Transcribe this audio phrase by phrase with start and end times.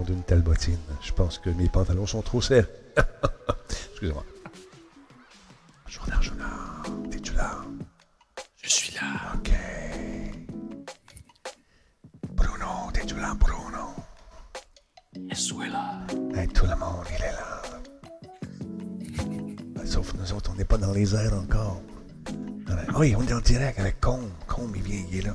[0.00, 0.78] nom d'une telle bottine.
[1.02, 2.66] Je pense que mes pantalons sont trop serrés.
[3.90, 4.24] Excusez-moi.
[5.86, 6.48] Journal, journal.
[7.10, 7.58] T'es-tu là?
[8.62, 9.34] Je suis là.
[9.34, 9.50] OK.
[12.32, 13.88] Bruno, t'es-tu là, Bruno?
[15.30, 16.06] Je suis là?
[16.34, 17.62] Hey, tout le monde, il est là.
[19.74, 21.82] Ben, Sauf nous autres, on n'est pas dans les airs encore.
[22.68, 22.96] Ouais.
[22.96, 24.30] Oui, on est en direct avec Combe.
[24.46, 25.32] Combe, il vient, il est là.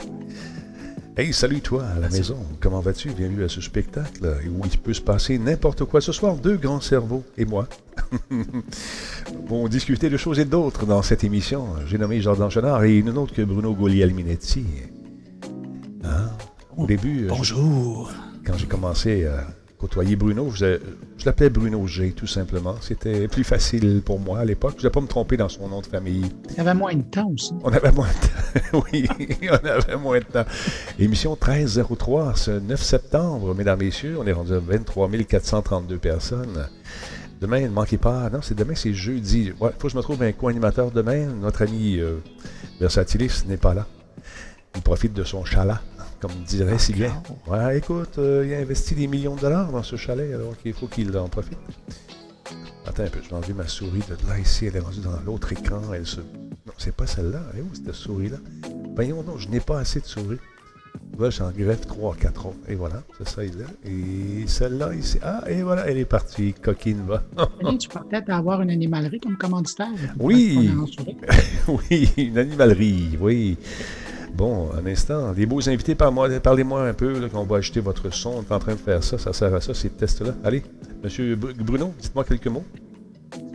[1.18, 2.36] Hey, salut toi à la maison.
[2.60, 3.10] Comment vas-tu?
[3.12, 6.02] Bienvenue à ce spectacle où il peut se passer n'importe quoi.
[6.02, 7.70] Ce soir, deux grands cerveaux et moi
[9.48, 11.68] vont discuter de choses et d'autres dans cette émission.
[11.88, 14.66] J'ai nommé Jordan Chenard et une autre que Bruno Golialminetti.
[16.04, 16.30] Hein?
[16.76, 18.12] Au début, euh, Bonjour.
[18.46, 19.48] quand j'ai commencé à
[19.86, 20.80] côtoyer Bruno, je,
[21.18, 22.76] je l'appelais Bruno G, tout simplement.
[22.82, 24.74] C'était plus facile pour moi à l'époque.
[24.78, 26.26] Je ne vais pas me tromper dans son nom de famille.
[26.50, 27.54] Il y avait moins de temps aussi.
[27.64, 28.84] On avait moins de temps.
[28.92, 29.08] oui,
[29.44, 30.46] on avait moins de temps.
[30.98, 34.18] Émission 1303, ce 9 septembre, mesdames, messieurs.
[34.20, 36.68] On est rendu à 23 432 personnes.
[37.40, 38.28] Demain, ne manquez pas.
[38.32, 39.52] Non, c'est demain, c'est jeudi.
[39.52, 41.28] Il faut que je me trouve un co-animateur demain.
[41.28, 42.18] Notre ami euh,
[42.80, 43.86] Versatilis n'est pas là.
[44.76, 45.82] Il profite de son chalat,
[46.26, 47.22] comme dirait si bien.
[47.46, 50.74] Ouais, écoute, euh, il a investi des millions de dollars dans ce chalet, alors qu'il
[50.74, 51.58] faut qu'il en profite.
[52.88, 54.66] Attends un peu, je vais enlever ma souris de là, ici.
[54.66, 55.82] Elle est rendue dans l'autre écran.
[55.94, 56.22] Elle se...
[56.22, 57.42] Non, c'est pas celle-là.
[57.54, 58.38] Elle est où cette souris-là?
[58.96, 60.40] Voyons donc, je n'ai pas assez de souris.
[61.20, 62.58] Là, j'en greffe 3 4 autres.
[62.68, 63.68] Et voilà, c'est ça, il est là.
[63.86, 65.20] Et celle-là, ici.
[65.22, 66.54] Ah, et voilà, elle est partie.
[66.54, 67.24] Coquine va.
[67.80, 69.90] Tu pourrais peut-être avoir une animalerie comme commanditaire.
[70.20, 70.72] Oui.
[71.68, 73.58] Oui, une animalerie, oui.
[74.36, 75.32] Bon, un instant.
[75.32, 78.32] Des beaux invités, parlez-moi un peu, là, qu'on va acheter votre son.
[78.38, 80.34] On est en train de faire ça, ça sert à ça, ces tests-là.
[80.44, 80.62] Allez,
[81.04, 82.66] Monsieur Br- Bruno, dites-moi quelques mots.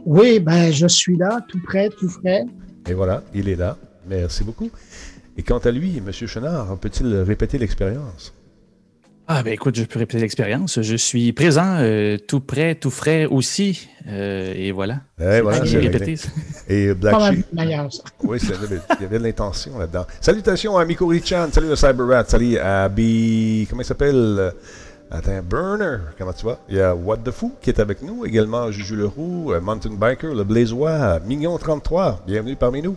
[0.06, 2.44] Oui, ben je suis là, tout prêt, tout frais.
[2.88, 3.76] Et voilà, il est là.
[4.08, 4.70] Merci beaucoup.
[5.36, 8.32] Et quant à lui, Monsieur Chenard, peut-il répéter l'expérience?
[9.32, 10.82] Ah, ben écoute, je peux répéter l'expérience.
[10.82, 13.88] Je suis présent, euh, tout prêt, tout frais aussi.
[14.08, 14.96] Euh, et voilà.
[15.20, 16.14] Eh, voilà, J'ai c'est répété.
[16.68, 17.46] Et Pas Black Sheep.
[17.92, 18.02] ça.
[18.24, 18.54] Oui, c'est-
[18.98, 20.04] il y avait de l'intention là-dedans.
[20.20, 23.66] Salutations à Miko Richan, salut le Cyberrat, salut à B.
[23.70, 24.14] Comment il s'appelle?
[24.16, 24.50] Euh,
[25.12, 26.60] Attends, Burner, comment tu vas?
[26.68, 29.90] Il y a What the Foo qui est avec nous, également Juju Leroux, euh, Mountain
[29.98, 32.94] Biker, le Blaisois, Mignon33, bienvenue parmi nous.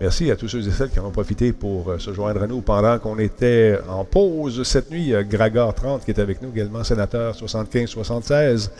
[0.00, 2.46] Merci à tous ceux et celles qui en ont profité pour euh, se joindre à
[2.48, 5.02] nous pendant qu'on était en pause cette nuit.
[5.02, 8.70] Il y a Gragor30 qui est avec nous également, sénateur 75-76.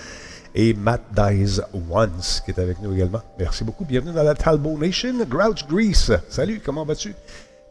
[0.57, 1.61] Et Matt Dies
[1.91, 3.21] Once qui est avec nous également.
[3.39, 3.85] Merci beaucoup.
[3.85, 5.15] Bienvenue dans la Talbot Nation.
[5.29, 6.19] Grouch Grease.
[6.29, 7.15] Salut, comment vas-tu?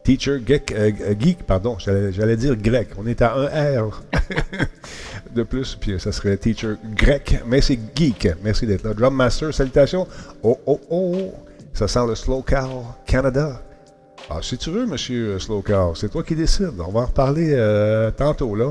[0.04, 2.88] Teacher Geek, euh, euh, geek pardon, j'allais j'allais dire grec.
[2.98, 4.02] On est à un R
[5.34, 8.28] de plus, puis ça serait Teacher grec, mais c'est geek.
[8.42, 8.92] Merci d'être là.
[8.92, 10.06] Drum Master, salutations.
[10.42, 11.32] Oh, oh, oh.
[11.74, 12.44] Ça sent le Slow
[13.06, 13.60] Canada.
[14.30, 16.72] Ah, si tu veux, monsieur Slow Cow, c'est toi qui décides.
[16.78, 18.66] On va en reparler euh, tantôt, là.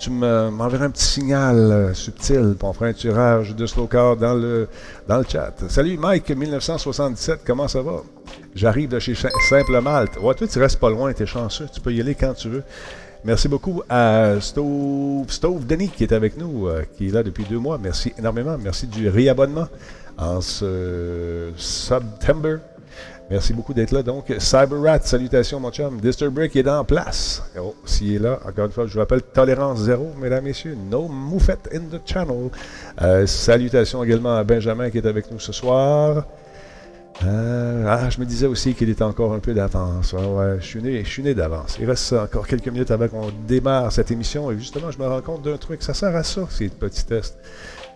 [0.00, 4.34] Tu me- m'enverras un petit signal euh, subtil pour faire un tirage de Slow dans
[4.34, 4.68] le,
[5.08, 5.54] dans le chat.
[5.68, 8.02] Salut Mike, 1977, comment ça va?
[8.54, 10.16] J'arrive de chez Ch- Simple Malte.
[10.20, 11.66] Ouais, toi, tu restes pas loin, t'es chanceux.
[11.72, 12.62] Tu peux y aller quand tu veux.
[13.24, 17.44] Merci beaucoup à Stove, Stove Denis qui est avec nous, euh, qui est là depuis
[17.44, 17.78] deux mois.
[17.82, 18.56] Merci énormément.
[18.62, 19.66] Merci du réabonnement
[20.18, 22.56] en ce September.
[23.30, 24.02] Merci beaucoup d'être là.
[24.02, 26.00] Donc, CyberRat, salutations, mon chum.
[26.00, 27.42] Disturbrick est en place.
[27.60, 30.76] Oh, s'il est là, encore une fois, je vous rappelle, tolérance zéro, mesdames, messieurs.
[30.90, 32.48] No moufette in the channel.
[33.02, 36.24] Euh, salutations également à Benjamin qui est avec nous ce soir.
[37.24, 40.14] Euh, ah, je me disais aussi qu'il était encore un peu d'avance.
[40.14, 41.76] Ouais, je suis né, je suis né d'avance.
[41.80, 44.50] Il reste encore quelques minutes avant qu'on démarre cette émission.
[44.50, 45.82] Et justement, je me rends compte d'un truc.
[45.82, 47.36] Ça sert à ça, ces petits tests.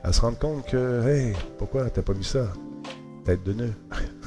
[0.04, 2.48] À se rendre compte que, hey, pourquoi t'as pas mis ça?
[3.24, 3.72] Tête de nœud.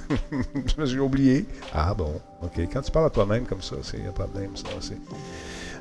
[0.31, 1.45] je me suis oublié.
[1.73, 2.67] Ah bon, ok.
[2.71, 4.63] Quand tu parles à toi-même comme ça, c'est un problème, ça.
[4.79, 4.97] c'est-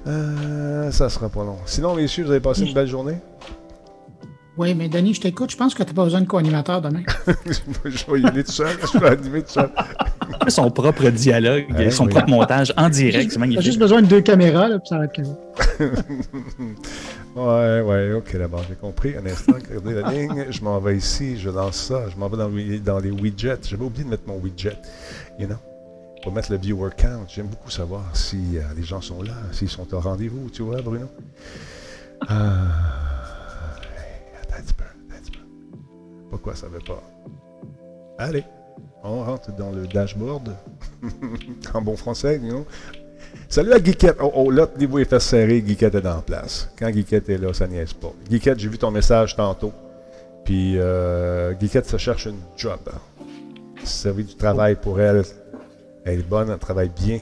[0.07, 1.57] Euh, ça sera pas long.
[1.65, 3.17] Sinon, messieurs, vous avez passé une belle journée?
[4.57, 5.51] Oui, mais Denis, je t'écoute.
[5.51, 7.03] Je pense que tu n'as pas besoin de co-animateur demain.
[7.85, 8.77] je vais y aller tout seul.
[8.93, 9.71] Je vais animer tout seul.
[10.49, 12.11] Son propre dialogue, Ouais, son oui.
[12.11, 13.65] propre montage en direct, c'est magnifique.
[13.65, 15.21] juste besoin de deux caméras, là, puis ça va être.
[17.35, 19.17] Ouais, ouais, ok, d'abord, j'ai compris.
[19.17, 20.47] Un instant, regardez la ligne.
[20.51, 22.09] Je m'en vais ici, je lance ça.
[22.09, 23.59] Je m'en vais dans, le- dans les widgets.
[23.63, 24.77] J'avais oublié de mettre mon widget.
[25.39, 25.57] You know?
[26.23, 27.27] Pour mettre le viewer count.
[27.29, 30.81] J'aime beaucoup savoir si euh, les gens sont là, s'ils sont au rendez-vous, tu vois,
[30.81, 31.07] Bruno?
[32.29, 32.53] Ah.
[36.31, 37.03] Pourquoi ça ne veut pas?
[38.19, 38.45] Allez,
[39.03, 40.55] on rentre dans le dashboard.
[41.75, 42.65] en bon français, you?
[43.49, 44.17] Salut à Guiquette.
[44.21, 46.69] Oh, oh, là, niveau est fait serré, Guiquette est la place.
[46.79, 48.13] Quand Guiquette est là, ça niaise pas.
[48.29, 49.73] Guiquette, j'ai vu ton message tantôt.
[50.45, 52.81] Puis, euh, Guiquette se cherche une job.
[53.85, 55.23] Servir du travail pour elle.
[56.05, 57.21] Elle est bonne, elle travaille bien.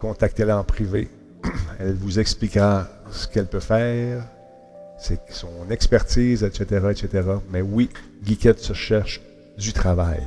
[0.00, 1.08] Contactez-la en privé.
[1.78, 4.24] Elle vous expliquera ce qu'elle peut faire.
[5.30, 7.28] son expertise, etc., etc.
[7.50, 7.90] Mais oui,
[8.22, 9.20] Geekette se cherche
[9.56, 10.22] du travail.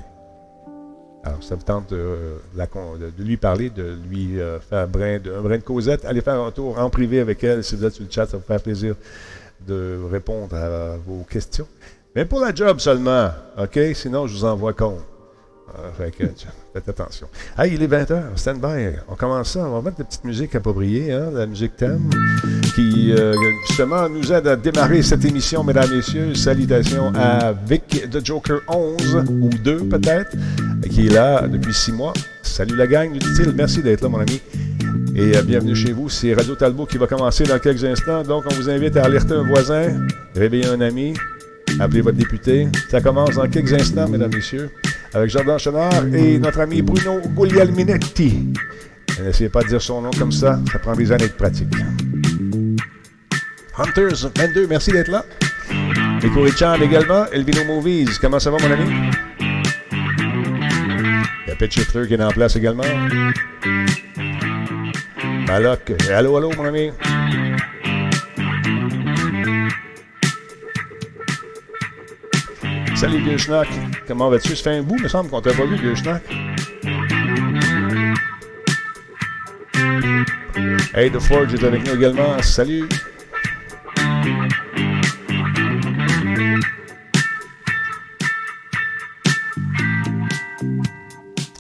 [1.42, 5.42] Ça vous tente de, de lui parler, de lui euh, faire un brin, de, un
[5.42, 6.06] brin de causette.
[6.06, 7.64] Allez faire un tour en privé avec elle.
[7.64, 8.96] Si vous êtes sur le chat, ça va vous faire plaisir
[9.66, 11.68] de répondre à vos questions.
[12.16, 13.80] Mais pour la job seulement, OK?
[13.94, 15.04] Sinon, je vous envoie compte.
[15.98, 16.24] Fait que,
[16.74, 17.28] faites attention.
[17.58, 18.98] Hey, il est 20h, stand by.
[19.10, 19.68] On commence ça.
[19.68, 22.10] On va mettre de petite musique appropriée, hein, la musique thème,
[22.74, 23.34] qui euh,
[23.68, 26.34] justement nous aide à démarrer cette émission, mesdames, messieurs.
[26.36, 30.36] Salutations à Vic de Joker 11 ou 2 peut-être,
[30.90, 32.14] qui est là depuis six mois.
[32.44, 33.52] Salut la gang, dit-il.
[33.54, 34.42] Merci d'être là, mon ami.
[35.16, 36.10] Et euh, bienvenue chez vous.
[36.10, 38.24] C'est Radio Talbot qui va commencer dans quelques instants.
[38.24, 41.14] Donc, on vous invite à alerter un voisin, réveiller un ami,
[41.80, 42.70] appeler votre député.
[42.90, 44.72] Ça commence dans quelques instants, mesdames, messieurs
[45.14, 48.54] avec Jordan Chenard et notre ami Bruno Guglielminetti.
[49.24, 51.74] N'essayez pas de dire son nom comme ça, ça prend des années de pratique.
[53.78, 55.24] Hunters 22, merci d'être là.
[56.24, 59.12] Nico Richard également, Elvino Movies, comment ça va mon ami?
[61.46, 62.84] Il y a Pet Shifter qui est en place également.
[65.48, 66.92] Maloc, allô, allô mon ami?
[72.98, 73.38] Salut vieux.
[74.08, 74.56] Comment vas-tu?
[74.56, 75.94] Ça fait un bout, me semble qu'on t'a pas vu, vieux.
[80.96, 82.42] Hey, The Forge est avec nous également.
[82.42, 82.90] Salut!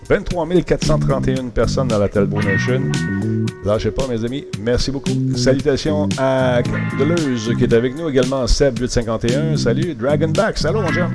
[0.09, 2.81] 23 431 personnes dans la Talbot Nation.
[3.65, 4.45] Lâchez pas, mes amis.
[4.61, 5.11] Merci beaucoup.
[5.35, 6.61] Salutations à
[6.97, 8.45] Deleuze qui est avec nous également.
[8.45, 9.57] Seb851.
[9.57, 9.95] Salut.
[9.95, 10.57] Dragonback.
[10.57, 11.09] Salut, mon cher.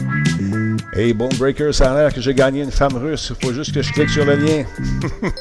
[0.92, 3.32] Hey, Bonebreaker, ça a l'air que j'ai gagné une femme russe.
[3.34, 4.64] Il faut juste que je clique sur le lien.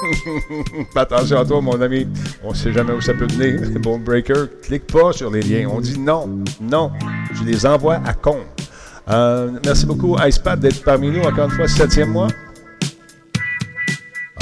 [0.96, 2.08] Attention à toi, mon ami.
[2.46, 3.60] On sait jamais où ça peut venir.
[3.82, 5.68] Bonebreaker, clique pas sur les liens.
[5.70, 6.30] On dit non.
[6.62, 6.92] Non.
[7.34, 8.38] Je les envoie à compte.
[9.10, 12.30] Euh, merci beaucoup, Icepad, d'être parmi nous encore une fois, septième mois.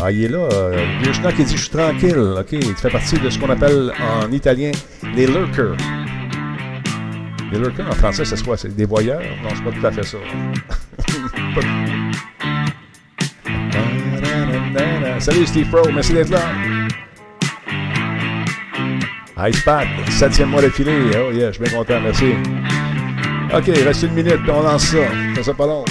[0.01, 0.47] Ah, il est là.
[0.53, 2.17] Euh, Vieux qui dit Je suis tranquille.
[2.17, 2.53] OK.
[2.53, 4.71] Il fait partie de ce qu'on appelle en italien
[5.15, 5.75] les lurkers.
[7.51, 9.21] Les lurkers en français, c'est quoi C'est des voyeurs?
[9.43, 10.17] Non, c'est pas tout à fait ça.
[15.19, 16.39] Salut Steve Pro, merci d'être là.
[19.47, 21.11] Icepad, septième mois d'affilée.
[21.17, 22.33] Oh yeah, je suis bien content, merci.
[23.53, 24.97] OK, reste une minute, on lance ça.
[25.35, 25.83] Ça sera pas long.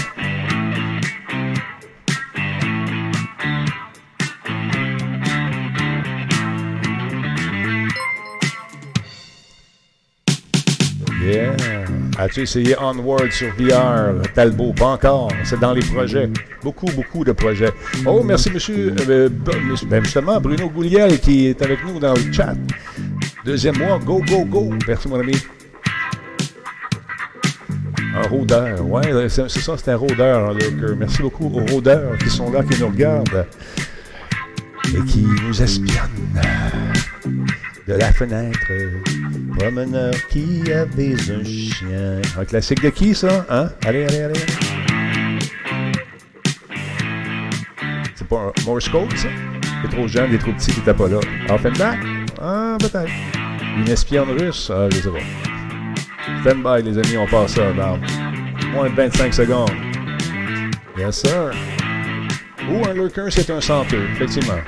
[12.21, 14.73] As-tu essayé Onward sur VR, Talbot?
[14.73, 15.29] Pas encore.
[15.45, 16.29] C'est dans les projets.
[16.65, 17.71] Beaucoup, beaucoup de projets.
[18.05, 18.93] Oh, merci, monsieur.
[19.09, 19.29] Euh,
[19.87, 22.55] ben, justement, Bruno Gouliel qui est avec nous dans le chat.
[23.45, 24.01] Deuxième mois.
[24.05, 24.69] Go, go, go.
[24.89, 25.37] Merci, mon ami.
[28.17, 28.85] Un rôdeur.
[28.85, 30.57] Ouais, c'est ça, c'est un rôdeur.
[30.99, 33.47] Merci beaucoup aux rôdeurs qui sont là, qui nous regardent
[34.89, 36.33] et qui nous espionnent
[37.89, 38.71] de la fenêtre.
[39.59, 42.21] Promeneur qui avait un chien.
[42.39, 43.47] Un classique de qui, ça?
[43.49, 43.71] Hein?
[43.87, 44.41] Allez, allez, allez.
[48.15, 49.29] C'est pas un Morse Code, ça?
[49.83, 51.19] T'es trop jeune, t'es trop petit, t'étais pas là.
[51.49, 51.97] Offenbach?
[52.41, 53.11] Ah, peut-être.
[53.79, 54.71] Une espionne russe?
[54.73, 55.19] Ah, je sais pas.
[56.43, 57.99] Stand les amis, on passe ça dans
[58.73, 59.71] moins de 25 secondes.
[60.99, 61.53] Yes, sir.
[62.71, 64.59] Ou un lurker, c'est un centre, effectivement.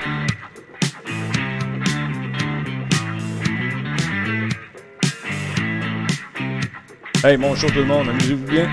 [7.25, 8.71] Hey, bonjour tout le monde, amusez-vous bien.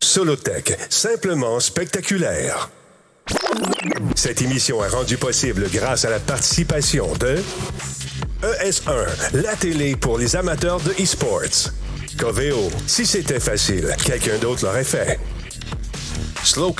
[0.00, 2.70] Solotech, simplement spectaculaire.
[4.14, 7.36] Cette émission est rendue possible grâce à la participation de
[8.42, 11.70] ES1, la télé pour les amateurs de e-sports.
[12.18, 15.20] Coveo, si c'était facile, quelqu'un d'autre l'aurait fait.
[16.42, 16.74] Slow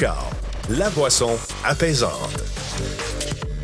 [0.71, 2.43] la boisson apaisante.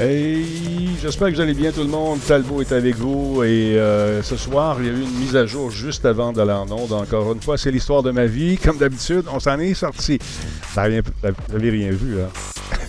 [0.00, 2.18] Hey, j'espère que vous allez bien tout le monde.
[2.26, 5.44] Talbot est avec vous et euh, ce soir, il y a eu une mise à
[5.44, 6.92] jour juste avant d'aller en onde.
[6.92, 8.56] Encore une fois, c'est l'histoire de ma vie.
[8.56, 10.18] Comme d'habitude, on s'en est sorti.
[10.74, 12.28] Vous n'avez rien vu, hein?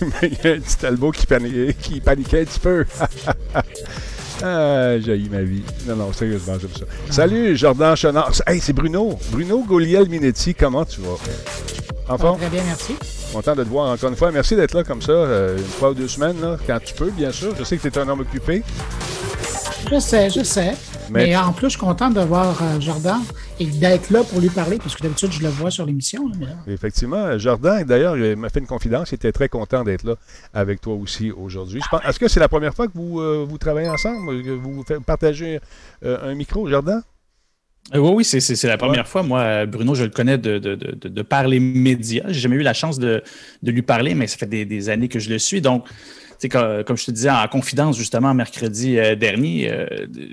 [0.00, 2.84] Mais il y a un petit Talbot qui paniquait, qui paniquait un petit peu.
[4.42, 5.62] ah, j'ai ma vie.
[5.86, 6.86] Non, non, sérieusement, j'aime ça.
[7.10, 8.32] Salut, Jordan Chenard.
[8.46, 9.18] Hey, c'est Bruno.
[9.30, 11.18] Bruno Goliel-Minetti, comment tu vas?
[12.08, 12.38] En forme?
[12.38, 12.94] Très bien, merci.
[13.34, 14.30] Content de te voir encore une fois.
[14.30, 17.10] Merci d'être là comme ça, euh, une fois ou deux semaines, là, quand tu peux,
[17.10, 17.52] bien sûr.
[17.58, 18.62] Je sais que tu es un homme occupé.
[19.90, 20.74] Je sais, je sais.
[21.10, 23.20] Mais- Mais, en plus, je suis content de voir euh, Jordan
[23.60, 26.30] et d'être là pour lui parler, parce que d'habitude, je le vois sur l'émission.
[26.38, 27.36] mais Effectivement.
[27.38, 29.10] Jordan, d'ailleurs, il m'a fait une confidence.
[29.10, 30.14] Il était très content d'être là
[30.54, 31.80] avec toi aussi aujourd'hui.
[31.90, 34.84] Pense- Est-ce que c'est la première fois que vous, euh, vous travaillez ensemble, que vous
[35.04, 35.60] partagez
[36.04, 37.02] un micro, Jordan?
[37.94, 39.22] Euh, oui, oui, c'est- c'est c'est la première fois.
[39.22, 42.24] Moi, euh, Bruno, je le connais de, de, de, de- par les médias.
[42.28, 43.22] J'ai jamais eu la chance de,
[43.62, 45.60] de lui parler, mais ça fait des, des années que je le suis.
[45.60, 45.86] Donc,
[46.50, 49.70] comme, je te disais en confidence justement mercredi euh, dernier,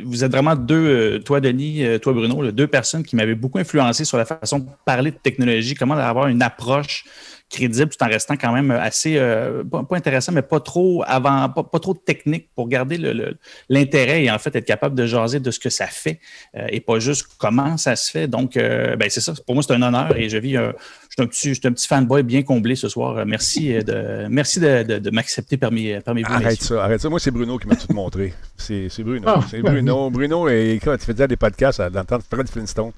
[0.03, 4.17] vous êtes vraiment deux, toi Denis, toi Bruno, deux personnes qui m'avaient beaucoup influencé sur
[4.17, 7.05] la façon de parler de technologie, comment avoir une approche
[7.51, 11.49] crédible tout en restant quand même assez, euh, pas, pas intéressant, mais pas trop avant,
[11.49, 13.37] pas, pas trop technique pour garder le- le-
[13.69, 16.19] l'intérêt et en fait être capable de jaser de ce que ça fait
[16.55, 18.27] euh, et pas juste comment ça se fait.
[18.27, 19.33] Donc, euh, ben, c'est ça.
[19.45, 20.73] Pour moi, c'est un honneur et je vis un,
[21.09, 23.25] je suis un petit, je suis un petit fanboy bien comblé ce soir.
[23.25, 26.31] Merci de, merci de, de- de m'accepter parmi, parmi vous.
[26.31, 26.77] Arrête messieurs.
[26.77, 27.09] ça, arrête ça.
[27.09, 28.33] Moi, c'est Bruno qui m'a tout montré.
[28.57, 29.27] C'est Bruno.
[29.27, 30.09] Ah, c'est Bruno.
[30.09, 32.91] Bruno, et, quand tu faisais des podcasts dans le temps de Fred Flintstone.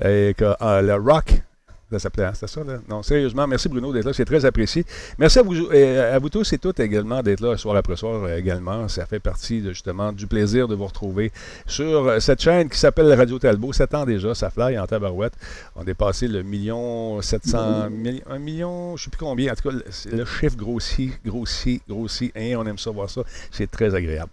[0.00, 1.42] et, le rock.
[1.90, 2.80] Ça s'appelait, hein, c'était ça, là?
[2.86, 4.84] Non, sérieusement, merci Bruno d'être là, c'est très apprécié.
[5.16, 8.24] Merci à vous, euh, à vous tous et toutes également d'être là soir après soir
[8.24, 8.86] euh, également.
[8.88, 11.32] Ça fait partie justement du plaisir de vous retrouver
[11.66, 13.72] sur euh, cette chaîne qui s'appelle Radio Talbot.
[13.72, 15.32] 7 ans déjà, ça fly en tabarouette.
[15.76, 19.50] On a dépassé le million 700, mille- un million, je ne sais plus combien.
[19.52, 22.32] En tout cas, le, c'est- chiffre grossit, grossit, grossit.
[22.36, 23.22] Et on aime ça voir ça.
[23.50, 24.30] C'est très agréable.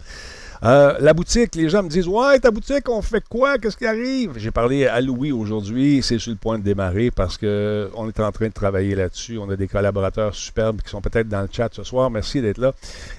[0.62, 3.58] Euh, la boutique, les gens me disent Ouais, ta boutique, on fait quoi?
[3.58, 4.32] Qu'est-ce qui arrive?
[4.36, 6.00] J'ai parlé à Louis aujourd'hui.
[6.02, 9.38] C'est sur le point de démarrer parce que on est en train de travailler là-dessus.
[9.38, 12.10] On a des collaborateurs superbes qui sont peut-être dans le chat ce soir.
[12.10, 12.72] Merci d'être là.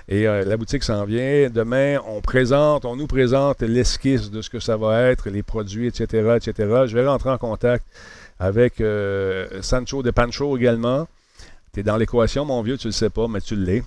[0.08, 1.50] Et euh, la boutique s'en vient.
[1.50, 5.88] Demain, on présente, on nous présente l'esquisse de ce que ça va être, les produits,
[5.88, 6.84] etc., etc.
[6.88, 7.86] Je vais rentrer en contact
[8.40, 11.08] avec euh, Sancho de Pancho également.
[11.78, 13.84] Tu dans l'équation, mon vieux, tu le sais pas, mais tu l'es.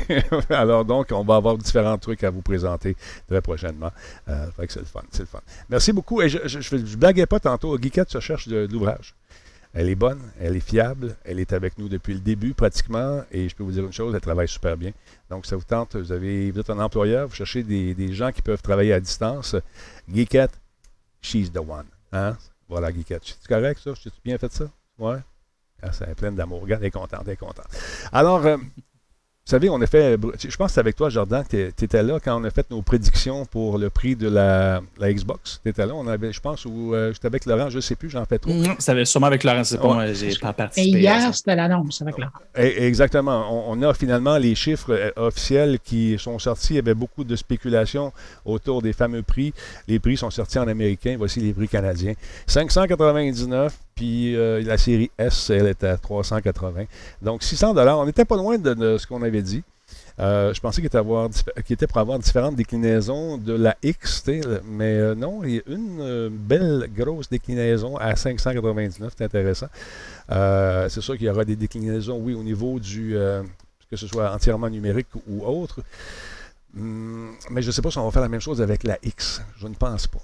[0.48, 2.96] Alors donc, on va avoir différents trucs à vous présenter
[3.28, 3.90] très prochainement.
[4.30, 5.40] Euh, c'est le fun, c'est le fun.
[5.68, 6.22] Merci beaucoup.
[6.22, 7.76] Et je, je blaguais pas tantôt.
[7.76, 9.14] Guiquette se cherche de, l'ouvrage.
[9.74, 13.46] Elle est bonne, elle est fiable, elle est avec nous depuis le début pratiquement, et
[13.48, 14.92] je peux vous dire une chose, elle travaille super bien.
[15.28, 18.40] Donc, ça vous tente, vous, avez, êtes un employeur, vous cherchez des, des gens qui
[18.40, 19.54] peuvent travailler à distance.
[20.10, 20.58] Geekette,
[21.20, 21.86] she's the one.
[22.10, 22.38] Hein?
[22.70, 23.22] Voilà, Geekette.
[23.24, 23.92] C'est correct, ça?
[24.02, 24.70] J'ai bien fait ça?
[24.98, 25.18] Ouais?
[25.84, 26.62] Ah, c'est pleine d'amour.
[26.62, 27.66] Regarde, elle est contente, elle est contente.
[28.12, 28.56] Alors, euh,
[29.46, 32.18] vous savez, on a fait, je pense que c'est avec toi, Jordan, tu étais là
[32.18, 35.60] quand on a fait nos prédictions pour le prix de la, la Xbox.
[35.62, 37.94] Tu étais là, on avait, je pense, ou euh, j'étais avec Laurent, je ne sais
[37.94, 38.50] plus, j'en fais trop.
[38.54, 39.92] Non, ça avait sûrement avec Laurent, c'est pas Ouais.
[39.92, 40.96] moi, j'ai pas Et participé.
[40.96, 41.32] à hier, ça.
[41.34, 42.32] c'était l'annonce avec Laurent.
[42.56, 43.68] Et- Exactement.
[43.70, 46.72] On, on a finalement les chiffres euh, officiels qui sont sortis.
[46.72, 48.14] Il y avait beaucoup de spéculations
[48.46, 49.52] autour des fameux prix.
[49.88, 51.16] Les prix sont sortis en américain.
[51.18, 52.14] Voici les prix canadiens.
[52.46, 56.84] 599, puis euh, la série S, elle est à 380.
[57.22, 57.98] Donc 600 dollars.
[57.98, 59.62] On n'était pas loin de, ce qu'on avait dit.
[60.20, 60.98] Euh, je pensais qu'il était,
[61.70, 64.24] était pour avoir différentes déclinaisons de la X,
[64.64, 69.66] mais euh, non, il y a une belle grosse déclinaison à 599, c'est intéressant.
[70.28, 73.16] C'est sûr qu'il y aura des déclinaisons, oui, au niveau du,
[73.90, 75.80] que ce soit entièrement numérique ou autre.
[76.76, 78.98] Hum, mais je ne sais pas si on va faire la même chose avec la
[79.02, 79.42] X.
[79.58, 80.22] Je ne pense pas.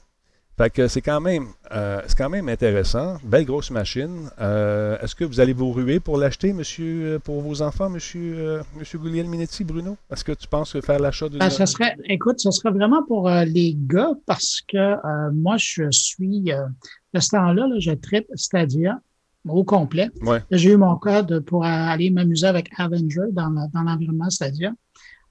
[0.61, 3.17] Fait que c'est quand même, euh, c'est quand même intéressant.
[3.25, 4.29] Belle grosse machine.
[4.43, 8.35] Euh, Est-ce que vous allez vous ruer pour l'acheter, monsieur, euh, pour vos enfants, monsieur,
[8.37, 9.97] euh, monsieur Minetti, Bruno?
[10.12, 13.31] Est-ce que tu penses faire l'achat de Ben, ce serait, écoute, ce serait vraiment pour
[13.31, 19.00] les gars parce que moi, je suis, de ce temps-là, là, je tripe Stadia
[19.49, 20.11] au complet.
[20.21, 20.43] Ouais.
[20.50, 24.73] J'ai eu mon code pour aller m'amuser avec Avenger dans, l'environnement Stadia.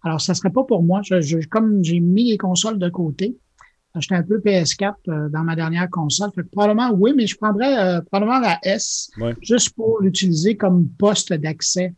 [0.03, 1.01] Alors, ça serait pas pour moi.
[1.03, 3.37] Je, je- comme j'ai mis les consoles de côté,
[3.95, 6.29] j'étais un peu PS4 euh, dans ma dernière console.
[6.35, 9.35] Fait que probablement, oui, mais je prendrais euh, probablement la S Ouais.
[9.41, 11.93] juste pour l'utiliser comme poste d'accès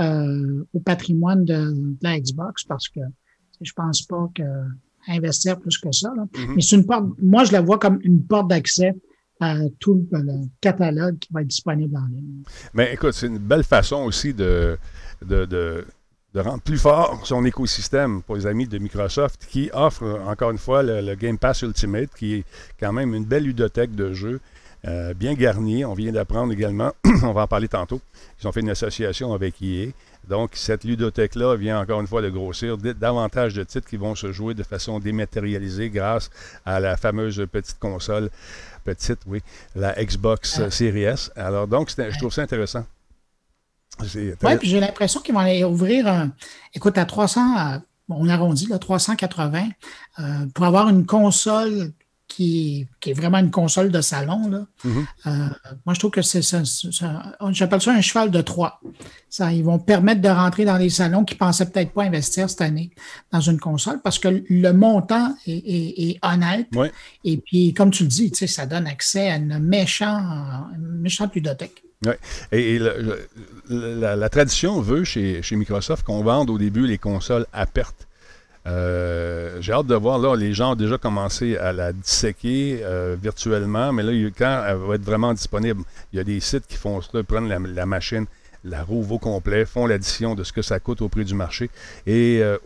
[0.00, 3.00] euh, au patrimoine de, de la Xbox parce que
[3.60, 4.42] je pense pas que
[5.08, 6.12] investir plus que ça.
[6.16, 6.24] là.
[6.36, 6.54] Mhm.
[6.56, 7.06] Mais c'est une porte.
[7.20, 8.94] Moi, je la vois comme une porte d'accès
[9.40, 12.42] à tout le, le catalogue qui va être disponible en ligne.
[12.74, 14.78] Mais écoute, c'est une belle façon aussi de,
[15.26, 15.84] de, de,
[16.34, 20.58] de rendre plus fort son écosystème pour les amis de Microsoft qui offre encore une
[20.58, 22.44] fois le, le Game Pass Ultimate qui est
[22.80, 24.40] quand même une belle ludothèque de jeux
[24.84, 25.84] euh, bien garnie.
[25.84, 28.00] On vient d'apprendre également, on va en parler tantôt,
[28.40, 29.90] ils ont fait une association avec EA.
[30.28, 34.32] Donc, cette ludothèque-là vient encore une fois de grossir davantage de titres qui vont se
[34.32, 36.30] jouer de façon dématérialisée grâce
[36.64, 38.30] à la fameuse petite console,
[38.84, 39.40] petite, oui,
[39.76, 41.30] la Xbox euh, Series S.
[41.36, 42.84] Alors, donc, je trouve ça intéressant.
[44.42, 46.32] Oui, puis j'ai l'impression qu'ils vont aller ouvrir un.
[46.74, 49.68] Écoute, à 300, on arrondit, là, 380,
[50.54, 51.92] pour avoir une console
[52.34, 54.48] qui, est vraiment une console de salon.
[54.48, 54.66] Là.
[54.84, 55.06] Mm-hmm.
[55.26, 55.48] Euh,
[55.84, 56.62] moi, je trouve que c'est ça.
[57.50, 58.80] J'appelle ça un cheval de trois.
[59.28, 62.48] Ça, ils vont permettre de rentrer dans les salons qui ne pensaient peut-être pas investir
[62.48, 62.90] cette année
[63.30, 66.68] dans une console parce que le montant est, honnête.
[67.24, 70.24] Et puis, comme tu le dis, ça donne accès à une méchante,
[70.78, 71.82] méchante ludothèque.
[72.04, 72.12] Oui.
[72.52, 72.80] Et,
[73.68, 78.06] la, tradition veut chez, chez Microsoft qu'on vende au début les consoles à perte.
[78.66, 83.16] Euh, j'ai hâte de voir, là, les gens ont déjà commencé à la disséquer euh,
[83.20, 85.82] virtuellement, mais là, quand elle va être vraiment disponible,
[86.12, 88.26] il y a des sites qui font ça, prennent la, machine,
[88.64, 91.70] la roue au complet, font l'addition de ce que ça coûte au prix du marché
[92.06, 92.58] et euh,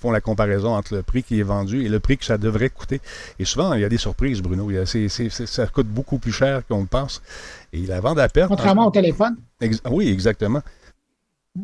[0.00, 2.70] font la comparaison entre le prix qui est vendu et le prix que ça devrait
[2.70, 3.00] coûter.
[3.38, 4.68] Et souvent, il y a des surprises, Bruno.
[4.86, 7.22] ça coûte beaucoup plus cher qu'on le pense.
[7.72, 8.48] Et la vente à perte.
[8.48, 9.36] Contrairement au téléphone.
[9.90, 10.62] oui, exactement.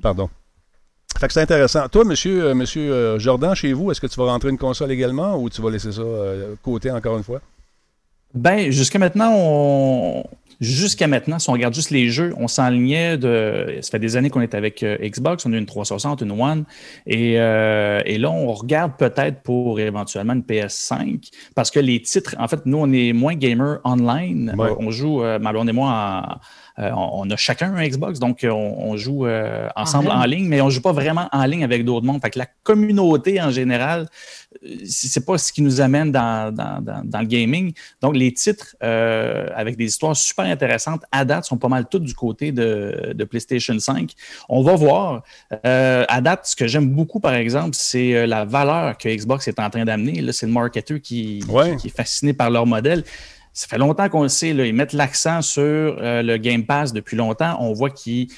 [0.02, 0.28] Pardon.
[1.18, 1.88] Fait que c'est intéressant.
[1.88, 4.90] Toi, monsieur, euh, monsieur euh, Jordan, chez vous, est-ce que tu vas rentrer une console
[4.90, 7.40] également ou tu vas laisser ça euh, côté encore une fois?
[8.34, 10.24] Ben, jusqu'à maintenant, on...
[10.60, 13.78] Jusqu'à maintenant, si on regarde juste les jeux, on s'enlignait de.
[13.82, 16.64] Ça fait des années qu'on est avec Xbox, on a une 360, une One,
[17.06, 22.48] et, et là, on regarde peut-être pour éventuellement une PS5, parce que les titres, en
[22.48, 24.54] fait, nous, on est moins gamer online.
[24.58, 26.38] on joue, Malon et moi, en
[26.78, 30.60] euh, on, a chacun un Xbox, donc euh, on, joue euh, ensemble en, ligne, mais
[30.60, 32.20] on ne joue pas vraiment en ligne avec d'autres mondes.
[32.20, 34.08] Fait que la communauté en général,
[34.84, 37.72] c'est pas ce qui nous amène dans, le gaming.
[38.02, 42.14] Donc, les titres avec des histoires super intéressantes à date sont pas mal tous du
[42.14, 44.12] côté de, PlayStation 5.
[44.48, 45.22] On va voir.
[45.62, 49.70] à date, ce que j'aime beaucoup, par exemple, c'est la valeur que Xbox est en
[49.70, 50.20] train d'amener.
[50.20, 51.42] Là, c'est le marketeur qui,
[51.80, 53.02] qui, est fasciné par leur modèle
[53.56, 57.16] ça fait longtemps qu'on le sait, ils mettent l'accent sur euh, le Game Pass depuis
[57.16, 57.56] longtemps.
[57.58, 58.28] On voit qu'ils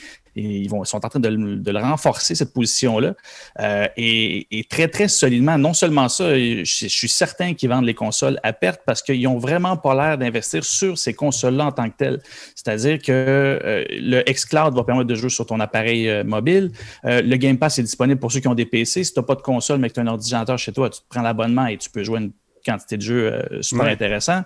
[0.85, 3.15] sont en train de, le renforcer, cette position-là.
[3.59, 8.39] Euh, et, très, très solidement, non seulement ça, je, suis certain qu'ils vendent les consoles
[8.45, 11.97] à perte parce qu'ils n'ont vraiment pas l'air d'investir sur ces consoles-là en tant que
[11.97, 12.21] telles.
[12.55, 16.71] C'est-à-dire que euh, le xCloud va permettre de jouer sur ton appareil mobile.
[17.03, 19.03] le Game Pass est disponible pour ceux qui ont des PC.
[19.03, 21.01] Si tu n'as pas de console, mais que tu as un ordinateur chez toi, tu
[21.01, 22.31] te prends l'abonnement et tu peux jouer une
[22.69, 24.43] quantité de jeux euh, super intéressant.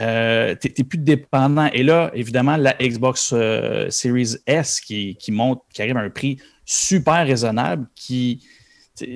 [0.00, 1.68] Euh, tu n'es plus dépendant.
[1.72, 6.38] Et là, évidemment, la Xbox euh, Series S qui, monte, qui arrive à un prix
[6.64, 8.42] super raisonnable, qui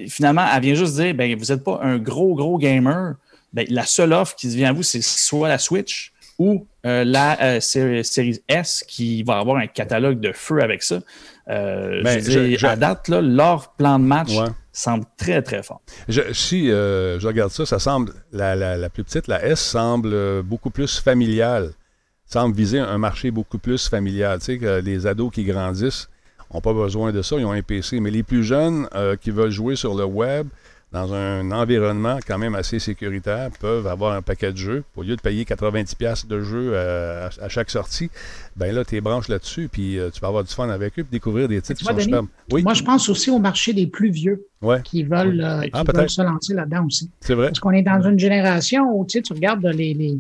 [0.09, 3.15] finalement, elle vient juste dire ben, vous n'êtes pas un gros, gros gamer.
[3.53, 8.41] Ben, la seule offre qui vient à vous, c'est soit la Switch ou la Series
[8.49, 11.01] S qui va avoir un catalogue de feu avec ça.
[11.51, 14.33] Euh, ben, je, à date, là, leur plan de match
[14.73, 15.81] semble très, très fort.
[16.33, 20.71] si euh, je regarde ça, ça semble, la, plus petite, la S, semble euh, beaucoup
[20.71, 21.73] plus familiale.
[22.27, 24.39] Semble viser un marché beaucoup plus familial.
[24.41, 26.11] Tu sais, que les ados qui grandissent
[26.53, 28.01] n'ont pas besoin de ça, ils ont un PC.
[28.01, 28.87] Mais les plus jeunes
[29.23, 30.47] qui veulent jouer sur le web,
[30.93, 34.85] dans un environnement quand même assez sécuritaire, peuvent avoir un paquet de jeux.
[34.97, 38.11] Au lieu de payer 90$ de jeux euh, à, chaque sortie,
[38.57, 41.03] ben là, tu es branches là-dessus, puis euh, tu vas avoir du fun avec eux,
[41.03, 42.29] puis découvrir des titres qui sont superbes.
[42.51, 42.63] Oui?
[42.63, 44.47] Moi, je pense aussi au marché des plus vieux
[44.85, 47.11] qui veulent, euh, ah, se lancer là-dedans aussi.
[47.21, 47.49] C'est vrai.
[47.49, 50.19] Parce qu'on est dans une génération où, tu sais, tu regardes les, les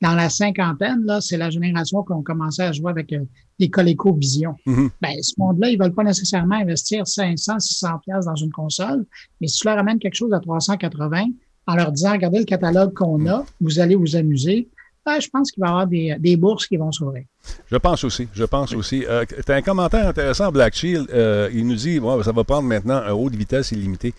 [0.00, 3.12] dans la cinquantaine, là, c'est la génération qui ont commencé à jouer avec
[3.58, 4.54] des ColecoVision.
[4.66, 9.04] Mm ben, ce monde-là, ils veulent pas nécessairement investir 500, 600 pièces dans une console,
[9.40, 11.26] mais si tu leur amènes quelque chose à 380,
[11.66, 14.68] en leur disant, regardez le catalogue qu'on a, vous allez vous amuser,
[15.04, 17.24] ben, je pense qu'il va y avoir des, des bourses qui vont s'ouvrir.
[17.70, 18.28] Je pense aussi.
[18.34, 19.04] Je pense aussi.
[19.06, 21.08] Euh, tu as un commentaire intéressant, Black Shield.
[21.10, 24.12] Euh, il nous dit bon, ça va prendre maintenant un haut de vitesse illimité.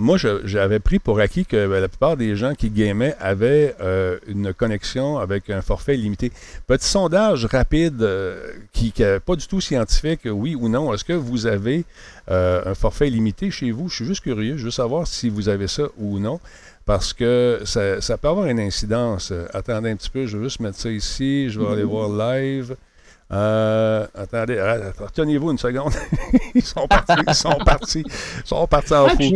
[0.00, 4.16] Moi, j'avais pris pour acquis que ben, la plupart des gens qui gamaient avaient euh,
[4.28, 6.30] une connexion avec un forfait limité.
[6.68, 10.94] Petit sondage rapide, euh, qui n'est pas du tout scientifique, oui ou non.
[10.94, 11.84] Est-ce que vous avez
[12.30, 13.88] euh, un forfait limité chez vous?
[13.88, 16.38] Je suis juste curieux, je veux savoir si vous avez ça ou non.
[16.86, 19.32] Parce que ça, ça peut avoir une incidence.
[19.52, 21.50] Attendez un petit peu, je vais juste mettre ça ici.
[21.50, 22.76] Je vais aller voir live.
[23.30, 24.62] attendez,
[24.96, 25.92] retenez-vous une seconde.
[26.54, 28.04] ils sont partis, ils sont partis.
[28.06, 29.32] Ils sont partis en fou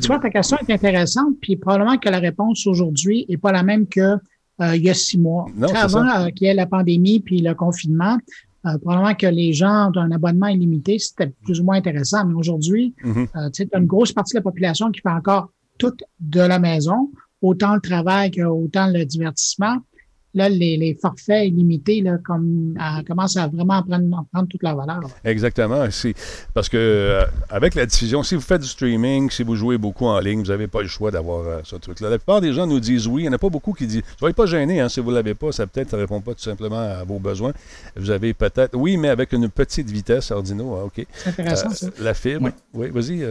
[0.00, 3.62] tu vois, ta question est intéressante, puis probablement que la réponse aujourd'hui n'est pas la
[3.62, 4.00] même que
[4.60, 5.46] euh, il y a six mois.
[5.74, 8.18] avant euh, qu'il y ait la pandémie puis le confinement,
[8.66, 12.24] euh, probablement que les gens ont un abonnement illimité, c'était plus ou moins intéressant.
[12.26, 13.50] Mais aujourd'hui, mm-hmm.
[13.52, 17.10] tu as une grosse partie de la population qui fait encore tout de la maison,
[17.40, 19.78] autant le travail que autant le divertissement.
[20.34, 22.74] Là, les, forfaits illimités là, comme,
[23.06, 25.00] commencent à vraiment prendre, prendre toute la valeur.
[25.24, 25.86] Exactement.
[26.54, 30.06] Parce que euh, avec la diffusion, si vous faites du streaming, si vous jouez beaucoup
[30.06, 32.10] en ligne, vous n'avez pas le choix d'avoir euh, ce truc-là.
[32.10, 33.22] La plupart des gens nous disent oui.
[33.22, 35.16] Il n'y en a pas beaucoup qui disent Soyez pas gênés hein, si vous ne
[35.16, 37.52] l'avez pas, ça peut-être ne répond pas tout simplement à vos besoins.
[37.96, 38.76] Vous avez peut-être.
[38.76, 41.06] Oui, mais avec une petite vitesse, Ordino, ah, OK.
[41.12, 41.86] C'est intéressant, euh, ça.
[42.00, 42.50] La fibre.
[42.74, 43.24] Oui, vas-y.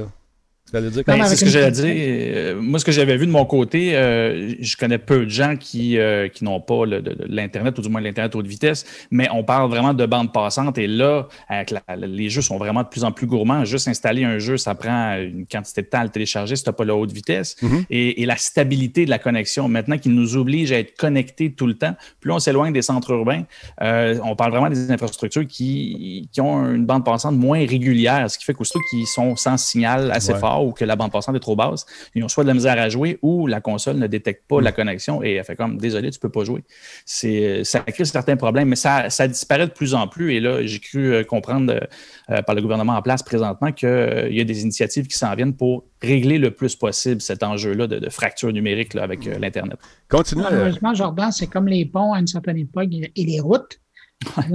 [0.71, 1.85] Ben, c'est ce que j'allais dire.
[1.85, 5.55] Euh, moi, ce que j'avais vu de mon côté, euh, je connais peu de gens
[5.57, 6.83] qui, euh, qui n'ont pas
[7.27, 10.77] l'Internet, ou du moins l'Internet haute vitesse, mais on parle vraiment de bande passante.
[10.77, 13.65] Et là, avec les jeux sont vraiment de plus en plus gourmands.
[13.65, 16.69] Juste installer un jeu, ça prend une quantité de temps à le télécharger si tu
[16.69, 17.55] n'as pas la haute vitesse.
[17.61, 17.85] Mm-hmm.
[17.89, 21.73] et, la stabilité de la connexion, maintenant qu'il nous oblige à être connectés tout le
[21.73, 23.43] temps, plus on s'éloigne des centres urbains,
[23.81, 28.45] on parle vraiment des infrastructures qui, qui, ont une bande passante moins régulière, ce qui
[28.45, 31.55] fait qu'aussitôt qu'ils sont sans signal assez fort, ou que la bande passante est trop
[31.55, 34.61] basse, ils ont soit de la misère à jouer ou la console ne détecte pas
[34.61, 36.63] la connexion et elle fait comme désolé, tu ne peux pas jouer.
[37.05, 40.33] C'est, ça crée certains problèmes, mais ça, ça disparaît de plus en plus.
[40.33, 41.87] Et là, j'ai cru euh, comprendre
[42.29, 45.33] euh, par le gouvernement en place présentement qu'il euh, y a des initiatives qui s'en
[45.35, 49.77] viennent pour régler le plus possible cet enjeu-là de, fracture numérique avec l'Internet.
[50.09, 50.41] Continue.
[50.41, 53.79] Malheureusement, Jordan, c'est comme les ponts à une certaine époque et les routes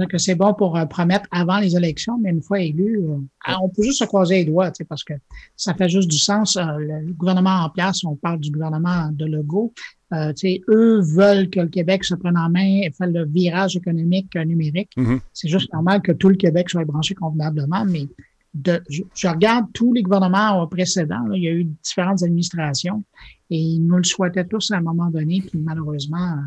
[0.09, 3.69] que c'est bon pour euh, promettre avant les élections, mais une fois élu, euh, on
[3.69, 5.13] peut juste se croiser les doigts, parce que
[5.55, 6.57] ça fait juste du sens.
[6.57, 9.73] Euh, le gouvernement en place, on parle du gouvernement de Legault,
[10.13, 14.91] eux veulent que le Québec se prenne en main et fasse le virage économique numérique.
[14.95, 15.19] Mm-hmm.
[15.33, 18.07] C'est juste normal que tout le Québec soit branché convenablement, mais
[18.53, 23.03] de, je, regarde tous les gouvernements précédents, il y a eu différentes administrations
[23.49, 26.37] et ils nous le souhaitaient tous à un moment donné, puis malheureusement,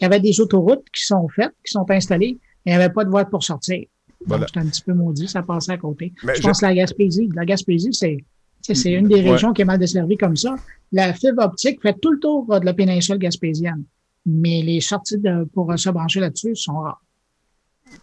[0.00, 3.04] il y avait des autoroutes qui sont faites, qui sont installées, il n'y avait pas
[3.04, 3.84] de voie pour sortir.
[4.26, 6.12] Donc, j'étais un petit peu maudit, ça passait à côté.
[6.22, 8.24] je pense que la Gaspésie, la Gaspésie, c'est,
[8.62, 10.56] c'est une des régions qui est mal desservie comme ça.
[10.92, 13.84] La fibre optique fait tout le tour de la péninsule gaspésienne.
[14.26, 17.02] Mais les sorties de, pour se brancher là-dessus sont rares.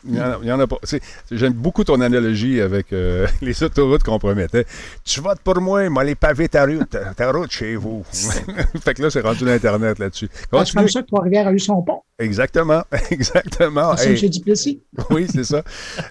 [0.03, 0.77] Il y en a, pas.
[1.31, 4.65] J'aime beaucoup ton analogie avec euh, les autoroutes qu'on promettait.
[5.03, 8.03] Tu votes pour moi, moi les pavés ta route, ta route chez vous.
[8.83, 10.29] fait que là, c'est rendu l'Internet là-dessus.
[10.33, 12.01] C'est comme ça que Trois-Rivières a eu son pont.
[12.21, 13.97] Exactement, exactement.
[13.97, 14.29] C'est hey.
[14.29, 14.81] Duplessis.
[15.09, 15.63] oui, c'est ça.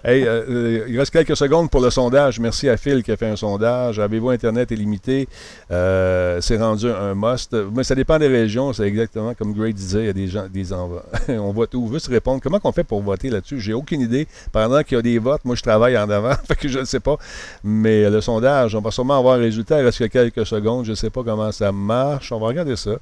[0.05, 2.41] hey, euh, euh, il reste quelques secondes pour le sondage.
[2.41, 4.01] Merci à Phil qui a fait un sondage.
[4.01, 5.29] Avez-vous Internet illimité?
[5.71, 7.57] Euh, c'est rendu un must.
[7.75, 8.73] Mais ça dépend des régions.
[8.73, 10.01] C'est exactement comme Gray disait.
[10.01, 11.85] Il y a des gens, des on vote où?
[11.85, 12.41] On veut se répondre.
[12.43, 13.60] Comment on fait pour voter là-dessus?
[13.61, 14.27] J'ai aucune idée.
[14.53, 16.35] Pendant qu'il y a des votes, moi, je travaille en avant.
[16.49, 17.17] fait que je ne sais pas.
[17.65, 19.81] Mais le sondage, on va sûrement avoir un résultat.
[19.81, 20.85] Il reste quelques secondes.
[20.85, 22.33] Je ne sais pas comment ça marche.
[22.33, 22.93] On va regarder ça.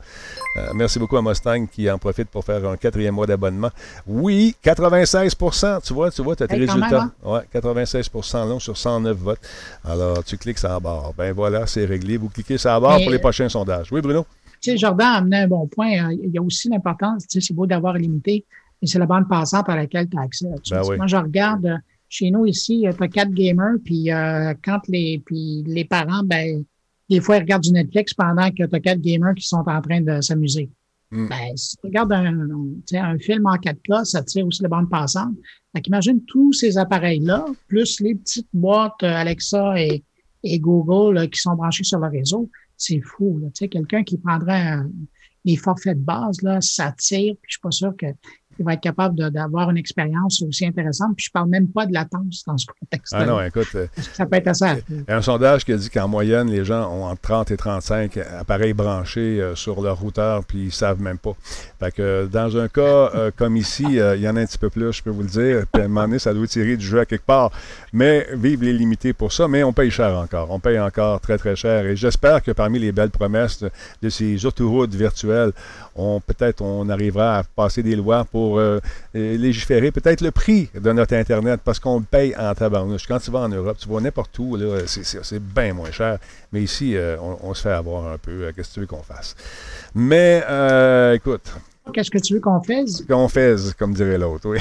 [0.75, 3.71] merci beaucoup à Mustang qui en profite pour faire un 4 mois d'abonnement.
[4.07, 7.11] Oui, 96% Tu vois, tu vois, tu as tes résultats.
[7.25, 7.43] Hein?
[7.53, 9.41] 96 non, sur 109 votes.
[9.85, 11.13] Alors, tu cliques sur la barre.
[11.17, 12.17] Ben voilà, c'est réglé.
[12.17, 13.91] Vous cliquez sur la barre pour les prochains sondages.
[13.93, 14.27] Oui, Bruno?
[14.61, 15.93] Tu sais, Jordan a amené un bon point.
[15.99, 16.11] Hein.
[16.13, 18.45] Il y a aussi l'importance, tu sais, c'est beau d'avoir limité,
[18.81, 20.47] mais c'est la bande passante à laquelle tu as accès.
[20.71, 21.77] Ben Moi, je regarde euh,
[22.09, 26.65] chez nous ici, tu as quatre gamers, puis euh, quand les, puis les parents, ben,
[27.11, 29.81] des fois, ils regardent du Netflix pendant que tu as quatre gamers qui sont en
[29.81, 30.71] train de s'amuser.
[31.11, 31.29] Mm.
[31.29, 32.49] Ben, si tu regardes un,
[32.95, 35.35] un, film en 4K, ça tire aussi les bandes passantes.
[35.75, 40.03] Fait imagine tous ces appareils-là, plus les petites boîtes euh, Alexa et,
[40.45, 42.49] et Google qui sont branchées sur le réseau.
[42.77, 43.39] C'est fou.
[43.39, 43.49] Là.
[43.69, 44.79] Quelqu'un qui prendrait
[45.45, 48.07] les forfaits de base, là, ça tire, puis je suis pas sûr que
[48.59, 51.15] il va être capable d'avoir une expérience aussi intéressante.
[51.17, 53.15] Puis je parle même pas de latence dans ce contexte.
[53.17, 53.69] Ah non, écoute.
[53.75, 54.67] Euh, ça peut être assez.
[54.89, 57.51] Il y a un sondage qui a dit qu'en moyenne, les gens ont entre 30
[57.53, 61.35] et 35 appareils branchés euh, sur leur routeur, puis ils savent même pas.
[61.79, 62.81] Fait que dans un cas
[63.15, 65.29] euh, comme ici, il y en a un petit peu plus, je peux vous le
[65.29, 65.65] dire.
[65.73, 67.51] Puis à un moment donné, ça doit tirer du jeu à quelque part.
[67.93, 70.51] Mais vive les limités pour ça, mais on paye cher encore.
[70.51, 71.87] On paye encore très, très cher.
[71.87, 73.65] Et j'espère que parmi les belles promesses
[74.03, 75.53] de ces autoroutes virtuelles,
[75.95, 78.81] on peut-être on arrivera à passer des lois pour euh,
[79.15, 83.07] légiférer peut-être le prix de notre Internet parce qu'on paye en tabarnouche.
[83.07, 84.57] Quand tu vas en Europe, tu vas n'importe où,
[84.87, 86.19] c'est bien moins cher.
[86.53, 88.45] Mais ici, euh, on, se fait avoir un peu.
[88.45, 89.35] Euh, qu'est-ce que tu veux qu'on fasse?
[89.95, 90.43] Mais
[91.15, 91.51] écoute,
[91.93, 93.03] Qu'est-ce que tu veux qu'on fasse?
[93.09, 94.59] Qu'on fasse, comme dirait l'autre, oui.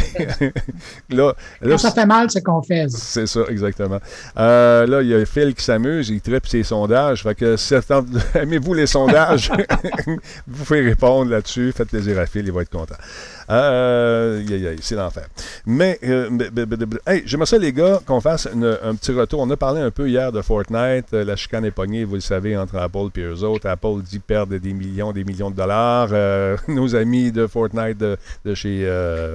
[1.10, 2.94] là, Quand ça fait mal, c'est qu'on fasse.
[2.94, 4.00] C'est ça, exactement.
[4.38, 7.24] Euh, là, il y a Phil qui s'amuse, il tripe ses sondages.
[7.24, 7.56] Fait que,
[8.38, 9.52] aimez-vous les sondages?
[10.48, 11.74] vous pouvez répondre là-dessus.
[11.76, 12.96] Faites plaisir à Phil, il va être content.
[13.50, 14.44] Euh,
[14.82, 15.28] c'est l'enfer.
[15.66, 16.30] Mais, euh,
[17.06, 19.40] hey, j'aimerais ça, les gars, qu'on fasse un petit retour.
[19.40, 21.14] On a parlé un peu hier de Fortnite.
[21.14, 23.68] Euh, la chicane est pognée, vous le savez, entre Apple et eux autres.
[23.68, 26.10] Apple dit perdre des millions, des millions de dollars.
[26.12, 28.18] Euh, nos amis de Fortnite de,
[28.54, 28.88] chez,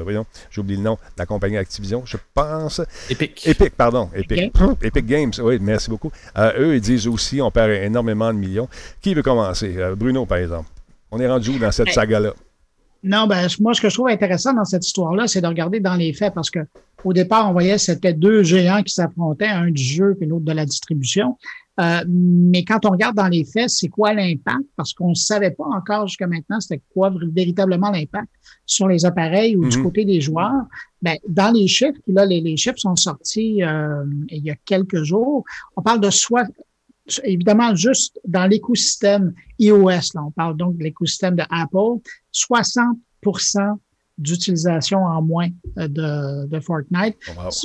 [0.03, 2.81] voyons, j'oublie le nom, la compagnie Activision, je pense.
[3.09, 3.47] Epic.
[3.47, 4.11] Epic, pardon.
[4.15, 4.53] Epic.
[4.83, 6.11] Epic Games, oui, merci beaucoup.
[6.37, 8.69] eux, ils disent aussi, on perd énormément de millions.
[9.01, 9.77] Qui veut commencer?
[9.97, 10.69] Bruno, par exemple.
[11.11, 12.33] On est rendu où dans cette saga-là?
[13.03, 15.97] Non, ben, moi, ce que je trouve intéressant dans cette histoire-là, c'est de regarder dans
[15.97, 16.61] les faits parce que
[17.05, 20.45] au départ, on voyait que c'était deux géants qui s'affrontaient, un du jeu et l'autre
[20.45, 21.37] de la distribution.
[21.81, 24.65] Euh, mais quand on regarde dans les faits, c'est quoi l'impact?
[24.77, 28.29] Parce qu'on ne savait pas encore jusqu'à maintenant c'était quoi véritablement l'impact
[28.67, 29.83] sur les appareils ou du mhm.
[29.83, 30.65] côté des joueurs.
[31.01, 35.03] Ben, dans les chiffres, là, les, les chiffres sont sortis euh, il y a quelques
[35.03, 35.45] jours.
[35.77, 36.47] On parle de soit
[37.25, 42.99] évidemment juste dans l'écosystème iOS, là, on parle donc de l'écosystème de Apple, 60
[44.19, 45.49] d'utilisation en moins
[45.79, 47.17] euh, de, de Fortnite.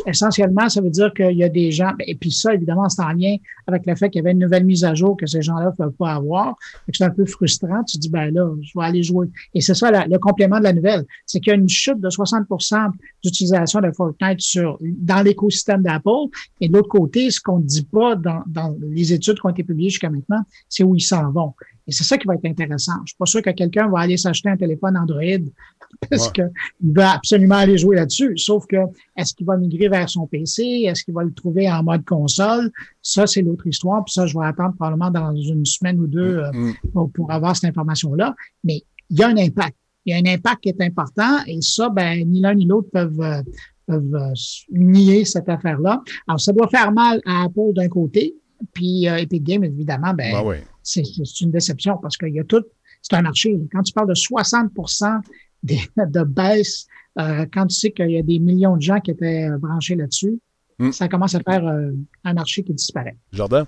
[0.05, 3.01] Essentiellement, ça veut dire qu'il y a des gens, ben, et puis ça, évidemment, c'est
[3.01, 3.35] en lien
[3.67, 5.75] avec le fait qu'il y avait une nouvelle mise à jour que ces gens-là ne
[5.75, 6.55] peuvent pas avoir.
[6.93, 7.83] C'est un peu frustrant.
[7.83, 9.27] Tu dis, ben là, je vais aller jouer.
[9.53, 11.05] Et c'est ça le complément de la nouvelle.
[11.25, 12.91] C'est qu'il y a une chute de 60%
[13.23, 16.29] d'utilisation de Fortnite sur, dans l'écosystème d'Apple.
[16.61, 19.49] Et de l'autre côté, ce qu'on ne dit pas dans, dans les études qui ont
[19.49, 21.53] été publiées jusqu'à maintenant, c'est où ils s'en vont.
[21.87, 22.93] Et c'est ça qui va être intéressant.
[23.05, 25.23] Je suis pas sûr que quelqu'un va aller s'acheter un téléphone Android
[26.09, 28.37] parce qu'il va absolument aller jouer là-dessus.
[28.37, 28.75] Sauf que
[29.15, 30.83] est-ce qu'il va migrer vers son PC?
[30.85, 32.71] Est-ce qu'il va le trouver en mode console?
[33.01, 34.03] Ça, c'est l'autre histoire.
[34.03, 37.11] Puis ça, je vais attendre probablement dans une semaine ou deux euh, mm-hmm.
[37.11, 38.35] pour, avoir cette information-là.
[38.65, 39.75] Mais il y a un impact.
[40.05, 42.89] Il y a un impact qui est important et ça, ben, ni l'un ni l'autre
[42.91, 43.41] peuvent, euh,
[43.85, 44.33] peuvent euh,
[44.71, 46.01] nier cette affaire-là.
[46.27, 48.35] Alors, ça doit faire mal à Apple d'un côté,
[48.73, 50.55] puis Epic Games, évidemment, ben, ben oui
[50.87, 52.63] c'est une déception parce qu'il y a tout,
[53.01, 53.57] c'est un marché.
[53.71, 55.21] Quand tu parles de 60%
[55.63, 56.87] de baisse,
[57.19, 60.39] euh, quand tu sais qu'il y a des millions de gens qui étaient branchés là-dessus,
[60.79, 60.91] hmm.
[60.91, 61.91] ça commence à faire euh,
[62.23, 63.17] un marché qui disparaît.
[63.31, 63.65] Jordan?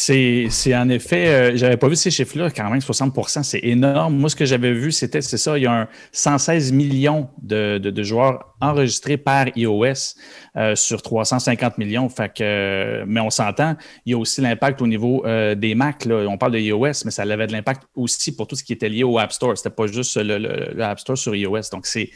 [0.00, 4.16] C'est en effet, euh, j'avais pas vu ces chiffres-là, quand même 60% c'est énorme.
[4.16, 7.78] Moi, ce que j'avais vu, c'était, c'est ça, il y a un 116 millions de,
[7.78, 10.14] de, joueurs enregistrés par iOS
[10.56, 12.08] euh, sur 350 millions.
[12.08, 16.06] Que, mais on s'entend, il y a aussi l'impact au niveau euh, des Mac.
[16.08, 18.88] On parle de iOS, mais ça avait de l'impact aussi pour tout ce qui était
[18.88, 19.58] lié au App Store.
[19.58, 21.70] C'était pas juste le, le, App Store sur iOS.
[21.72, 22.10] Donc, c'est,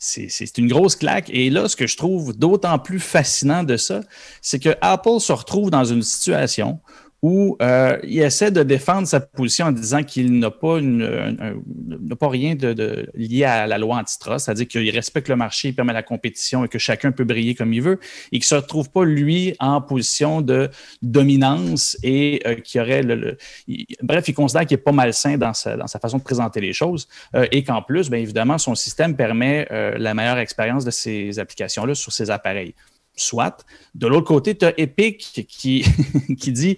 [0.00, 1.30] c'est une grosse claque.
[1.30, 4.00] Et là, ce que je trouve d'autant plus fascinant de ça,
[4.42, 6.80] c'est que Apple se retrouve dans une situation
[7.22, 10.78] où euh, il essaie de défendre sa position en disant qu'il n'a pas,
[12.18, 15.92] pas rien de, lié à la loi antitrust, c'est-à-dire qu'il respecte le marché, il permet
[15.92, 17.98] la compétition et que chacun peut briller comme il veut,
[18.30, 20.70] et qu'il ne se retrouve pas, lui, en position de
[21.02, 23.36] dominance et euh, qui aurait le,
[24.02, 26.72] Bref, il considère qu'il est pas malsain dans sa, dans sa façon de présenter les
[26.72, 31.38] choses euh, et qu'en plus, bien évidemment, son système permet la meilleure expérience de ces
[31.38, 32.74] applications-là sur ses appareils
[33.20, 33.64] soit.
[33.94, 35.84] De l'autre côté, tu as Epic qui,
[36.38, 36.76] qui dit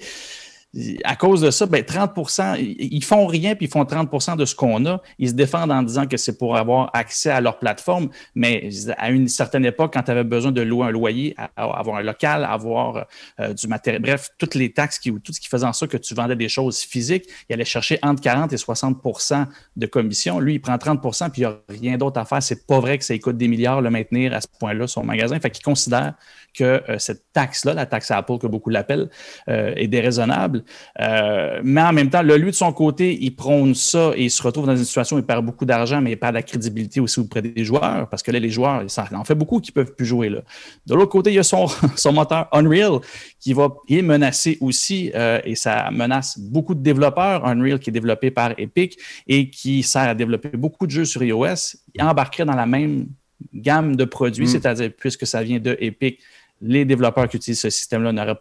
[1.03, 4.55] à cause de ça, ben 30% ils font rien puis ils font 30% de ce
[4.55, 5.03] qu'on a.
[5.19, 9.11] Ils se défendent en disant que c'est pour avoir accès à leur plateforme, mais à
[9.11, 13.07] une certaine époque, quand tu avais besoin de louer un loyer, avoir un local, avoir
[13.41, 15.97] euh, du matériel, bref, toutes les taxes, qui, tout ce qui faisait en sorte que
[15.97, 20.39] tu vendais des choses physiques, il allait chercher entre 40 et 60% de commission.
[20.39, 22.43] Lui, il prend 30% puis il n'y a rien d'autre à faire.
[22.43, 25.41] C'est pas vrai que ça coûte des milliards le maintenir à ce point-là son magasin.
[25.41, 26.15] Fait qu'il considère
[26.55, 29.09] que euh, cette taxe-là, la taxe Apple que beaucoup l'appellent,
[29.49, 30.60] euh, est déraisonnable.
[31.01, 34.43] Euh, mais en même temps, lui de son côté, il prône ça et il se
[34.43, 37.01] retrouve dans une situation où il perd beaucoup d'argent, mais il perd de la crédibilité
[37.01, 39.95] aussi auprès des joueurs, parce que là, les joueurs, ça en fait beaucoup qui peuvent
[39.95, 40.29] plus jouer.
[40.29, 40.41] Là.
[40.87, 43.01] De l'autre côté, il y a son, son moteur Unreal
[43.39, 45.13] qui va qui est menacé aussi
[45.45, 47.47] et ça menace beaucoup de développeurs.
[47.47, 51.23] Unreal qui est développé par Epic et qui sert à développer beaucoup de jeux sur
[51.23, 53.07] iOS, il embarquerait dans la même
[53.55, 54.49] gamme de produits, mm.
[54.49, 56.21] c'est-à-dire puisque ça vient de Epic,
[56.61, 58.41] les développeurs qui utilisent ce système-là n'auraient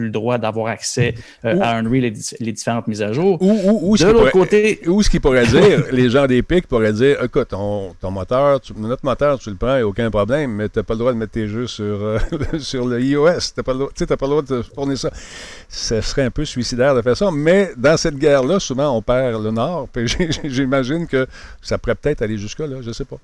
[0.00, 3.40] plus le droit d'avoir accès euh, à Unreal et les différentes mises à jour.
[3.42, 4.80] Ou, de l'autre côté...
[4.86, 9.38] Ou ce qu'ils pourraient dire, les gens d'Epic pourraient dire, écoute, ton, moteur, notre moteur,
[9.38, 11.18] tu le prends, il n'y a aucun problème, mais tu n'as pas le droit de
[11.18, 12.18] mettre tes jeux sur, euh,
[12.58, 13.40] sur le iOS.
[13.40, 15.10] Tu n'as pas, pas, le droit de fournir ça.
[15.68, 19.44] Ce serait un peu suicidaire de faire ça, mais dans cette guerre-là, souvent, on perd
[19.44, 19.88] le Nord.
[20.44, 21.26] J'imagine que
[21.60, 23.18] ça pourrait peut-être aller jusqu'à là, je ne sais pas.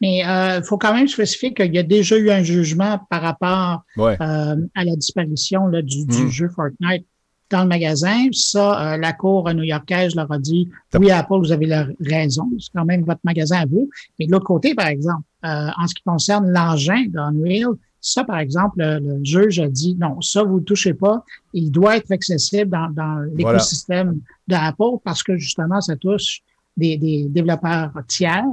[0.00, 3.22] Mais il euh, faut quand même spécifier qu'il y a déjà eu un jugement par
[3.22, 6.28] rapport euh, à la disparition là, du, mm.
[6.28, 7.06] jeu Fortnite
[7.50, 8.28] dans le magasin.
[8.32, 12.70] Ça, euh, la Cour new-yorkaise leur a dit oui, Apple, vous avez la raison, c'est
[12.74, 13.90] quand même votre magasin à vous.
[14.18, 18.76] Mais de l'autre côté, par exemple, en ce qui concerne l'engin d'Unreal, ça, par exemple,
[18.78, 21.24] le, juge a dit non, ça, vous ne touchez pas.
[21.52, 26.40] Il doit être accessible dans, dans l'écosystème d'Apple parce que justement, ça touche
[26.76, 28.44] des, des développeurs tiers.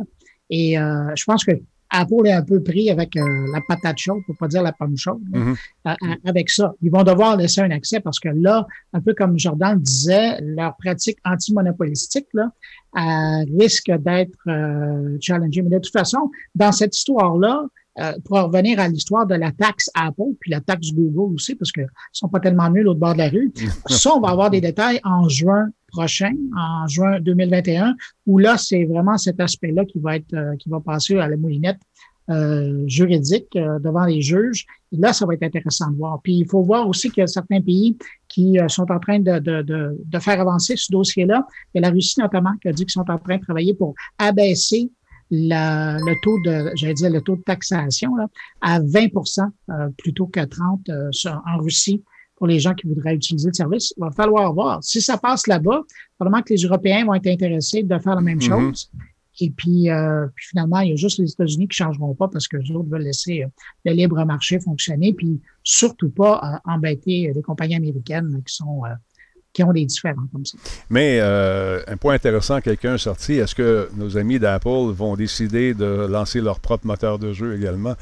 [0.49, 1.51] Et euh, je pense que
[1.91, 4.95] Apple est un peu pris avec euh, la patate chaude, pour pas dire la pomme
[4.95, 6.73] chaude, euh, avec ça.
[6.83, 10.39] Ils vont devoir laisser un accès parce que là, un peu comme Jordan le disait,
[10.41, 12.51] leur pratique antimonopolistique là,
[13.57, 14.37] risque d'être
[15.19, 15.63] challengée.
[15.63, 17.65] Mais de toute façon, dans cette histoire-là,
[18.25, 21.87] pour revenir à l'histoire de la taxe Apple, puis la taxe Google aussi, parce qu'ils
[22.11, 23.51] sont pas tellement mieux l'autre bord de la rue,
[23.87, 28.85] ça, on va avoir des détails en juin prochain, en juin 2021, où là, c'est
[28.85, 31.79] vraiment cet aspect-là qui va être, euh, qui va passer à la moulinette
[32.29, 34.65] euh, juridique euh, devant les juges.
[34.91, 36.19] Et là, ça va être intéressant de voir.
[36.23, 39.39] Puis il faut voir aussi qu'il y a certains pays qui sont en train de,
[39.39, 41.45] de, de, de faire avancer ce dossier-là.
[41.73, 44.91] Et la Russie notamment qui a dit qu'ils sont en train de travailler pour abaisser
[45.31, 48.27] la, le taux de, j'allais dire le taux de taxation là,
[48.61, 49.49] à 20%
[49.97, 52.03] plutôt que 30% en Russie
[52.39, 53.93] pour les gens qui voudraient utiliser le service.
[53.97, 54.83] Il va falloir voir.
[54.83, 55.81] Si ça passe là-bas,
[56.17, 58.71] probablement que les Européens vont être intéressés de faire la même mm-hmm.
[58.71, 58.89] chose.
[59.41, 62.47] Et puis, euh, puis, finalement, il y a juste les États-Unis qui changeront pas parce
[62.47, 63.47] que les autres veulent laisser euh,
[63.85, 68.81] le libre marché fonctionner, puis surtout pas euh, embêter les compagnies américaines qui sont
[69.59, 70.57] qui ont des différents comme ça.
[70.89, 76.07] Mais euh, un point intéressant, quelqu'un sorti, est-ce que nos amis d'Apple vont décider de
[76.09, 77.95] lancer leur propre moteur de jeu également?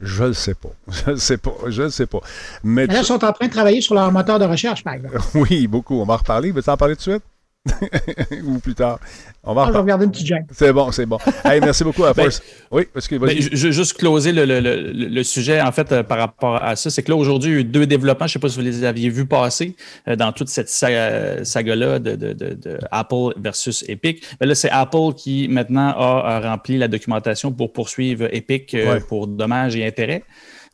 [0.00, 0.70] Je ne sais pas.
[0.88, 1.54] Je ne sais pas.
[1.68, 2.18] Je ne sais pas.
[2.64, 5.20] Mais, là, ils sont en train de travailler sur leur moteur de recherche, par exemple.
[5.34, 6.00] oui, beaucoup.
[6.00, 6.50] On va en reparler.
[6.50, 7.22] Veux-tu en parler tout de suite?
[8.44, 8.98] Ou plus tard.
[9.42, 11.18] On va, ah, regarder une petite C'est bon, c'est bon.
[11.44, 12.42] Hey, merci beaucoup à ben, Force.
[12.70, 16.18] oui, parce que ben, je, juste closer le, le, le, sujet, en fait, euh, par
[16.18, 16.90] rapport à ça.
[16.90, 18.26] C'est que là, aujourd'hui, il y a eu deux développements.
[18.26, 19.76] Je ne sais pas si vous les aviez vus passer
[20.08, 24.22] euh, dans toute cette saga-là de, de, de, Apple versus Epic.
[24.32, 29.00] Mais ben là, c'est Apple qui, maintenant, a, rempli la documentation pour poursuivre Epic euh,
[29.00, 30.22] pour dommages et intérêts.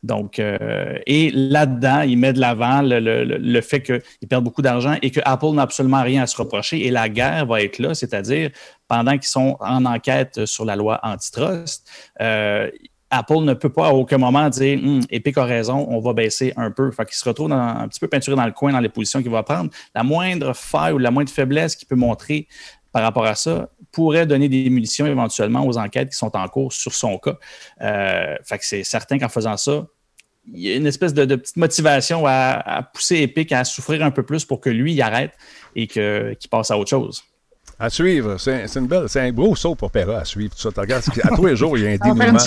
[0.03, 5.11] Donc, euh, et là-dedans, il met de l'avant le, fait qu'il perd beaucoup d'argent et
[5.11, 6.87] que Apple n'a absolument rien à se reprocher.
[6.87, 8.51] Et la guerre va être là, c'est-à-dire
[8.89, 11.89] pendant qu'ils sont en enquête sur la loi antitrust,
[12.21, 12.71] euh,
[13.11, 16.53] Apple ne peut pas à aucun moment dire hum, Epic a raison, on va baisser
[16.57, 16.91] un peu.
[16.93, 19.33] Fait qu'il se retrouve un petit peu peinturé dans le coin dans les positions qu'il
[19.33, 19.71] va prendre.
[19.95, 22.47] La moindre faille ou la moindre faiblesse qu'il peut montrer
[22.93, 26.73] par rapport à ça pourrait donner des munitions éventuellement aux enquêtes qui sont en cours
[26.73, 27.39] sur son cas.
[27.81, 29.87] Euh, fait que c'est certain qu'en faisant ça,
[30.53, 34.23] il y a une espèce de, petite motivation à, pousser Epic à souffrir un peu
[34.23, 35.33] plus pour que lui arrête
[35.77, 37.23] et qu'il passe à autre chose.
[37.83, 38.37] À suivre.
[38.39, 40.55] C'est une belle, c'est un gros saut pour Pera à suivre.
[40.55, 40.83] Tout ça.
[40.83, 42.39] à tous les jours, il y a un dénouement.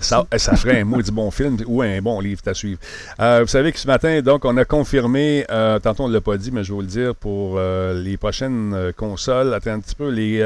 [0.00, 2.80] Ça, ça ferait un maudit bon film ou un bon livre à suivre.
[3.20, 6.20] Euh, vous savez que ce matin, donc, on a confirmé, euh, tantôt on ne l'a
[6.20, 9.80] pas dit, mais je vais vous le dire, pour euh, les prochaines consoles, attends un
[9.80, 10.42] petit peu, les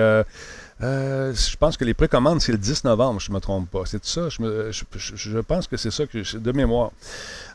[0.83, 3.83] euh, je pense que les précommandes, c'est le 10 novembre, je ne me trompe pas.
[3.87, 4.29] C'est ça?
[4.29, 6.91] Je, je, pense que c'est ça que de mémoire.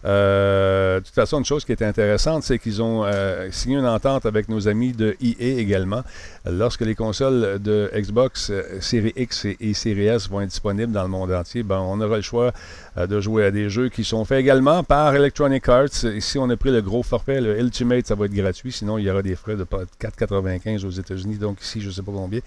[0.06, 3.86] Euh, de toute façon, une chose qui est intéressante, c'est qu'ils ont euh, signé une
[3.86, 6.02] entente avec nos amis de EA également.
[6.46, 11.04] Lorsque les consoles de Xbox Série X et, et Série S vont être disponibles dans
[11.04, 12.52] le monde entier, ben, on aura le choix
[12.98, 16.04] de jouer à des jeux qui sont faits également par Electronic Arts.
[16.04, 18.72] Ici, on a pris le gros forfait, le Ultimate, ça va être gratuit.
[18.72, 21.36] Sinon, il y aura des frais de 4,95 aux États-Unis.
[21.36, 22.40] Donc ici, je ne sais pas combien,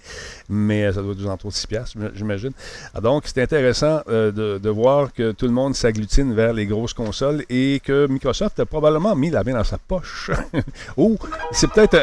[0.93, 2.51] ça doit être autour de 6 piastres, j'imagine.
[2.93, 6.93] Ah, donc, c'est intéressant euh, de, voir que tout le monde s'agglutine vers les grosses
[6.93, 10.31] consoles et que Microsoft a probablement mis la main dans sa poche.
[10.97, 11.17] Ou
[11.51, 11.97] c'est peut-être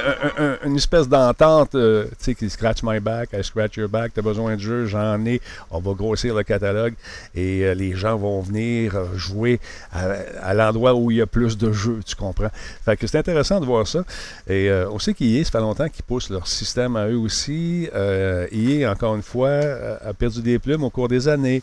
[0.64, 4.20] une espèce d'entente, euh, tu sais, qui scratch my back, I scratch your back, tu
[4.20, 6.94] as besoin de jeux, j'en ai, on va grossir le catalogue
[7.34, 9.60] et les gens vont venir euh, jouer
[9.92, 12.50] à, l'endroit où il y a plus de jeux, tu comprends?
[12.84, 14.04] Fait que c'est intéressant de voir ça.
[14.48, 17.88] Et euh, on sait qu'IA, ça fait longtemps qu'ils poussent leur système à eux aussi.
[17.94, 19.60] Euh, IA, encore une fois,
[20.04, 21.62] a perdu des plumes au cours des années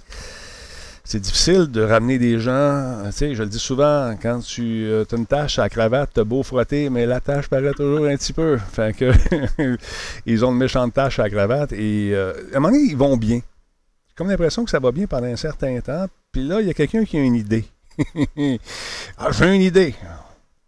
[1.09, 3.01] c'est difficile de ramener des gens.
[3.07, 6.19] Tu sais, je le dis souvent, quand tu as une tâche à la cravate, tu
[6.19, 8.59] as beau frotter, mais la tâche paraît toujours un petit peu.
[8.73, 9.11] Fait que
[10.27, 13.37] ils ont une méchante tâche à cravate et à un moment donné, ils vont bien.
[13.37, 16.69] J'ai comme l'impression que ça va bien pendant un certain temps, puis là, il y
[16.69, 17.65] a quelqu'un qui a une idée.
[19.17, 19.95] ah, j'ai une idée.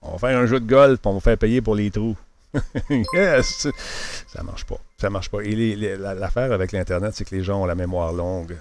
[0.01, 2.17] On va faire un jeu de golf, on va faire payer pour les trous.
[3.13, 3.67] yes!
[4.27, 4.79] Ça marche pas.
[5.01, 5.41] Ça marche pas.
[5.41, 8.55] Et l'affaire avec l'Internet, c'est que les gens ont la mémoire longue.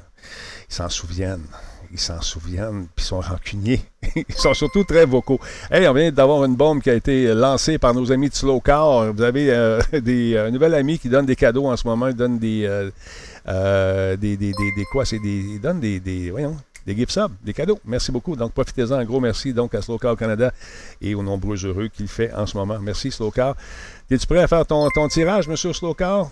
[0.71, 1.45] Ils s'en souviennent.
[1.93, 3.83] Ils s'en souviennent, puis ils sont rancuniers.
[4.17, 5.39] ils sont surtout très vocaux.
[5.71, 8.59] Hey, on vient d'avoir une bombe qui a été lancée par nos amis de Slow
[8.61, 9.13] Car.
[9.13, 12.09] Vous avez euh, des, un nouvel ami qui donne des cadeaux en ce moment.
[12.09, 12.91] Il donne des, euh,
[13.47, 15.05] euh, des, des, des, quoi?
[15.05, 17.79] C'est des, il des, des, voyons, des gift subs, des cadeaux.
[17.85, 18.37] Merci beaucoup.
[18.37, 18.93] Donc, profitez-en.
[18.93, 20.53] Un gros merci donc à Slowcar Canada
[21.01, 22.79] et aux nombreux heureux qu'il fait en ce moment.
[22.81, 23.57] Merci, Slowcar.
[24.11, 26.31] Es-tu prêt à faire ton, tirage, monsieur Slowcar?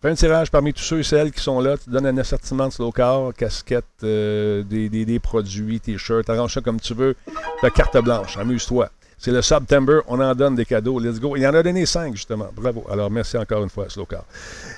[0.00, 1.76] Fais un tirage parmi tous ceux et celles qui sont là.
[1.78, 6.60] Tu donnes un assortiment de Slowcar, casquette, euh, des, des, des, produits, t-shirts, arrange ça
[6.60, 7.14] comme tu veux.
[7.60, 8.36] Ta carte blanche.
[8.36, 8.90] Amuse-toi.
[9.22, 10.98] C'est le September, on en donne des cadeaux.
[10.98, 11.36] Let's go.
[11.36, 12.48] Il en a donné cinq, justement.
[12.56, 12.84] Bravo.
[12.90, 14.24] Alors, merci encore une fois, Slowcar.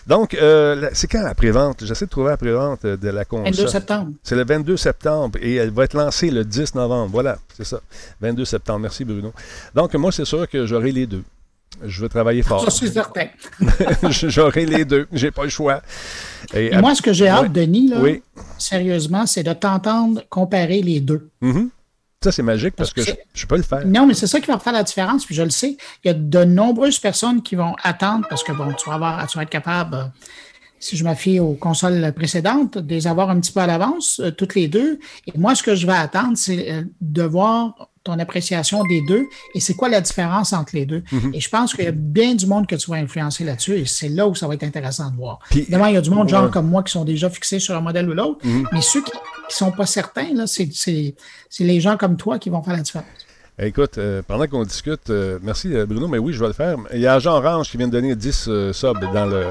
[0.06, 1.82] Donc, euh, c'est quand la prévente?
[1.82, 3.54] J'essaie de trouver la prévente de la console.
[3.54, 4.10] 22 septembre.
[4.22, 7.08] C'est le 22 septembre et elle va être lancée le 10 novembre.
[7.10, 7.80] Voilà, c'est ça.
[8.20, 8.80] 22 septembre.
[8.80, 9.32] Merci, Bruno.
[9.74, 11.22] Donc, moi, c'est sûr que j'aurai les deux.
[11.82, 12.62] Je veux travailler fort.
[12.66, 13.28] Je suis certain.
[14.10, 15.08] J'aurai les deux.
[15.10, 15.80] J'ai pas le choix.
[16.52, 17.96] Et, moi, ce que j'ai hâte, Denis, là,
[18.58, 21.30] sérieusement, c'est de t'entendre comparer les deux.
[21.40, 21.68] Mm-hmm.
[22.24, 23.02] Ça, c'est magique parce, que,
[23.34, 23.86] je, peux le faire.
[23.86, 25.76] Non, mais c'est ça qui va faire la différence, puis je le sais.
[26.02, 29.26] Il y a de nombreuses personnes qui vont attendre parce que, bon, tu vas, avoir,
[29.26, 30.04] tu vas être capable, euh,
[30.80, 34.30] si je m'affie aux consoles précédentes, de les avoir un petit peu à l'avance, euh,
[34.30, 35.00] toutes les deux.
[35.26, 39.28] Et moi, ce que je vais attendre, c'est euh, de voir ton appréciation des deux
[39.54, 41.02] et c'est quoi la différence entre les deux.
[41.10, 41.30] Mhm.
[41.32, 43.86] Et je pense qu'il y a bien du monde que tu vas influencer là-dessus et
[43.86, 45.38] c'est là où ça va être intéressant de voir.
[45.50, 47.80] Évidemment, il y a du monde, genre comme moi, qui sont déjà fixés sur un
[47.80, 48.68] modèle ou l'autre, mhm.
[48.72, 50.68] mais ceux qui ne sont pas certains, là, c'est,
[51.60, 53.06] les gens comme toi qui vont faire la différence.
[53.58, 56.76] Écoute, euh, pendant qu'on discute, euh, merci euh, Bruno, mais oui, je vais le faire.
[56.92, 59.46] Il y a Jean Orange qui vient de donner 10 subs dans le.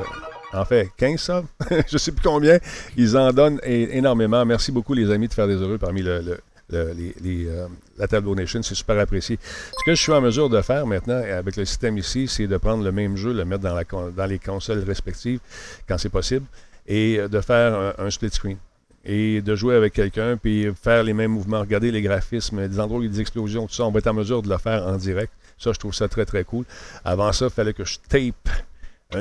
[0.52, 2.60] En fait, 15 subs, je ne sais plus combien.
[2.98, 4.46] Ils en donnent énormément.
[4.46, 6.38] Merci beaucoup, les amis, de faire des heureux parmi le
[6.76, 7.68] euh,
[7.98, 8.62] la Tableau Nation.
[8.64, 9.38] C'est super apprécié.
[9.44, 12.58] Ce que je suis en mesure de faire maintenant avec le système ici, c'est de
[12.58, 15.40] prendre le même jeu, le mettre dans, la, dans les consoles respectives
[15.88, 16.46] quand c'est possible
[16.88, 18.58] et de faire un, split screen
[19.06, 23.00] et de jouer avec quelqu'un, puis faire les mêmes mouvements, regarder les graphismes, des endroits
[23.00, 24.58] où il y a des explosions, tout ça, on va être en mesure de le
[24.58, 25.32] faire en direct.
[25.58, 26.66] Ça, je trouve ça très, très cool.
[27.04, 28.50] Avant ça, il fallait que je tape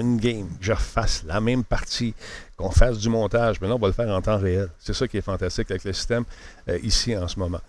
[0.00, 2.14] une game, je refasse la même partie,
[2.56, 3.60] qu'on fasse du montage.
[3.60, 4.68] Mais là, on va le faire en temps réel.
[4.78, 6.24] C'est ça qui est fantastique avec le système
[6.68, 7.60] euh, ici en ce moment.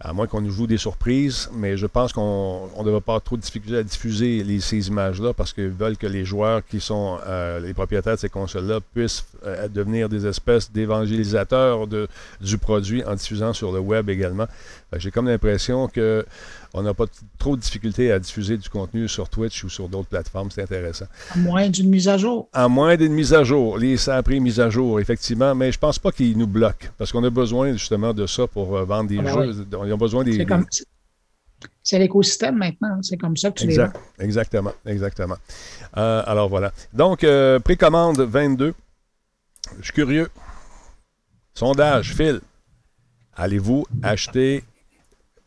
[0.00, 3.22] À moins qu'on nous joue des surprises, mais je pense qu'on ne devrait pas avoir
[3.22, 7.18] trop de difficultés à diffuser ces images-là parce qu'ils veulent que les joueurs qui sont
[7.26, 11.86] euh, les propriétaires de ces consoles-là puissent euh, devenir des espèces d'évangélisateurs
[12.40, 14.46] du produit en diffusant sur le web également.
[14.96, 16.26] J'ai comme l'impression que
[16.74, 17.04] on n'a pas
[17.38, 20.50] trop de difficultés à diffuser du contenu sur Twitch ou sur d'autres plateformes.
[20.50, 21.04] C'est intéressant.
[21.30, 22.48] À moins d'une mise à jour.
[22.52, 23.76] À moins d'une mise à jour.
[23.76, 26.88] Les, ça a pris mise à jour, effectivement, mais je pense pas qu'ils nous bloquent
[26.96, 29.66] parce qu'on a besoin justement de ça pour euh, vendre des ah ben jeux.
[29.86, 30.46] Ils ont besoin des.
[31.82, 33.00] C'est l'écosystème maintenant.
[33.02, 34.72] C'est comme ça que tu exact, les Exactement.
[34.86, 35.36] Exactement.
[35.96, 36.72] Euh, alors voilà.
[36.92, 38.74] Donc, euh, précommande 22.
[39.78, 40.28] Je suis curieux.
[41.54, 42.40] Sondage, Phil.
[43.34, 44.64] Allez-vous acheter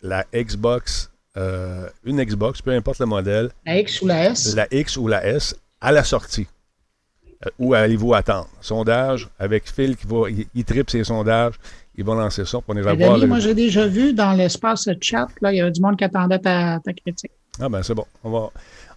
[0.01, 3.49] la Xbox euh, une Xbox, peu importe le modèle.
[3.65, 4.55] La X ou la S?
[4.55, 6.47] La X ou la S à la sortie.
[7.45, 8.47] Euh, où allez-vous attendre?
[8.61, 11.55] Sondage avec Phil qui va, il, tripe ses sondages.
[11.97, 12.59] Il va lancer ça.
[12.61, 15.71] Pour on ira voir Moi, j'ai déjà vu dans l'espace chat, là, il y avait
[15.71, 17.31] du monde qui attendait ta, ta critique.
[17.59, 18.05] Ah ben c'est bon.
[18.23, 18.49] On va,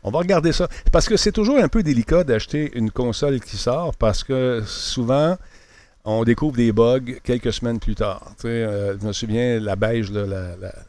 [0.02, 0.68] on va regarder ça.
[0.92, 5.36] Parce que c'est toujours un peu délicat d'acheter une console qui sort parce que souvent,
[6.10, 8.32] on découvre des bugs quelques semaines plus tard.
[8.44, 10.10] Euh, je me souviens, la beige,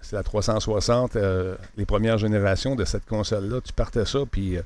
[0.02, 4.62] c'est la 360, euh, les premières générations de cette console-là, tu partais ça, puis euh,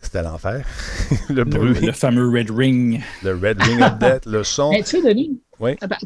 [0.00, 0.66] c'était l'enfer.
[1.28, 1.74] le, bruit.
[1.84, 3.02] Le fameux Red Ring.
[3.22, 4.70] Le Red Ring of Death, le son.
[4.70, 5.38] tu sais, Denis,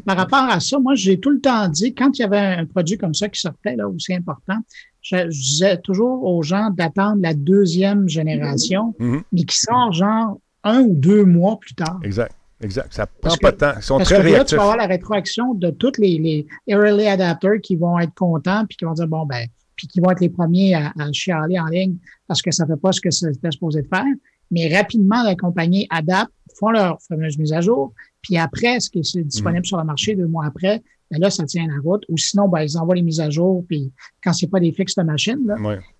[0.05, 2.65] par, rapport à ça, moi, j'ai tout le temps dit, quand il y avait un
[2.65, 4.57] produit comme ça qui sortait, là, où c'est important,
[5.01, 9.21] je, disais toujours aux gens d'attendre la deuxième génération, mm-hmm.
[9.31, 11.99] mais qui sort genre un ou deux mois plus tard.
[12.03, 12.35] Exact.
[12.61, 12.93] Exact.
[12.93, 13.73] Ça prend pas de temps.
[13.77, 14.37] Ils sont très réactifs.
[14.37, 18.13] Là, tu vas avoir la rétroaction de tous les, les early adapters qui vont être
[18.13, 21.11] contents puis qui vont dire, bon, ben, puis qui vont être les premiers à, à
[21.11, 21.95] chialer en ligne
[22.27, 24.05] parce que ça fait pas ce que c'était supposé de faire.
[24.51, 27.93] Mais rapidement, la compagnie adapte, font leur fameuse mise à jour.
[28.21, 29.65] Puis après, ce qui est disponible mm.
[29.65, 32.03] sur le marché deux mois après, ben là, ça tient la route.
[32.09, 33.91] Ou sinon, ben, ils envoient les mises à jour, puis
[34.23, 35.55] quand c'est pas des fixes de machine, là,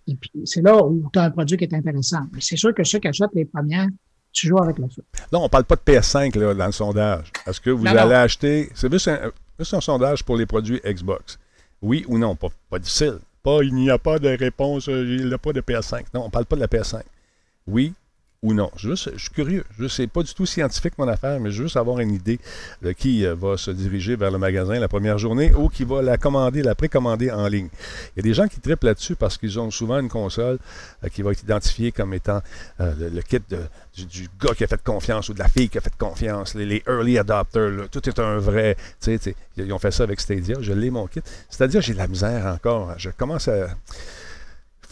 [0.07, 2.21] et puis c'est là où tu as un produit qui est intéressant.
[2.39, 3.87] C'est sûr que ceux qui achètent les premières,
[4.31, 5.03] tu joues avec le feu.
[5.31, 7.31] Non, on ne parle pas de PS5 là, dans le sondage.
[7.45, 8.69] Est-ce que vous allez acheter.
[8.73, 11.37] C'est juste un, un, sondage pour les produits Xbox.
[11.81, 12.35] Oui ou non?
[12.35, 13.19] Pas, pas difficile.
[13.43, 16.05] Pas, il n'y a pas de réponse, euh, il n'y a pas de PS5.
[16.13, 17.01] Non, on ne parle pas de la PS5.
[17.67, 17.93] Oui
[18.43, 18.71] ou non.
[18.75, 19.63] Je, je suis curieux.
[19.77, 22.39] Je sais pas du tout scientifique mon affaire, mais je veux avoir une idée
[22.81, 26.01] de qui euh, va se diriger vers le magasin la première journée ou qui va
[26.01, 27.69] la commander, la précommander en ligne.
[28.15, 30.57] Il y a des gens qui trippent là-dessus parce qu'ils ont souvent une console
[31.03, 32.41] euh, qui va être identifiée comme étant
[32.79, 33.41] euh, le, kit
[33.95, 36.81] du, gars qui a fait confiance ou de la fille qui a fait confiance, les,
[36.87, 38.75] early adopters, tout est un vrai.
[39.55, 40.55] ils ont fait ça avec Stadia.
[40.61, 41.21] Je l'ai mon kit.
[41.47, 42.95] C'est-à-dire j'ai de la misère encore.
[42.97, 43.67] Je commence à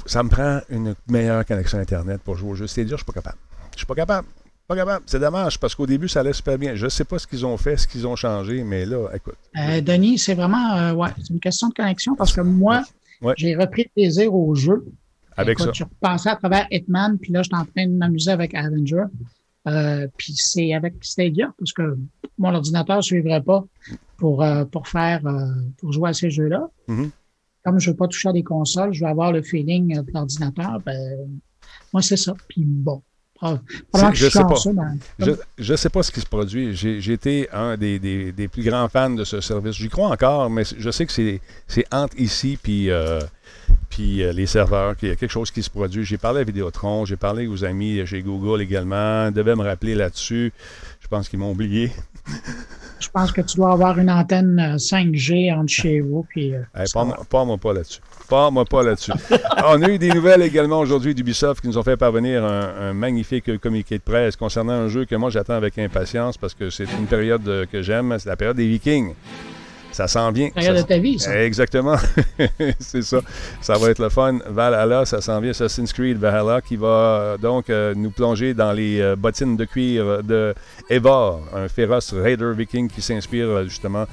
[0.06, 2.68] ça me prend une meilleure connexion Internet pour jouer au jeu.
[2.68, 3.38] C'est dire, je suis pas capable.
[3.74, 4.28] Je suis pas capable.
[4.68, 5.04] Pas capable.
[5.08, 6.76] C'est dommage parce qu'au début, ça allait super bien.
[6.76, 9.38] Je ne sais pas ce qu'ils ont fait, ce qu'ils ont changé, mais là, écoute.
[9.58, 12.84] Euh, Denis, c'est vraiment euh, ouais, une question de connexion parce que moi,
[13.38, 14.86] j'ai repris plaisir au jeu.
[15.36, 15.84] Avec écoute, ça.
[15.84, 19.06] Je repensais à travers Hitman, puis là, je suis en train de m'amuser avec Avenger.
[19.68, 21.98] Euh, puis c'est avec Stadia parce que
[22.38, 23.66] mon ordinateur ne suivrait pas
[24.18, 25.22] pour, pour faire
[25.78, 26.70] pour jouer à ces jeux-là.
[26.88, 27.10] Mm-hmm
[27.64, 30.12] comme je ne veux pas toucher à des consoles, je veux avoir le feeling de
[30.14, 31.30] l'ordinateur, ben,
[31.94, 32.34] moi, c'est ça.
[32.48, 33.02] Puis bon.
[33.42, 34.56] Je ne sais pas.
[35.58, 36.76] Je, sais pas ce qui se produit.
[36.76, 39.76] J'ai été un des, plus grands fans de ce service.
[39.76, 43.22] J'y crois encore, mais je sais que c'est entre ici puis, euh,
[43.90, 46.04] puis euh, les serveurs qu'il y a quelque chose qui se produit.
[46.04, 49.28] J'ai parlé à Vidéotron, j'ai parlé aux amis chez Google également.
[49.28, 50.52] Ils devaient me rappeler là-dessus.
[51.00, 51.92] Je pense qu'ils m'ont oublié.
[53.00, 56.26] Je pense que tu dois avoir une antenne 5G entre chez vous.
[56.30, 56.54] Puis,
[56.94, 58.02] pas, moi pas là-dessus.
[58.30, 59.12] Pas moi pas là-dessus.
[59.66, 63.58] On a eu des nouvelles également aujourd'hui d'Ubisoft qui nous ont fait parvenir un, magnifique
[63.60, 67.08] communiqué de presse concernant un jeu que moi j'attends avec impatience parce que c'est une
[67.08, 69.14] période que j'aime, c'est la période des Vikings.
[70.00, 70.50] Ça sent bien.
[70.52, 71.44] Période de ta vie, ça.
[71.44, 71.98] Exactement.
[72.80, 73.20] c'est ça.
[73.60, 74.40] Ça va être le fun.
[74.48, 75.50] Valhalla, ça sent bien.
[75.50, 79.66] Assassin's Creed Valhalla qui va euh, donc euh, nous plonger dans les euh, bottines de
[79.66, 80.56] cuir de
[80.90, 84.06] Eivor, un féroce raider viking qui s'inspire justement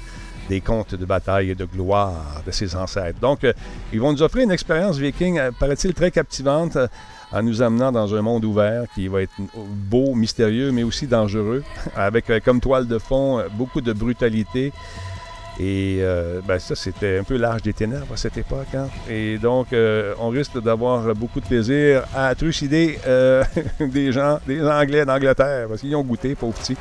[0.49, 3.21] des contes de bataille et de gloire de ses ancêtres.
[3.21, 3.47] Donc,
[3.93, 6.79] ils vont nous offrir une expérience viking, paraît-il, très captivante
[7.31, 11.63] en nous amenant dans un monde ouvert qui va être beau, mystérieux, mais aussi dangereux,
[11.97, 14.73] avec comme toile de fond beaucoup de brutalité
[15.59, 18.75] et euh, ben ça, c'était un peu l'âge des ténèbres à cette époque.
[18.75, 18.89] Hein.
[19.09, 23.43] Et donc, euh, on risque d'avoir beaucoup de plaisir à trucider euh,
[23.81, 26.77] des gens, des Anglais d'Angleterre, parce qu'ils ont goûté, pauvres petits.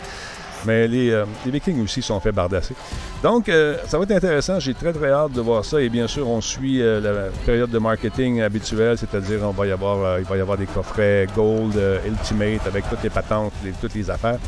[0.65, 1.11] Mais les,
[1.45, 2.73] les, Vikings aussi sont fait bardasser.
[3.21, 3.51] Donc,
[3.85, 4.59] ça va être intéressant.
[4.59, 5.79] J'ai très, très hâte de voir ça.
[5.79, 10.17] Et bien sûr, on suit la période de marketing habituelle, c'est-à-dire on va y avoir,
[10.17, 14.39] il va y avoir des coffrets Gold, Ultimate, avec toutes les patentes, toutes les affaires.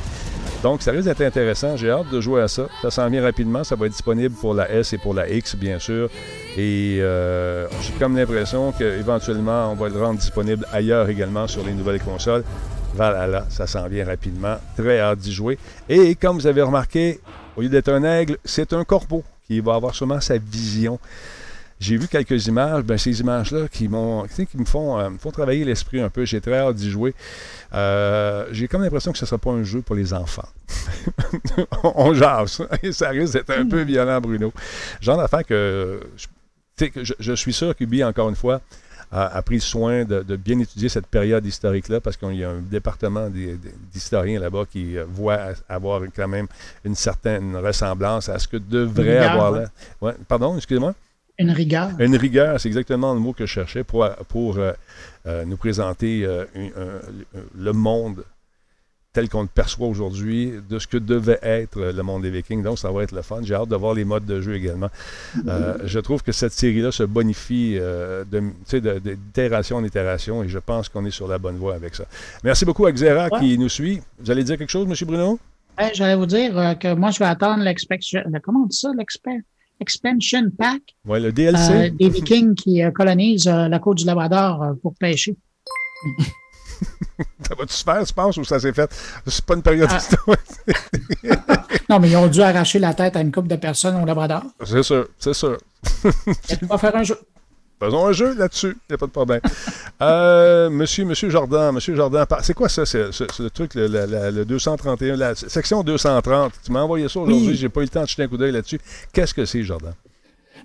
[0.64, 1.78] Donc, ça risque d'être intéressant.
[1.78, 2.68] J'ai hâte de jouer à ça.
[2.82, 3.64] Ça s'en vient rapidement.
[3.64, 6.10] Ça va être disponible pour la S et pour la X, bien sûr.
[6.58, 11.74] Et euh, j'ai comme l'impression qu'éventuellement, on va le rendre disponible ailleurs également sur les
[11.74, 12.44] nouvelles consoles.
[12.96, 14.58] Voilà, ça s'en vient rapidement.
[14.76, 15.60] Très hâte d'y jouer.
[15.88, 17.20] Et comme vous avez remarqué,
[17.56, 21.00] au lieu d'être un aigle, c'est un corbeau qui va avoir sûrement sa vision
[21.80, 25.64] j'ai vu quelques images, ben, ces images-là qui m'ont, qui me font, euh, font travailler
[25.64, 26.26] l'esprit un peu.
[26.26, 27.14] J'ai très hâte d'y jouer.
[27.74, 30.48] Euh, j'ai comme l'impression que ce ne sera pas un jeu pour les enfants.
[31.84, 32.62] On jase.
[32.92, 34.54] ça risque d'être un peu violent, Bruno.
[35.02, 36.00] Genre d'affaire que,
[36.78, 38.62] que je, je, suis sûr qu'Ubi, encore une fois,
[39.12, 43.30] a, pris soin de, bien étudier cette période historique-là parce qu'il y a un département
[43.94, 45.40] d'historiens là-bas qui euh, voit
[45.70, 46.48] avoir quand même
[46.84, 49.66] une certaine ressemblance à ce que devrait avoir là.
[50.02, 50.14] Ouais.
[50.28, 50.94] Pardon, excusez-moi?
[51.40, 51.92] Une rigueur.
[52.00, 54.74] Une rigueur, c'est exactement le mot que je cherchais pour, pour euh,
[55.28, 56.46] euh, nous présenter euh,
[57.56, 58.24] le monde
[59.14, 62.62] tel qu'on le perçoit aujourd'hui, de ce que devait être le monde des Vikings.
[62.62, 63.40] Donc, ça va être le fun.
[63.42, 64.90] J'ai hâte de voir les modes de jeu également.
[65.84, 67.80] je trouve que cette série-là se bonifie
[68.32, 72.06] d'itération en itération et je pense qu'on est sur la bonne voie avec ça.
[72.44, 74.02] Merci beaucoup à Xera qui nous suit.
[74.20, 75.08] Vous allez dire quelque chose, M.
[75.08, 75.40] Bruno?
[75.76, 78.02] Ben, J'allais vous dire que moi, je vais attendre l'expect...
[78.44, 79.42] Comment on dit ça, l'expert?
[79.80, 80.82] Expansion Pack.
[81.06, 81.72] Ouais, le DLC.
[81.72, 85.36] Euh, des Vikings qui euh, colonisent euh, la côte du Labrador pour pêcher.
[87.48, 88.92] ça va-tu se faire, tu penses, ou ça s'est fait?
[89.26, 89.98] C'est pas une période ah.
[89.98, 90.40] historique.
[91.90, 94.44] non, mais ils ont dû arracher la tête à une couple de personnes au Labrador.
[94.64, 95.58] C'est sûr, c'est sûr.
[96.48, 97.20] Tu vas faire un jeu.
[97.80, 99.42] Faisons un jeu là-dessus, il n'y a pas de problème.
[100.02, 103.10] euh, monsieur, monsieur Jordan, monsieur Jordan, c'est quoi ça, c'est,
[103.40, 106.54] le truc, le, le, 231, la section 230?
[106.66, 108.52] Tu m'as envoyé ça aujourd'hui, j'ai pas eu le temps de jeter un coup d'œil
[108.52, 108.80] là-dessus.
[109.14, 109.94] Qu'est-ce que c'est, Jordan?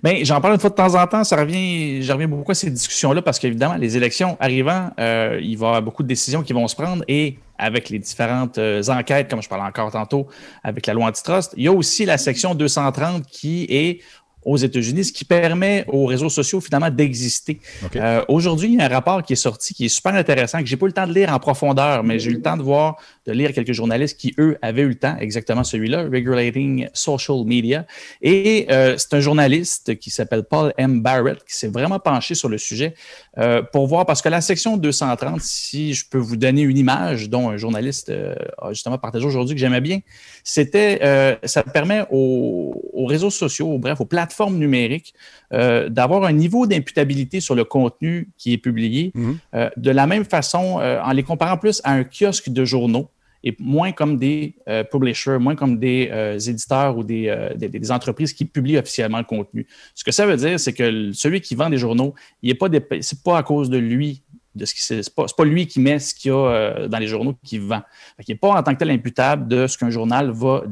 [0.01, 1.23] Bien, j'en parle une fois de temps en temps.
[1.23, 5.57] Ça revient, je reviens beaucoup à ces discussions-là parce qu'évidemment, les élections arrivant, euh, il
[5.57, 8.81] va y avoir beaucoup de décisions qui vont se prendre et avec les différentes euh,
[8.89, 10.27] enquêtes, comme je parlais encore tantôt,
[10.63, 14.01] avec la loi antitrust, il y a aussi la section 230 qui est
[14.45, 17.59] aux États-Unis, ce qui permet aux réseaux sociaux finalement d'exister.
[17.95, 20.65] Euh, aujourd'hui, il y a un rapport qui est sorti qui est super intéressant, que
[20.65, 22.63] j'ai pas eu le temps de lire en profondeur, mais j'ai eu le temps de
[22.63, 27.43] voir, de lire quelques journalistes qui, eux, avaient eu le temps, exactement celui-là, Regulating Social
[27.45, 27.85] Media.
[28.21, 31.01] Et euh, c'est un journaliste qui s'appelle Paul M.
[31.01, 32.95] Barrett qui s'est vraiment penché sur le sujet
[33.37, 37.29] euh, pour voir, parce que la section 230, si je peux vous donner une image
[37.29, 38.11] dont un journaliste
[38.57, 39.99] a justement partagé aujourd'hui que j'aimais bien,
[40.43, 45.13] c'était, ça permet aux, aux réseaux sociaux, bref, aux plateformes plateforme numérique,
[45.53, 49.37] euh, d'avoir un niveau d'imputabilité sur le contenu qui est publié, mhm.
[49.53, 53.09] euh, de la même façon, euh, en les comparant plus à un kiosque de journaux
[53.43, 54.55] et moins comme des
[54.91, 56.09] publishers, moins comme des
[56.47, 59.67] éditeurs ou des, des, entreprises qui publient officiellement le contenu.
[59.95, 63.37] Ce que ça veut dire, c'est que celui qui vend des journaux, il n'est pas,
[63.37, 64.23] à cause de lui
[64.63, 67.57] ce qui c'est pas, lui qui met ce qu'il y a dans les journaux qui
[67.57, 67.81] vend.
[68.19, 70.63] Il n'est pas en tant que tel imputable de ce qu'un journal va,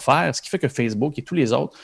[0.00, 1.78] faire, ce qui fait que Facebook et tous les autres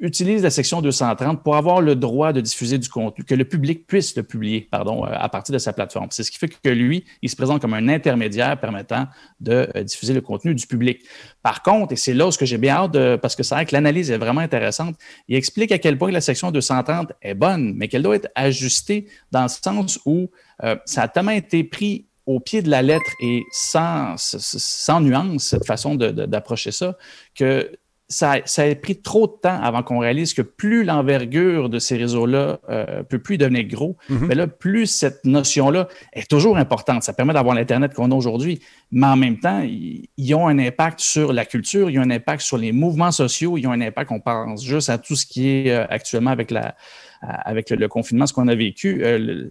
[0.00, 3.86] utilise la section 230 pour avoir le droit de diffuser du contenu, que le public
[3.86, 6.08] puisse le publier pardon, euh, à partir de sa plateforme.
[6.10, 9.06] C'est ce qui fait que lui, il se présente comme un intermédiaire permettant
[9.40, 11.02] de euh, diffuser le contenu du public.
[11.42, 13.74] Par contre, et c'est là où j'ai bien hâte, de, parce que c'est vrai que
[13.74, 14.96] l'analyse est vraiment intéressante,
[15.28, 19.06] il explique à quel point la section 230 est bonne, mais qu'elle doit être ajustée
[19.30, 20.30] dans le sens où
[20.62, 25.44] euh, ça a tellement été pris au pied de la lettre et sans, sans nuance,
[25.44, 26.96] cette façon d'approcher ça,
[27.34, 27.70] que
[28.08, 32.60] ça, a pris trop de temps avant qu'on réalise que plus l'envergure de ces réseaux-là
[32.68, 34.26] euh, peut plus devenir gros, mhm.
[34.26, 37.02] mais là, plus cette notion-là est toujours importante.
[37.02, 38.60] Ça permet d'avoir l'Internet qu'on a aujourd'hui,
[38.92, 42.42] mais en même temps, ils, ont un impact sur la culture, ils ont un impact
[42.42, 45.48] sur les mouvements sociaux, ils ont un impact, on pense juste à tout ce qui
[45.48, 46.74] est euh, actuellement avec la,
[47.22, 49.48] avec le, confinement, ce qu'on a vécu, euh,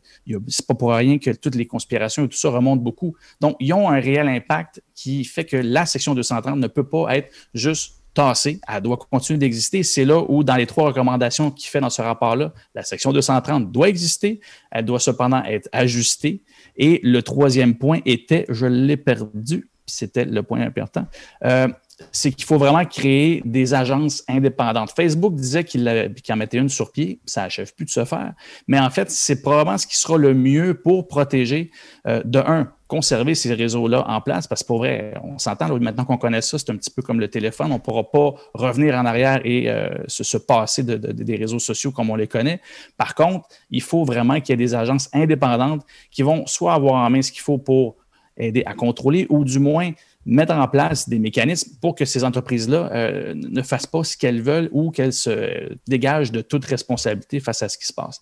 [0.47, 3.15] c'est pas pour rien que toutes les conspirations et tout ça remontent beaucoup.
[3.41, 7.15] Donc, ils ont un réel impact qui fait que la section 230 ne peut pas
[7.15, 9.83] être juste tassée, elle doit continuer d'exister.
[9.83, 13.71] C'est là où, dans les trois recommandations qu'il fait dans ce rapport-là, la section 230
[13.71, 14.39] doit exister,
[14.71, 16.41] elle doit cependant être ajustée.
[16.75, 21.05] Et le troisième point était, je l'ai perdu, c'était le point important,
[21.43, 21.67] euh,
[22.11, 24.91] c'est qu'il faut vraiment créer des agences indépendantes.
[24.91, 28.33] Facebook disait qu'il en mettait une sur pied, ça n'achève plus de se faire,
[28.67, 31.71] mais en fait, c'est probablement ce qui sera le mieux pour protéger,
[32.07, 36.05] euh, de un, conserver ces réseaux-là en place, parce que pour vrai, on s'entend, maintenant
[36.05, 38.93] qu'on connaît ça, c'est un petit peu comme le téléphone, on ne pourra pas revenir
[38.95, 42.61] en arrière et euh, se, passer des réseaux sociaux comme on les connaît.
[42.97, 45.81] Par contre, il faut vraiment qu'il y ait des agences indépendantes
[46.11, 47.95] qui vont soit avoir en main ce qu'il faut pour
[48.37, 49.91] aider à contrôler ou du moins
[50.25, 54.41] mettre en place des mécanismes pour que ces entreprises-là euh, ne fassent pas ce qu'elles
[54.41, 58.21] veulent ou qu'elles se dégagent de toute responsabilité face à ce qui se passe.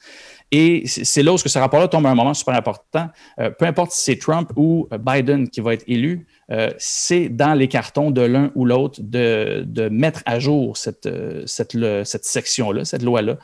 [0.52, 3.08] Et c'est là où ce rapport-là tombe à un moment super important.
[3.40, 7.54] Euh, peu importe si c'est Trump ou Biden qui va être élu, euh, c'est dans
[7.54, 11.08] les cartons de l'un ou l'autre de, mettre à jour cette
[11.46, 13.38] section-là, cette loi-là,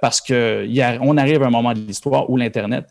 [0.00, 2.86] parce qu'on arrive à un moment de l'histoire où l'Internet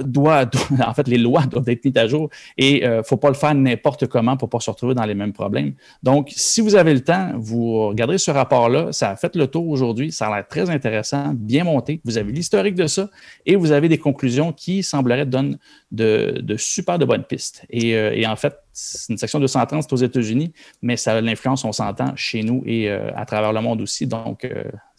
[0.00, 0.44] doit,
[0.86, 3.28] en fait, les lois doivent être mises à jour et il euh, ne faut pas
[3.28, 5.74] le faire n'importe comment pour ne pas se retrouver dans les mêmes problèmes.
[6.02, 9.68] Donc, si vous avez le temps, vous regardez ce rapport-là, ça a fait le tour
[9.68, 13.08] aujourd'hui, ça a l'air très intéressant, bien monté, vous avez l'historique de ça
[13.44, 15.56] et vous avez des conclusions qui sembleraient donner
[15.90, 17.64] de, de super de bonnes pistes.
[17.70, 21.20] Et, euh, et en fait, c'est une section 230, c'est aux États-Unis, mais ça a
[21.20, 24.06] l'influence, on s'entend, chez nous et euh, à travers le monde aussi.
[24.06, 24.46] Donc,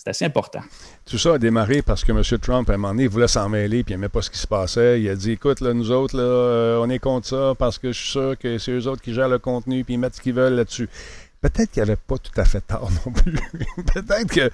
[0.08, 0.62] c'est assez important.
[1.05, 2.22] Tout ça a démarré parce que M.
[2.39, 4.47] Trump, à un moment donné, voulait s'en mêler puis il n'aimait pas ce qui se
[4.47, 5.01] passait.
[5.01, 7.91] Il a dit Écoute, là, nous autres, là, euh, on est contre ça parce que
[7.91, 10.22] je suis sûr que c'est eux autres qui gèrent le contenu puis ils mettent ce
[10.22, 10.89] qu'ils veulent là-dessus.
[11.41, 13.34] Peut-être qu'il n'avait pas tout à fait tort non plus.
[13.93, 14.49] Peut-être que.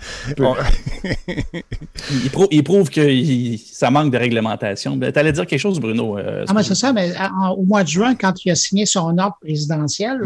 [2.51, 4.99] il, prouve, que ça manque de réglementation.
[4.99, 6.18] Tu allais dire quelque chose, Bruno.
[6.18, 7.14] Euh, ah, mais c'est ça, mais
[7.56, 10.20] au mois de juin, quand il a signé son ordre présidentiel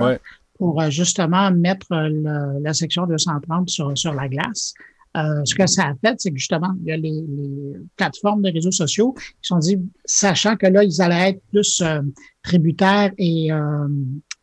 [0.57, 4.73] pour euh, justement mettre la section 230 sur, sur la glace,
[5.17, 7.23] euh, ce que ça a fait, c'est que justement, il y a les,
[7.95, 12.01] plateformes de réseaux sociaux qui sont dit, sachant que là, ils allaient être plus euh,
[12.43, 13.87] tributaires et euh,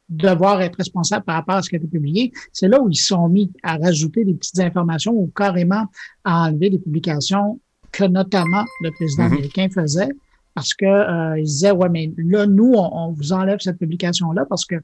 [0.09, 2.97] devoir être responsables par rapport à ce qui a été publié, c'est là où ils
[2.97, 5.87] sont mis à rajouter des petites informations ou carrément
[6.25, 7.61] à enlever des publications
[7.93, 9.33] que notamment le président mm-hmm.
[9.33, 10.11] américain faisait
[10.55, 14.33] parce que euh, il disait ouais mais là nous on, on vous enlève cette publication
[14.33, 14.77] là parce que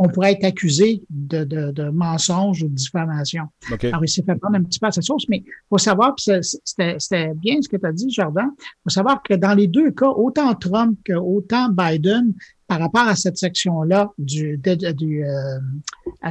[0.00, 3.42] on pourrait être accusé de, de, de mensonge ou de diffamation.
[3.82, 6.14] Alors, il s'est fait prendre un petit peu à sa source, mais il faut savoir,
[6.18, 9.90] c'était bien ce que tu as dit, Jordan, il faut savoir que dans les deux
[9.90, 12.32] cas, autant Trump que autant Biden,
[12.68, 15.58] par rapport à cette section-là du, du euh,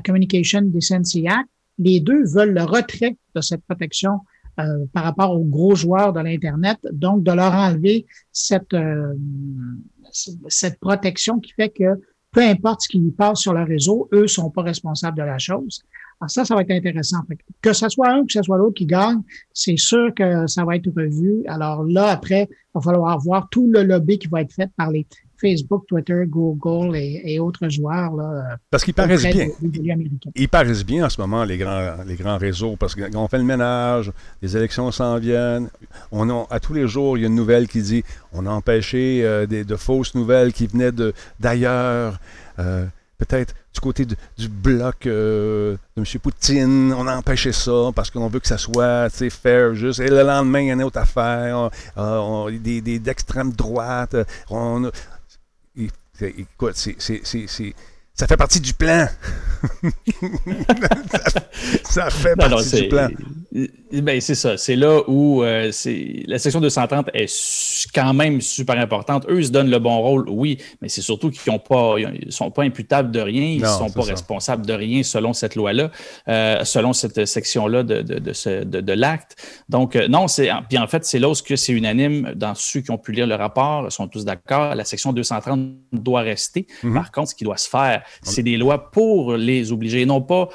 [0.05, 4.21] Communication Decency Act, les deux veulent le retrait de cette protection
[4.59, 9.13] euh, par rapport aux gros joueurs de l'Internet, donc de leur enlever cette, euh,
[10.47, 11.99] cette protection qui fait que
[12.37, 15.81] peu importe ce qui passe sur le réseau, eux sont pas responsables de la chose.
[16.21, 17.17] Alors ça, ça va être intéressant.
[17.63, 19.23] Que ce soit un ou que ce soit l'autre qui gagne,
[19.53, 21.43] c'est sûr que ça va être revu.
[21.47, 24.91] Alors là, après, il va falloir voir tout le lobby qui va être fait par
[24.91, 25.07] les
[25.39, 28.15] Facebook, Twitter, Google et, autres joueurs.
[28.15, 29.47] Là, parce qu'ils paraissent bien.
[30.35, 33.43] ils paraissent bien en ce moment, les grands, les grands réseaux, parce qu'on fait le
[33.43, 34.11] ménage,
[34.41, 35.69] les élections s'en viennent.
[36.11, 38.51] On a, à tous les jours, il y a une nouvelle qui dit on a
[38.51, 40.91] empêché euh, des, de fausses nouvelles qui venaient
[41.39, 42.19] d'ailleurs.
[42.59, 42.85] Euh,
[43.19, 46.19] peut-être du côté du, bloc euh, de M.
[46.21, 49.99] Poutine, on a empêché ça parce qu'on veut que ça soit fair, juste.
[49.99, 51.71] Et le lendemain, il y a une autre affaire,
[52.61, 54.15] des, d'extrême droite.
[54.51, 54.91] On,
[56.21, 57.73] écoute, c'est,
[58.17, 59.05] ça fait partie du plan.
[61.83, 63.09] ça, fait partie du plan.
[63.91, 64.57] Ben, c'est ça.
[64.57, 69.25] C'est là où euh, c'est la section 230 est quand même super importante.
[69.29, 72.31] Eux, ils se donnent le bon rôle, oui, mais c'est surtout qu'ils ne pas, ils
[72.31, 75.91] sont pas imputables de rien, ils ne sont pas responsables de rien selon cette loi-là,
[76.27, 79.35] euh, selon cette section-là de, de, de, de l'acte.
[79.69, 80.49] Donc, euh, non, c'est.
[80.69, 83.35] Puis en fait, c'est là où c'est unanime dans ceux qui ont pu lire le
[83.35, 84.75] rapport, sont tous d'accord.
[84.75, 85.59] La section 230
[85.93, 86.67] doit rester.
[86.83, 86.93] Mm-hmm.
[86.93, 90.49] Par contre, ce qui doit se faire, c'est des lois pour les obliger, non pas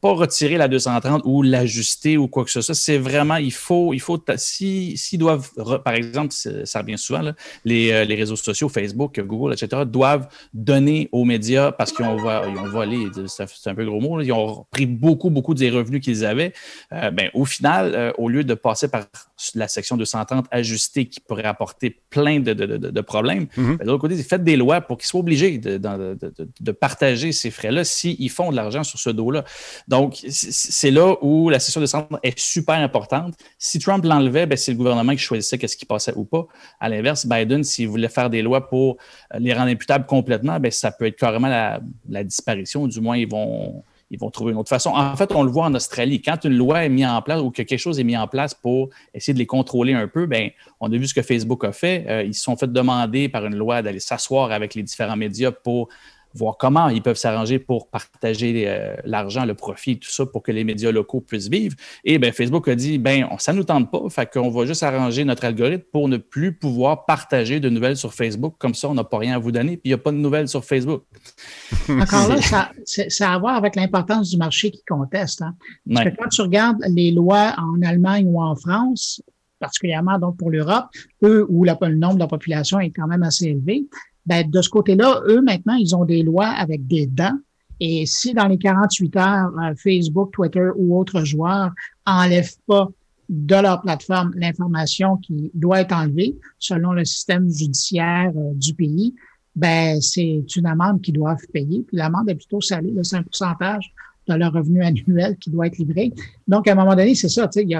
[0.00, 2.74] pas retirer la 230 ou l'ajuster ou quoi que ce soit.
[2.74, 5.50] C'est vraiment, il faut, il faut s'ils si, doivent,
[5.84, 7.32] par exemple, ça revient souvent,
[7.64, 12.16] les, euh, les, réseaux sociaux, Facebook, Google, etc., doivent donner aux médias parce qu'ils ont,
[12.16, 16.24] ils volé, c'est un peu gros mot, ils ont pris beaucoup, beaucoup des revenus qu'ils
[16.24, 16.52] avaient.
[16.92, 19.06] Euh, ben, au final, euh, au lieu de passer par
[19.54, 24.00] la section 230 ajustée qui pourrait apporter plein de, de, de, problèmes, ben, de l'autre
[24.00, 28.56] côté, faites des lois pour qu'ils soient obligés de, partager ces frais-là s'ils font de
[28.56, 29.44] l'argent sur ce dos-là.
[29.88, 33.34] Donc, c'est là où la de centre est super importante.
[33.58, 36.46] Si Trump l'enlevait, ben, c'est le gouvernement qui choisissait qu'est-ce qui passait ou pas.
[36.80, 38.96] À l'inverse, Biden, s'il voulait faire des lois pour
[39.38, 42.86] les rendre imputables complètement, ben, ça peut être carrément la, la disparition.
[42.86, 43.82] Du moins, ils vont
[44.14, 44.90] ils vont trouver une autre façon.
[44.90, 46.22] En fait, on le voit en Australie.
[46.22, 48.54] Quand une loi est mise en place ou que quelque chose est mis en place
[48.54, 50.50] pour essayer de les contrôler un peu, ben,
[50.80, 52.06] on a vu ce que Facebook a fait.
[52.08, 55.50] Euh, ils se sont fait demander par une loi d'aller s'asseoir avec les différents médias
[55.50, 55.88] pour
[56.34, 60.52] voir comment ils peuvent s'arranger pour partager euh, l'argent, le profit, tout ça pour que
[60.52, 61.76] les médias locaux puissent vivre.
[62.04, 64.82] Et ben, Facebook a dit, ben, ça ne nous tente pas, fait qu'on va juste
[64.82, 68.54] arranger notre algorithme pour ne plus pouvoir partager de nouvelles sur Facebook.
[68.58, 70.16] Comme ça, on n'a pas rien à vous donner, puis il n'y a pas de
[70.16, 71.04] nouvelles sur Facebook.
[71.88, 72.70] Encore là, ça,
[73.08, 75.42] ça a à voir avec l'importance du marché qui conteste.
[75.42, 75.54] Hein.
[75.92, 79.22] Parce que quand tu regardes les lois en Allemagne ou en France,
[79.58, 80.86] particulièrement donc pour l'Europe,
[81.22, 83.86] eux où le nombre de la population est quand même assez élevé,
[84.26, 87.38] ben, de ce côté-là, eux, maintenant, ils ont des lois avec des dents.
[87.80, 91.72] Et si dans les 48 heures, euh, Facebook, Twitter ou autres joueurs
[92.06, 92.88] enlèvent pas
[93.28, 99.14] de leur plateforme l'information qui doit être enlevée selon le système judiciaire euh, du pays,
[99.56, 101.82] ben c'est une amende qu'ils doivent payer.
[101.86, 103.92] Puis l'amende est plutôt salée, un pourcentage
[104.28, 106.12] de leur revenu annuel qui doit être livré.
[106.48, 107.78] Donc, à un moment donné, c'est ça, tu sais,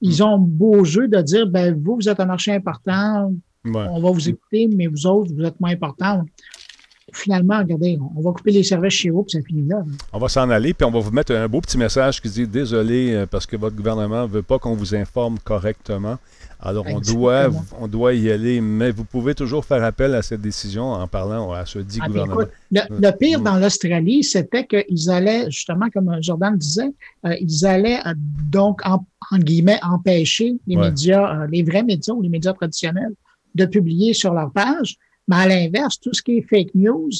[0.00, 3.32] ils ont beau jeu de dire, ben vous, vous êtes un marché important,
[3.64, 6.24] on va vous écouter, mais vous autres, vous êtes moins importants.
[7.14, 9.82] Finalement, regardez, on va couper les services chez vous, puis ça finit là.
[10.12, 12.46] On va s'en aller, puis on va vous mettre un beau petit message qui dit
[12.46, 16.16] Désolé euh, parce que votre gouvernement ne veut pas qu'on vous informe correctement.
[16.58, 17.50] Alors, on doit,
[17.80, 21.50] on doit y aller, mais vous pouvez toujours faire appel à cette décision en parlant
[21.50, 22.42] à ce dit ah, gouvernement.
[22.70, 26.92] le, pire dans l'Australie, c'était qu'ils allaient, justement, comme Jordan disait,
[27.26, 29.04] euh, ils allaient euh, donc, en,
[29.38, 33.12] guillemets, empêcher les médias, les vrais médias ou les médias traditionnels
[33.54, 34.96] de publier sur leur page.
[35.28, 37.10] Mais à l'inverse, tout ce qui est fake news,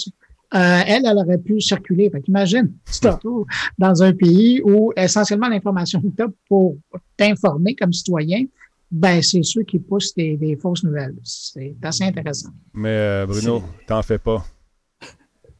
[0.54, 2.10] euh, elle, elle aurait pu circuler.
[2.10, 3.46] Fait qu'imagine, tu te retrouves
[3.78, 6.76] dans un pays où essentiellement l'information que tu as pour
[7.16, 8.44] t'informer comme citoyen,
[8.90, 11.16] ben, c'est ceux qui poussent des, fausses nouvelles.
[11.24, 12.50] C'est assez intéressant.
[12.74, 14.44] Mais euh, Bruno, t'en fais pas.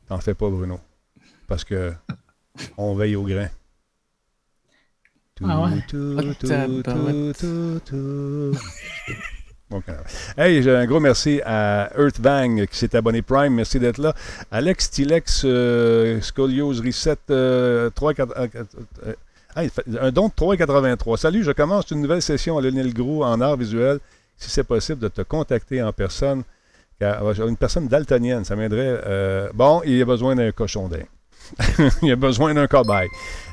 [0.06, 0.78] T'en fais pas, Bruno.
[1.48, 1.92] Parce que
[2.76, 3.48] on veille au grain.
[5.42, 5.70] ah ouais?
[10.36, 13.54] Hey, un gros merci à Earthbang qui s'est abonné Prime.
[13.54, 14.12] Merci d'être là.
[14.50, 18.48] Alex Tilex, euh, Scolios Reset, euh, 3, 4, euh,
[19.06, 19.14] euh,
[20.00, 21.16] un don de 3,83.
[21.16, 24.00] Salut, je commence une nouvelle session à Lionel Gros en art visuel.
[24.36, 26.42] Si c'est possible de te contacter en personne,
[27.00, 29.50] une personne daltonienne, ça m'aiderait.
[29.54, 31.06] bon, il y a besoin d'un cochon d'air.
[32.02, 33.08] il y a besoin d'un cobaye.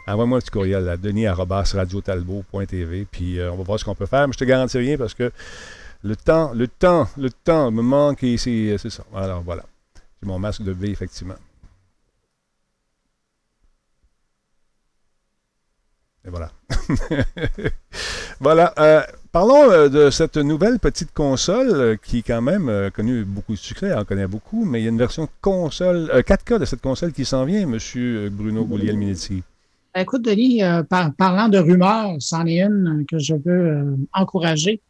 [0.07, 4.27] Envoie-moi un petit courriel à denis.radiotalbo.tv, puis on va voir ce qu'on peut faire.
[4.27, 5.31] Mais je te garantis rien parce que
[6.03, 9.03] le temps, le temps, le temps me manque et c'est ça.
[9.13, 9.63] Alors voilà.
[10.19, 11.35] C'est mon masque de V, effectivement.
[16.25, 16.51] Et voilà.
[18.39, 18.73] voilà.
[18.79, 23.53] Euh, parlons euh, de cette nouvelle petite console euh, qui, quand même, a connu beaucoup
[23.53, 23.93] de succès.
[23.93, 27.13] On en connaît beaucoup, mais il y a une version console, 4K de cette console
[27.13, 28.29] qui s'en vient, M.
[28.29, 29.43] Bruno Guglielminetti.
[29.95, 34.81] Écoute, Denis, euh, parlant de rumeurs, c'en est une que je veux euh, encourager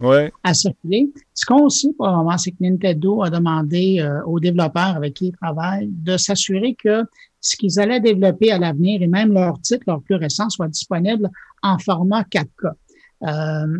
[0.43, 1.09] à circuler.
[1.33, 5.13] Ce qu'on sait pour le moment, c'est que Nintendo a demandé euh, aux développeurs avec
[5.13, 7.03] qui ils travaillent de s'assurer que
[7.39, 11.29] ce qu'ils allaient développer à l'avenir et même leur titre, leur plus récent, soit disponible
[11.63, 12.73] en format 4K.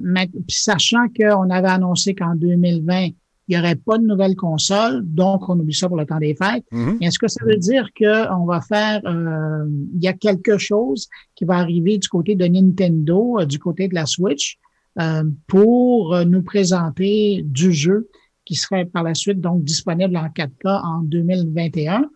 [0.02, 3.10] Mais, sachant qu'on avait annoncé qu'en 2020,
[3.50, 6.36] il n'y aurait pas de nouvelle console, donc on oublie ça pour le temps des
[6.36, 6.64] fêtes.
[6.72, 7.04] Mm-hmm.
[7.04, 11.46] Est-ce que ça veut dire qu'on va faire, euh, il y a quelque chose qui
[11.46, 14.60] va arriver du côté de Nintendo, euh, du côté de la Switch,
[15.00, 18.10] euh, pour nous présenter du jeu
[18.46, 22.08] qui serait par la suite donc disponible en 4K en 2021?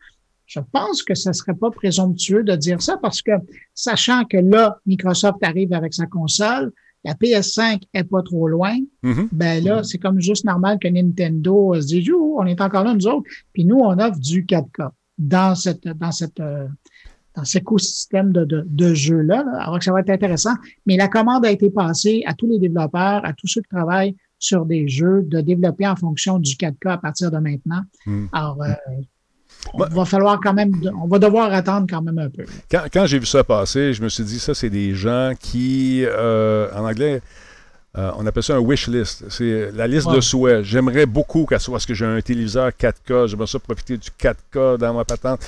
[0.45, 3.31] Je pense que ce serait pas présomptueux de dire ça parce que
[3.73, 6.71] sachant que là, Microsoft arrive avec sa console,
[7.04, 9.28] la PS5 est pas trop loin, mm-hmm.
[9.32, 13.08] ben là, c'est comme juste normal que Nintendo se dise, on est encore là, nous
[13.08, 13.30] autres.
[13.51, 16.68] Puis nous, on offre du 4K dans cette, dans cette, euh,
[17.36, 19.43] dans cet écosystème de, de, de jeux-là.
[19.60, 20.54] Alors que ça va être intéressant.
[20.86, 24.16] Mais la commande a été passée à tous les développeurs, à tous ceux qui travaillent
[24.39, 27.82] sur des jeux, de développer en fonction du 4K à partir de maintenant.
[28.06, 28.26] Mm.
[28.34, 28.74] Alors, euh,
[29.74, 32.45] on va falloir quand même, on va devoir attendre quand même un peu.
[32.70, 36.68] Quand, j'ai vu ça passer, je me suis dit, ça, c'est des gens qui, euh,
[36.76, 37.22] en anglais,
[37.95, 39.26] euh, on appelle ça un wish list.
[39.30, 40.64] C'est la liste de souhaits.
[40.64, 44.78] J'aimerais beaucoup qu'elle soit, parce que j'ai un téléviseur 4K, j'aimerais ça profiter du 4K
[44.78, 45.41] dans ma patente.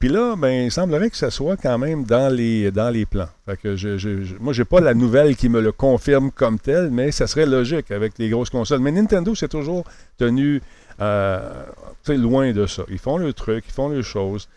[0.00, 3.28] Puis là, ben, il semblerait que ça soit quand même dans les, dans les plans.
[3.46, 6.90] Fait que je, je, moi, j'ai pas la nouvelle qui me le confirme comme tel,
[6.90, 8.80] mais ça serait logique avec les grosses consoles.
[8.80, 9.84] Mais Nintendo s'est toujours
[10.18, 10.60] tenu
[11.00, 11.64] euh,
[12.08, 12.82] loin de ça.
[12.90, 14.48] Ils font le truc, ils font les choses.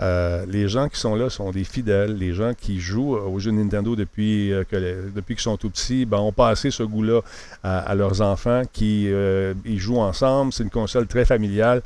[0.00, 2.16] Euh, les gens qui sont là sont des fidèles.
[2.16, 6.06] Les gens qui jouent aux jeux Nintendo depuis, euh, que depuis qu'ils sont tout petits
[6.06, 7.20] ben, ont passé ce goût-là
[7.62, 10.52] à, leurs enfants qui euh, ils jouent ensemble.
[10.52, 11.82] C'est une console très familiale.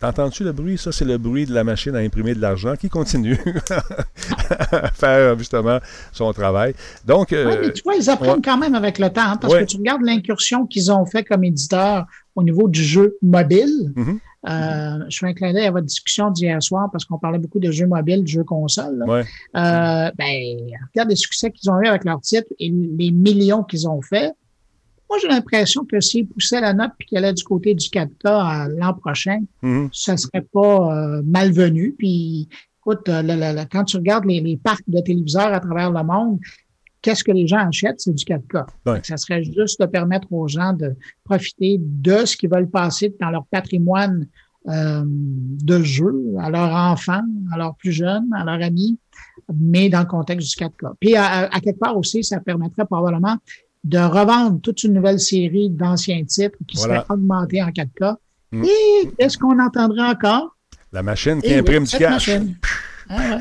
[0.00, 0.78] T'entends-tu le bruit?
[0.78, 3.38] Ça, c'est le bruit de la machine à imprimer de l'argent qui continue
[4.72, 5.78] à faire justement
[6.12, 6.74] son travail.
[7.04, 9.76] Donc, mais tu vois, ils apprennent quand même avec le temps, hein, parce que tu
[9.76, 12.06] regardes l'incursion qu'ils ont fait comme éditeur
[12.38, 13.92] au niveau du jeu mobile.
[13.96, 14.18] Mm-hmm.
[14.48, 17.58] Euh, je fais un clin d'œil à votre discussion d'hier soir parce qu'on parlait beaucoup
[17.58, 19.04] de jeux mobiles, de jeux consoles.
[19.08, 20.56] Euh, ben,
[20.94, 24.32] regarde les succès qu'ils ont eu avec leur titre et les millions qu'ils ont fait.
[25.10, 28.76] Moi, j'ai l'impression que s'ils poussaient la note puis qu'elle allait du côté du 4K
[28.76, 29.88] l'an prochain, mm-hmm.
[29.92, 31.96] ça serait pas euh, malvenu.
[31.98, 33.10] Puis, écoute,
[33.72, 36.38] quand tu regardes les, les, parcs de téléviseurs à travers le monde,
[37.02, 38.00] qu'est-ce que les gens achètent?
[38.00, 39.02] C'est du 4K.
[39.04, 40.94] Ça serait juste de permettre aux gens de
[41.24, 44.26] profiter de ce qu'ils veulent passer dans leur patrimoine
[44.68, 47.22] euh, de jeu à leurs enfants,
[47.52, 48.98] à leurs plus jeunes, à leurs amis,
[49.54, 50.92] mais dans le contexte du 4K.
[51.00, 53.36] Puis à, quelque part aussi, ça permettrait probablement
[53.84, 58.16] de revendre toute une nouvelle série d'anciens titres qui seraient augmentés en 4K.
[58.52, 58.64] Mm.
[58.64, 60.56] Et qu'est-ce qu'on entendrait encore?
[60.92, 62.30] La machine qui imprime du cash.
[63.10, 63.38] Ah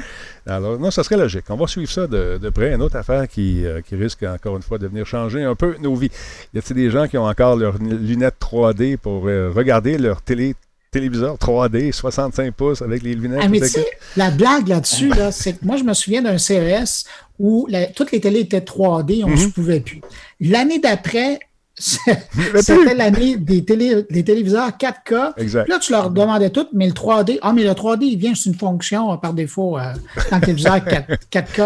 [0.48, 1.46] alors, non, ça serait logique.
[1.50, 2.74] On va suivre ça de, près.
[2.74, 5.76] Une autre affaire qui, euh, qui, risque encore une fois de venir changer un peu
[5.82, 6.12] nos vies.
[6.54, 10.56] Y a-t-il des gens qui ont encore leurs lunettes 3D pour euh, regarder leur télé
[10.92, 13.42] téléviseur 3D, 65 pouces avec les lunettes?
[13.44, 16.38] Ah, mais tu sais, la blague là-dessus, là, c'est que moi, je me souviens d'un
[16.38, 17.06] CES
[17.40, 19.52] où toutes les télés étaient 3D, on ne se mhm.
[19.52, 20.02] pouvait plus.
[20.40, 21.40] L'année d'après,
[21.80, 25.34] c'était l'année des, télé, des téléviseurs 4K.
[25.38, 25.68] Exact.
[25.68, 28.50] Là, tu leur demandais tout, mais le 3D, ah, mais le 3D, il vient, c'est
[28.50, 29.94] une fonction euh, par défaut euh,
[30.32, 31.62] dans le téléviseur 4, k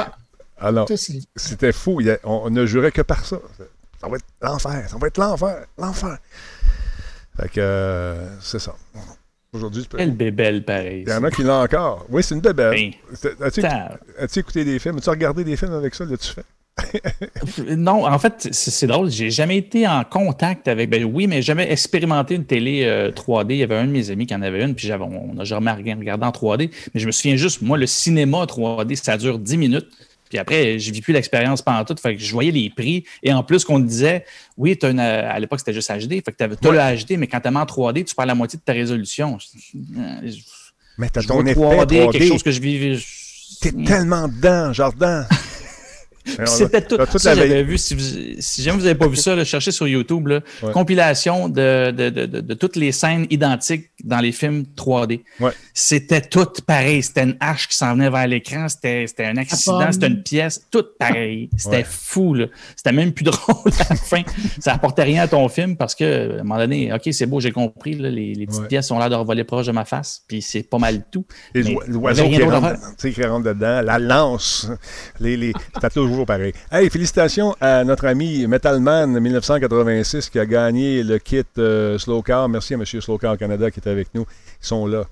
[0.57, 0.89] Alors,
[1.35, 2.01] c'était fou.
[2.23, 3.37] on, ne jurait que par ça.
[3.99, 4.89] Ça va être l'enfer.
[4.89, 5.65] Ça va être l'enfer.
[5.77, 6.17] L'enfer.
[7.39, 8.75] Fait que, euh, c'est ça.
[9.53, 11.03] Aujourd'hui, Quelle bébelle, pareil.
[11.05, 12.05] Il y en a qui l'ont encore.
[12.09, 12.93] Oui, c'est une bébelle.
[13.41, 14.97] As-tu écouté des films?
[14.97, 16.05] As-tu regardé des films avec ça?
[16.05, 16.45] L'as-tu fait?
[17.77, 19.09] non, en fait, c'est drôle.
[19.09, 20.89] J'ai jamais été en contact avec.
[20.89, 22.83] Ben oui, mais jamais expérimenté une télé
[23.15, 23.51] 3D.
[23.51, 25.43] Euh, Il y avait un de mes amis qui en avait une, puis on n'a
[25.43, 26.71] jamais regardé en 3D.
[26.93, 29.87] Mais je me souviens juste, moi, le cinéma 3D, ça dure 10 minutes.
[30.29, 31.95] Puis après, je vis plus l'expérience pendant tout.
[32.01, 33.03] Fait que je voyais les prix.
[33.21, 34.23] Et en plus, qu'on disait,
[34.55, 36.23] oui, as une, à l'époque, c'était juste HD.
[36.23, 38.35] Fait que tu as, le HD, mais quand tu es en 3D, tu perds la
[38.35, 39.37] moitié de ta résolution.
[40.97, 42.97] Mais tu as ton effet 3D, quelque chose que je vivais.
[43.59, 45.25] T'es tellement dedans, Jardin.
[46.45, 46.97] C'était tout.
[47.17, 47.77] ça, j'avais vu.
[47.77, 50.27] Si, si, jamais vous n'avez pas vu ça, cherchez sur YouTube.
[50.27, 50.41] Là,
[50.73, 55.21] Compilation de, de, de, de, toutes les scènes identiques dans les films 3D.
[55.73, 57.03] C'était tout pareil.
[57.03, 58.67] C'était une hache qui s'en venait vers l'écran.
[58.67, 59.91] C'était un accident.
[59.91, 60.67] C'était une pièce.
[60.71, 61.49] Tout pareil.
[61.57, 62.35] C'était fou.
[62.75, 64.21] C'était même plus drôle à la fin.
[64.59, 67.39] Ça apportait rien à ton film parce que, à un moment donné, OK, c'est beau,
[67.39, 67.95] j'ai compris.
[67.95, 70.23] Là, les, les, petites pièces ont l'air de revoler proche de ma face.
[70.27, 71.25] Puis c'est pas mal tout.
[71.53, 74.67] L'oiseau qui, qui, rentre dedans, la lance,
[75.19, 75.53] les, les,
[76.11, 76.53] toujours pareil.
[76.69, 82.49] Hey, félicitations à notre ami Metalman 1986 qui a gagné le kit euh, Slow Car.
[82.49, 82.85] Merci à M.
[82.85, 84.25] Slow Car Canada qui est avec nous.
[84.61, 85.05] Ils sont là.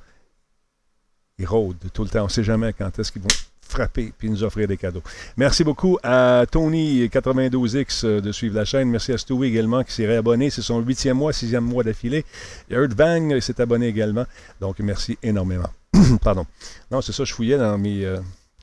[1.37, 2.21] Ils rôdent tout le temps.
[2.21, 3.29] On ne sait jamais quand est-ce qu'ils vont
[3.61, 5.03] frapper puis nous offrir des cadeaux.
[5.37, 8.89] Merci beaucoup à Tony92X euh, de suivre la chaîne.
[8.89, 10.49] Merci à Stewie également qui s'est réabonné.
[10.49, 12.25] C'est son huitième mois, sixième mois d'affilée.
[12.69, 14.25] Earthbang s'est abonné également.
[14.59, 15.69] Donc, merci énormément.
[16.21, 16.45] Pardon.
[16.91, 18.17] Non, c'est ça, je fouillais dans mes, euh,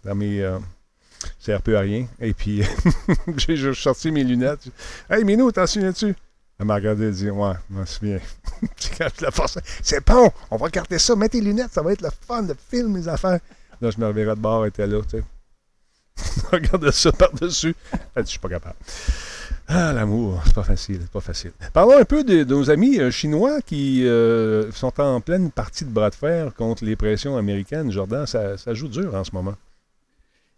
[0.05, 0.45] dans mes
[1.39, 2.07] ça sert peu à rien.
[2.20, 2.62] Et puis,
[3.37, 4.68] j'ai sorti mes lunettes.
[5.11, 6.14] Hey, Minou, t'en souviens-tu?
[6.59, 8.18] Elle m'a regardé et dit Ouais, je m'en souviens.
[9.83, 12.55] c'est bon, on va regarder ça, mets tes lunettes, ça va être le fun, de
[12.70, 13.41] film, mes affaires.
[13.81, 15.24] Là, je me reverrai de bord, elle était là, tu sais.
[16.53, 17.74] Regarde ça par-dessus.
[18.16, 18.77] Je suis pas capable.
[19.68, 21.51] Ah, l'amour, c'est pas facile, c'est pas facile.
[21.72, 25.91] Parlons un peu de, nos amis euh, chinois qui euh, sont en pleine partie de
[25.91, 27.91] bras de fer contre les pressions américaines.
[27.91, 29.57] Jordan, ça, ça joue dur en ce moment.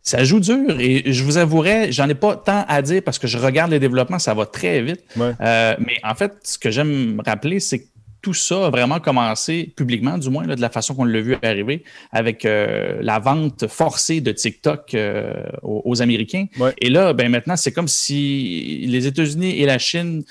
[0.09, 3.27] Ça joue dur et je vous avouerai, j'en ai pas tant à dire parce que
[3.27, 5.03] je regarde les développements, ça va très vite.
[5.19, 7.85] Euh, mais en fait, ce que j'aime rappeler, c'est que
[8.29, 11.83] tout ça a vraiment commencé publiquement, du moins, de la façon qu'on l'a vu arriver,
[12.12, 16.45] avec euh, la vente forcée de TikTok euh, aux, Américains.
[16.83, 20.24] Et là, ben, maintenant, c'est comme si les États-Unis et la Chine.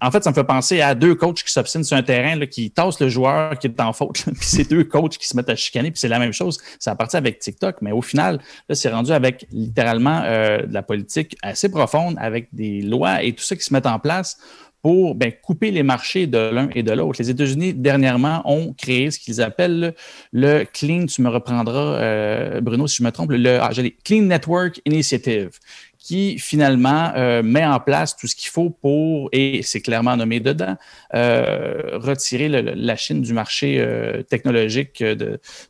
[0.00, 2.70] En fait, ça me fait penser à deux coachs qui s'obstinent sur un terrain, qui
[2.70, 5.56] tassent le joueur qui est en faute, puis c'est deux coachs qui se mettent à
[5.56, 6.58] chicaner, puis c'est la même chose.
[6.78, 10.82] Ça a parti avec TikTok, mais au final, là, c'est rendu avec littéralement de la
[10.82, 14.38] politique assez profonde, avec des lois et tout ça qui se mettent en place
[14.86, 17.16] pour ben, couper les marchés de l'un et de l'autre.
[17.18, 19.96] Les États-Unis, dernièrement, ont créé ce qu'ils appellent
[20.32, 23.70] le Clean, tu me reprendras, euh, Bruno, si je me trompe, le ah,
[24.04, 25.58] Clean Network Initiative,
[25.98, 30.38] qui finalement euh, met en place tout ce qu'il faut pour, et c'est clairement nommé
[30.38, 30.76] dedans,
[31.14, 33.84] euh, retirer la Chine du marché
[34.30, 35.02] technologique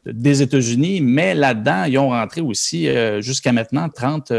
[0.04, 2.86] des États-Unis, mais là-dedans, ils ont rentré aussi
[3.20, 4.30] jusqu'à maintenant 30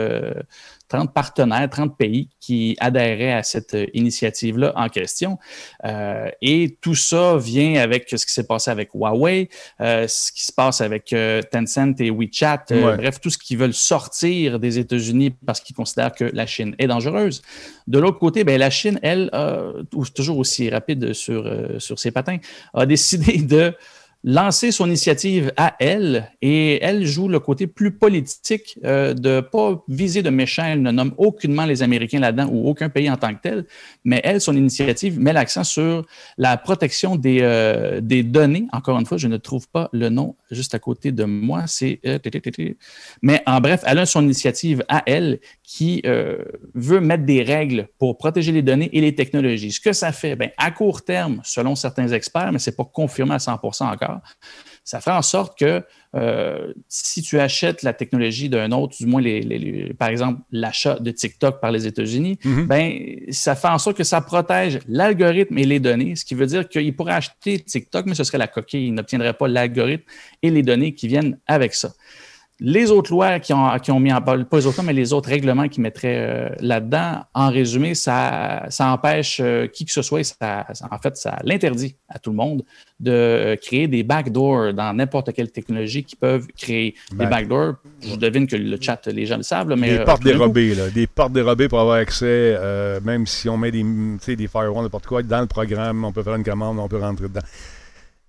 [0.87, 5.37] 30 partenaires, 30 pays qui adhéraient à cette initiative-là en question.
[5.85, 9.49] Euh, et tout ça vient avec ce qui s'est passé avec Huawei,
[9.81, 13.73] euh, ce qui se passe avec euh, Tencent et WeChat, bref, tout ce qui veulent
[13.73, 17.41] sortir des États-Unis parce qu'ils considèrent que la Chine est dangereuse.
[17.87, 19.29] De l'autre côté, ben, la Chine, elle,
[20.15, 22.37] toujours aussi rapide sur, sur ses patins,
[22.73, 23.73] a décidé de
[24.23, 29.83] lancer son initiative à elle et elle joue le côté plus politique euh, de pas
[29.87, 30.65] viser de méchants.
[30.65, 33.65] Elle ne nomme aucunement les Américains là-dedans ou aucun pays en tant que tel,
[34.03, 36.05] mais elle, son initiative met l'accent sur
[36.37, 38.67] la protection des, euh, données.
[38.73, 41.63] Encore une fois, je ne trouve pas le nom juste à côté de moi.
[41.67, 42.19] C'est euh,
[43.21, 46.43] mais en bref, elle a son initiative à elle qui euh,
[46.73, 49.71] veut mettre des règles pour protéger les données et les technologies.
[49.71, 52.85] Ce que ça fait, bien, à court terme, selon certains experts, mais ce n'est pas
[52.85, 54.06] confirmé à 100% encore,
[54.83, 55.83] ça fait en sorte que
[56.15, 61.11] euh, si tu achètes la technologie d'un autre, du moins, les, par exemple, l'achat de
[61.11, 62.65] TikTok par les États-Unis, mm-hmm.
[62.65, 66.45] ben, ça fait en sorte que ça protège l'algorithme et les données, ce qui veut
[66.45, 68.87] dire qu'il pourrait acheter TikTok, mais ce serait la coquille.
[68.87, 70.05] Il n'obtiendrait pas l'algorithme
[70.41, 71.91] et les données qui viennent avec ça.
[72.59, 75.29] Les autres lois qui ont, qui ont mis en pas les autres mais les autres
[75.29, 80.23] règlements qui mettraient euh, là-dedans, en résumé, ça, ça empêche euh, qui que ce soit,
[80.23, 82.63] ça, en fait, ça l'interdit à tout le monde
[82.99, 87.75] de euh, créer des backdoors dans n'importe quelle technologie qui peuvent créer des backdoors.
[88.01, 89.71] Je devine que le chat, les gens le savent.
[89.75, 92.57] mais, des portes dérobées, là, des portes dérobées pour avoir accès,
[93.03, 96.35] même si on met des, des firewalls, n'importe quoi, dans le programme, on peut faire
[96.35, 97.41] une commande, on peut rentrer dedans.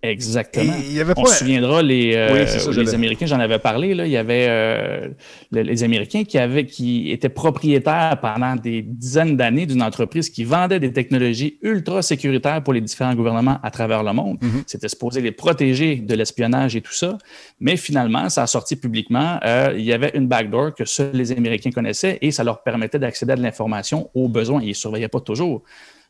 [0.01, 0.75] Exactement.
[1.17, 5.09] On se souviendra, les, euh, les Américains, j'en avais parlé, là, il y avait euh,
[5.51, 10.79] les Américains qui, avaient, qui étaient propriétaires pendant des dizaines d'années d'une entreprise qui vendait
[10.79, 14.39] des technologies ultra sécuritaires pour les différents gouvernements à travers le monde.
[14.41, 14.63] Mm-hmm.
[14.69, 17.19] C'était supposé les protéger de l'espionnage et tout ça.
[17.59, 19.41] Mais finalement, ça a sorti publiquement.
[19.45, 23.01] Euh, il y avait une backdoor que seuls les Américains connaissaient et ça leur permettait
[23.01, 24.63] d'accéder à de l'information aux besoins.
[24.63, 25.65] Ils ne surveillaient pas toujours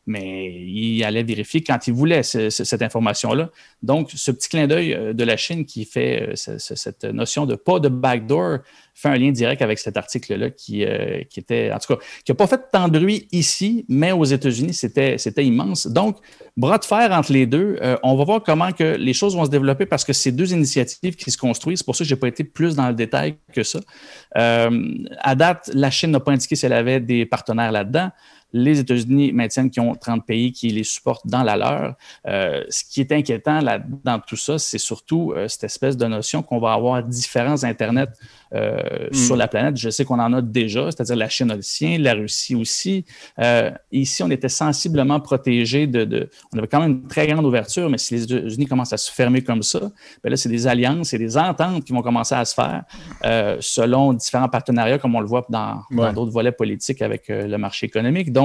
[0.05, 3.49] mais il allait vérifier quand il voulait cette information-là.
[3.83, 7.55] Donc, ce petit clin d'œil euh, de la Chine qui fait euh, cette notion de
[7.55, 8.59] pas de backdoor
[8.95, 12.35] fait un lien direct avec cet article-là qui, euh, était, en tout cas, qui n'a
[12.35, 15.87] pas fait tant de bruit ici, mais aux États-Unis, c'était, immense.
[15.87, 16.17] Donc,
[16.57, 17.79] bras de fer entre les deux.
[18.03, 21.15] on va voir comment que les choses vont se développer parce que c'est deux initiatives
[21.15, 21.79] qui se construisent.
[21.79, 23.79] C'est pour ça que je n'ai pas été plus dans le détail que ça.
[24.33, 28.11] à date, la Chine n'a pas indiqué si elle avait des partenaires là-dedans.
[28.51, 31.95] Les États-Unis maintiennent qu'ils ont 30 pays qui les supportent dans la leur.
[32.27, 36.05] Euh, ce qui est inquiétant là, dans tout ça, c'est surtout euh, cette espèce de
[36.07, 38.09] notion qu'on va avoir différents Internet
[38.53, 39.13] euh, hmm.
[39.13, 39.77] sur la planète.
[39.77, 43.05] Je sais qu'on en a déjà, c'est-à-dire la Chine a le sien, la Russie aussi.
[43.91, 47.97] ici, on était sensiblement protégés de, On avait quand même une très grande ouverture, mais
[47.97, 51.17] si les États-Unis commencent à se fermer comme ça, bien là, c'est des alliances et
[51.17, 52.83] des ententes qui vont commencer à se faire
[53.61, 55.83] selon différents partenariats, comme on le voit dans
[56.13, 58.31] d'autres volets politiques avec le marché économique.
[58.31, 58.38] Donc,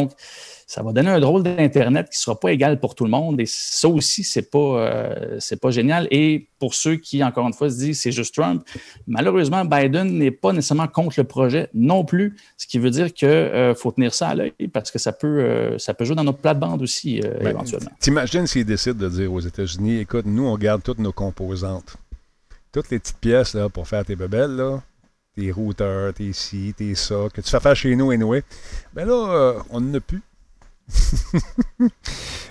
[0.66, 3.40] ça va donner un drôle d'Internet qui ne sera pas égal pour tout le monde.
[3.40, 6.08] Et ça aussi, ce n'est pas, euh, pas génial.
[6.10, 8.66] Et pour ceux qui, encore une fois, se disent c'est juste Trump,
[9.06, 13.28] malheureusement, Biden n'est pas nécessairement contre le projet non plus, ce qui veut dire qu'il
[13.28, 16.24] euh, faut tenir ça à l'œil parce que ça peut, euh, ça peut jouer dans
[16.24, 17.90] notre plate-bande aussi, ben, éventuellement.
[18.00, 21.96] T'imagines s'il décide de dire aux États-Unis écoute, nous, on garde toutes nos composantes,
[22.72, 24.82] toutes les petites pièces là, pour faire tes bebelles, là,
[25.36, 28.42] tes routeurs, tes ci, tes ça, que tu fais faire chez nous, anyway.
[28.92, 30.22] Ben là, on n'en a plus.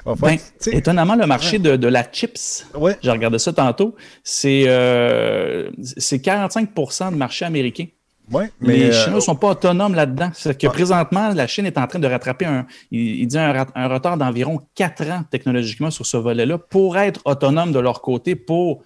[0.05, 2.65] ben, étonnamment, le marché de, de, la chips,
[3.01, 7.86] j'ai regardé ça tantôt, c'est euh, 45% de marché américain.
[8.31, 10.31] Ouais, mais les Chinois ne sont pas autonomes là-dedans.
[10.34, 13.88] C'est que présentement, la Chine est en train de rattraper un, il, dit un, un
[13.88, 18.84] retard d'environ 4 ans technologiquement sur ce volet-là pour être autonome de leur côté, pour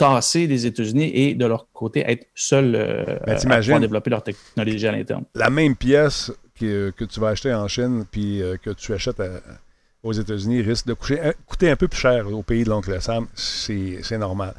[0.00, 4.86] tasser les États-Unis et de leur côté être seuls euh, ben, à développer leur technologie
[4.86, 5.24] à l'interne.
[5.34, 9.22] La même pièce que, que, tu vas acheter en Chine puis euh, que tu achètes
[10.02, 13.26] aux États-Unis risque de coûter un peu plus cher au pays de l'oncle Sam.
[13.34, 14.54] C'est normal.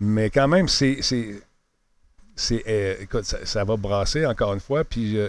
[0.00, 0.98] Mais quand même, c'est
[2.36, 4.84] c'est, euh, écoute, ça, va brasser encore une fois.
[4.84, 5.28] Puis euh,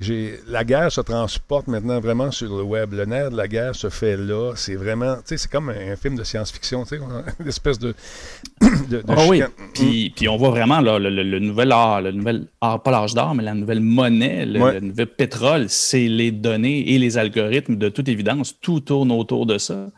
[0.00, 2.92] j'ai, la guerre se transporte maintenant vraiment sur le web.
[2.92, 4.52] Le nerf de la guerre se fait là.
[4.54, 7.00] C'est vraiment, tu sais, c'est comme un, film de science-fiction, tu sais,
[7.40, 7.94] une espèce de.
[8.88, 9.42] de, oh oui.
[9.74, 13.34] Puis, puis, on voit vraiment là, le, nouvel art, le nouvel art, pas l'âge d'or,
[13.34, 17.76] mais la nouvelle monnaie, le, le, nouvel pétrole, c'est les données et les algorithmes.
[17.76, 19.88] De toute évidence, tout tourne autour de ça.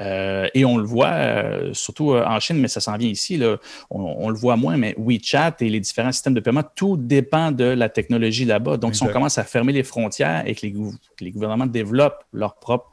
[0.00, 3.36] Euh, et on le voit, euh, surtout euh, en Chine, mais ça s'en vient ici,
[3.36, 3.56] là,
[3.90, 7.64] on, le voit moins, mais WeChat et les différents systèmes de paiement, tout dépend de
[7.64, 8.76] la technologie là-bas.
[8.76, 12.24] Donc, si on commence à fermer les frontières et que les, que les gouvernements développent
[12.32, 12.90] leur propre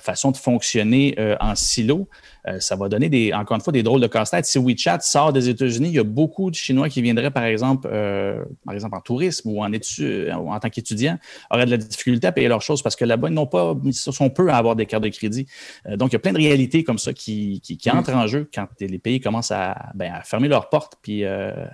[0.00, 2.08] façon de fonctionner en silo,
[2.48, 4.46] euh, ça va donner, des, encore une fois, des drôles de casse-tête.
[4.46, 7.88] Si WeChat sort des États-Unis, il y a beaucoup de Chinois qui viendraient, par exemple,
[7.92, 11.18] euh, par exemple en tourisme ou en, études, en tant qu'étudiants,
[11.50, 13.94] auraient de la difficulté à payer leurs choses parce que là-bas, ils n'ont pas, ils
[13.94, 15.46] sont peu à avoir des cartes de crédit.
[15.86, 17.96] Euh, donc, il y a plein de réalités comme ça qui, qui, mm.
[17.96, 21.24] entrent en jeu quand les pays commencent à, ben, fermer leurs portes puis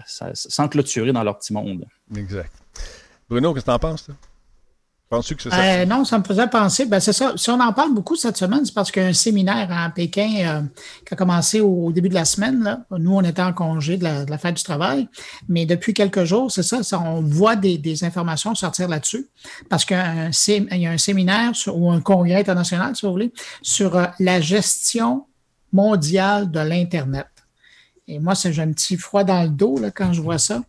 [0.06, 1.84] s'enclôturer dans leur petit monde.
[2.16, 2.50] Exact.
[3.28, 4.10] Bruno, qu'est-ce que tu en penses?
[5.10, 5.62] Penses-tu que c'est ça?
[5.62, 6.86] Euh, non, ça me faisait penser.
[6.86, 7.34] Ben, c'est ça.
[7.36, 9.90] Si on en parle beaucoup cette semaine, c'est parce qu'il y a un séminaire à
[9.90, 10.62] Pékin euh,
[11.06, 12.62] qui a commencé au, début de la semaine.
[12.62, 12.80] Là.
[12.98, 15.08] Nous, on était en congé de la, fête du travail.
[15.48, 19.28] Mais depuis quelques jours, c'est ça, on voit des, informations sortir là-dessus.
[19.68, 23.32] Parce qu'il y a un séminaire ou un congrès international, si vous voulez,
[23.62, 25.26] sur euh, la gestion
[25.72, 27.26] mondiale de l'Internet.
[28.06, 30.62] Et moi, j'ai un petit froid dans le dos là, quand je vois ça.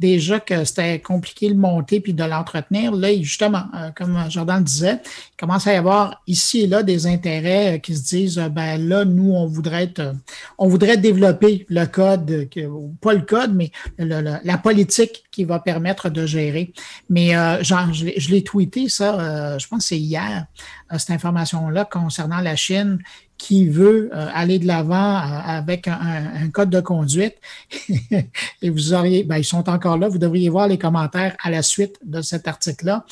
[0.00, 2.90] Déjà que c'était compliqué de le monter puis de l'entretenir.
[2.90, 7.06] Là, justement, euh, comme Jordan disait, il commence à y avoir ici et là des
[7.06, 10.14] intérêts euh, qui se disent euh, ben là, nous, on voudrait être,
[10.58, 12.48] on voudrait développer le code,
[13.00, 16.72] pas le code, mais la politique qui va permettre de gérer.
[17.08, 17.32] Mais
[17.62, 20.46] genre, je l'ai tweeté, ça, je pense que c'est hier,
[20.96, 22.98] cette information-là concernant la Chine
[23.40, 27.36] qui veut euh, aller de l'avant euh, avec un, code de conduite.
[28.62, 31.62] et vous auriez, ben, ils sont encore là, vous devriez voir les commentaires à la
[31.62, 33.06] suite de cet article-là.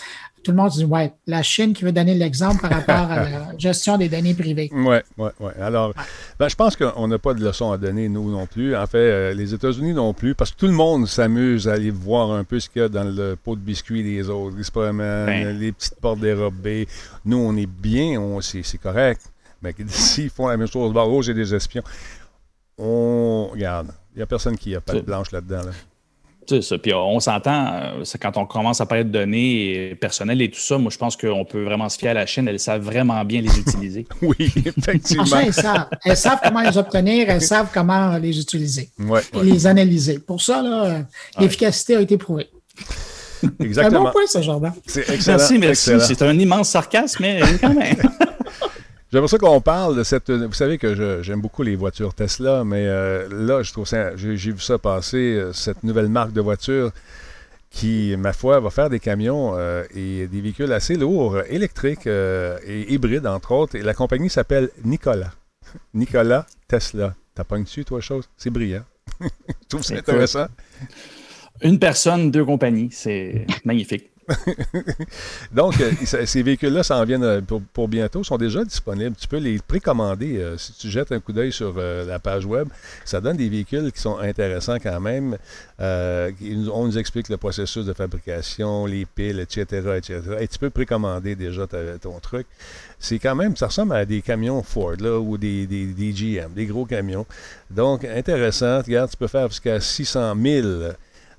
[0.45, 3.53] Tout le monde dit, ouais, la Chine qui veut donner l'exemple par rapport à la
[3.59, 4.69] gestion des données privées.
[4.71, 5.51] Oui, oui, oui.
[5.59, 5.95] Alors,
[6.39, 8.77] ben, je pense qu'on n'a pas de leçon à donner, nous non plus.
[8.77, 11.91] En fait, euh, les États-Unis non plus, parce que tout le monde s'amuse à aller
[11.91, 14.93] voir un peu ce qu'il y a dans le pot de biscuits des autres, les
[14.93, 15.59] ben.
[15.59, 16.87] les petites portes dérobées.
[17.25, 19.23] Nous, on est bien, c'est correct.
[19.63, 21.83] Mais s'ils font la même chose, bah, oh, j'ai des espions.
[22.79, 23.89] On regarde.
[24.15, 25.63] Il n'y a personne qui a pas de blanche là-dedans.
[26.49, 26.79] C'est ça.
[26.79, 30.79] Puis on s'entend, euh, quand on commence à parler de données personnelles et tout ça,
[30.79, 32.49] moi je pense qu'on peut vraiment se fier à la Chine.
[32.49, 34.07] Elles savent vraiment bien les utiliser.
[34.23, 35.41] oui, effectivement.
[35.41, 35.89] elles, savent.
[36.05, 38.89] elles savent comment les obtenir, elles savent comment les utiliser
[39.35, 40.21] et les analyser.
[40.21, 41.05] Pour ça,
[41.39, 42.49] l'efficacité a été prouvée.
[43.61, 44.01] Exactement.
[44.01, 45.37] un bon point, C'est excellent.
[45.37, 45.93] Merci, merci.
[46.01, 47.97] C'est un immense sarcasme, mais quand même.
[49.11, 50.31] J'aimerais ça qu'on parle de cette.
[50.31, 54.15] Vous savez que j'aime beaucoup les voitures Tesla, mais euh, là, je trouve ça.
[54.17, 56.93] J'ai vu ça passer, euh, cette nouvelle marque de voiture
[57.71, 62.93] qui, ma foi, va faire des camions euh, et des véhicules assez lourds, électriques et
[62.93, 63.77] hybrides, entre autres.
[63.77, 65.33] Et la compagnie s'appelle Nicolas.
[65.95, 67.15] Nicolas Tesla.
[67.35, 68.29] T'as pas dessus, toi, chose?
[68.37, 68.85] C'est brillant.
[69.21, 70.49] je trouve ça intéressant.
[71.63, 72.91] Une personne, deux compagnies.
[72.93, 74.11] C'est magnifique.
[75.53, 77.41] Donc, euh, ces véhicules-là s'en viennent euh,
[77.73, 79.17] pour, bientôt, sont déjà disponibles.
[79.17, 82.69] Tu peux les précommander euh, si tu jettes un coup d'œil sur la page web.
[83.05, 85.37] Ça donne des véhicules qui sont intéressants quand même.
[85.79, 89.63] on nous explique le processus de fabrication, les piles, etc.,
[89.97, 90.21] etc.
[90.41, 91.67] Et tu peux précommander déjà
[92.01, 92.47] ton truc.
[92.99, 96.85] C'est quand même, ça ressemble à des camions Ford là, ou des GM, des gros
[96.85, 97.27] camions.
[97.71, 98.79] Donc, intéressant.
[98.79, 100.69] Regarde, tu peux faire jusqu'à 600 000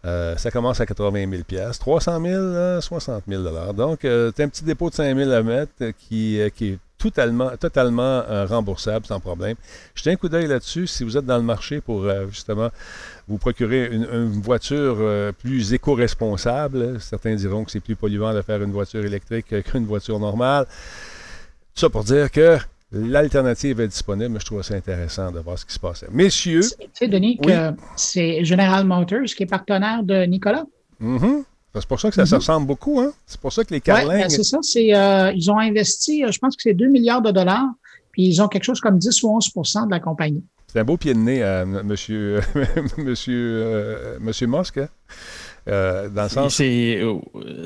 [0.06, 4.48] euh, ça commence à 80 000 300 000, 60 000 Donc, euh, tu as un
[4.48, 9.20] petit dépôt de 5 000 à mettre euh, qui, qui est totalement, totalement remboursable sans
[9.20, 9.56] problème.
[9.96, 12.70] Jetez un coup d'œil là-dessus si vous êtes dans le marché pour justement
[13.30, 14.98] vous procurer une, voiture
[15.40, 17.00] plus éco-responsable.
[17.00, 20.66] Certains diront que c'est plus polluant de faire une voiture électrique qu'une voiture normale.
[21.74, 22.58] Tout ça pour dire que
[22.92, 26.04] L'alternative est disponible, mais je trouve ça intéressant de voir ce qui se passe.
[26.12, 26.62] Messieurs.
[26.80, 30.66] Tu sais, Denis, que c'est General Motors qui est partenaire de Nicolas.
[31.00, 31.44] Mm-hmm.
[31.76, 32.38] C'est pour ça que ça se mm-hmm.
[32.38, 33.00] ressemble beaucoup.
[33.00, 33.12] Hein?
[33.28, 34.24] C'est pour ça que les Carlings.
[34.24, 34.58] Oui, c'est ça.
[34.58, 37.68] Euh, ils ont investi, euh, je pense que c'est 2 milliards de dollars,
[38.12, 40.44] puis ils ont quelque chose comme 10 ou 11% de la compagnie.
[40.66, 41.82] C'est un beau pied de nez à M.
[41.86, 42.42] monsieur,
[42.98, 44.90] monsieur, euh, monsieur Musk, hein?
[45.68, 46.56] dans le sens.
[46.56, 47.02] C'est,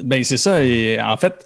[0.04, 0.64] ben, c'est ça.
[0.66, 1.46] Et en fait,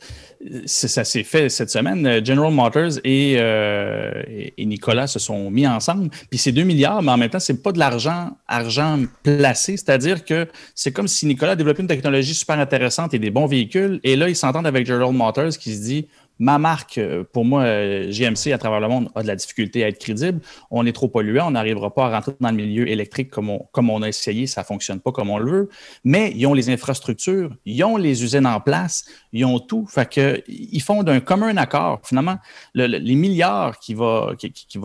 [0.65, 2.05] ça s'est fait cette semaine.
[2.05, 4.23] Euh, General Motors euh,
[4.57, 6.09] et, Nicolas se sont mis ensemble.
[6.29, 9.77] Puis c'est 2 milliards, mais en même temps, c'est pas de l'argent argent placé.
[9.77, 13.99] C'est-à-dire que c'est comme si Nicolas développait une technologie super intéressante et des bons véhicules.
[14.03, 16.07] Et là, ils s'entendent avec General Motors qui se dit
[16.39, 19.83] ma marque, euh, pour moi, euh, GMC à travers le monde a de la difficulté
[19.83, 20.41] à être crédible.
[20.71, 23.67] On est trop polluant, on n'arrivera pas à rentrer dans le milieu électrique comme on,
[23.71, 25.69] comme a essayé, ça ne fonctionne pas comme on le veut.
[26.03, 29.85] Mais ils ont les infrastructures, ils ont les usines en place, ils ont tout.
[29.87, 32.37] Fait que, ils font d'un commun accord, finalement,
[32.73, 34.77] les milliards qui va, qui,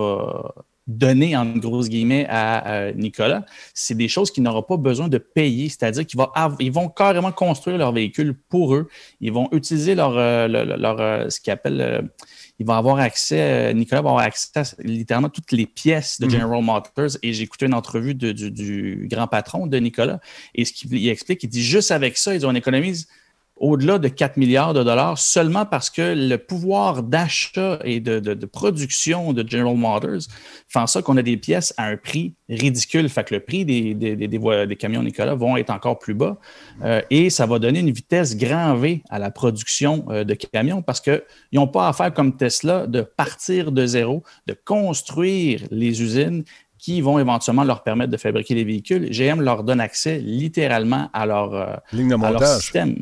[0.92, 3.44] donner, en grosses guillemets, à, Nicolas,
[3.74, 5.68] c'est des choses qu'il n'aura pas besoin de payer.
[5.68, 8.88] C'est-à-dire qu'ils vont, carrément construire leur véhicule pour eux.
[9.20, 12.02] Ils vont utiliser leur, euh, leur, euh, ce qu'ils appellent, euh,
[12.58, 16.32] ils vont avoir accès, Nicolas va avoir accès à littéralement toutes les pièces de mhm.
[16.32, 17.18] General Motors.
[17.22, 20.20] Et j'ai écouté une entrevue du, grand patron de Nicolas.
[20.54, 23.06] Et ce qu'il explique, il dit juste avec ça, ils ont économisé
[23.62, 29.32] au-delà de 4 milliards de dollars seulement parce que le pouvoir d'achat et de, production
[29.32, 30.22] de General Motors
[30.68, 33.08] fait en sorte qu'on a des pièces à un prix ridicule.
[33.08, 36.38] Fait que le prix des, camions Nicolas vont être encore plus bas
[36.82, 40.82] euh, et ça va donner une vitesse grand V à la production euh, de camions
[40.82, 41.22] parce qu'ils
[41.52, 46.42] n'ont pas à faire comme Tesla de partir de zéro, de construire les usines
[46.82, 49.08] qui vont éventuellement leur permettre de fabriquer les véhicules.
[49.08, 52.58] GM leur donne accès littéralement à leur, euh, Ligne de montage.
[52.58, 52.96] système.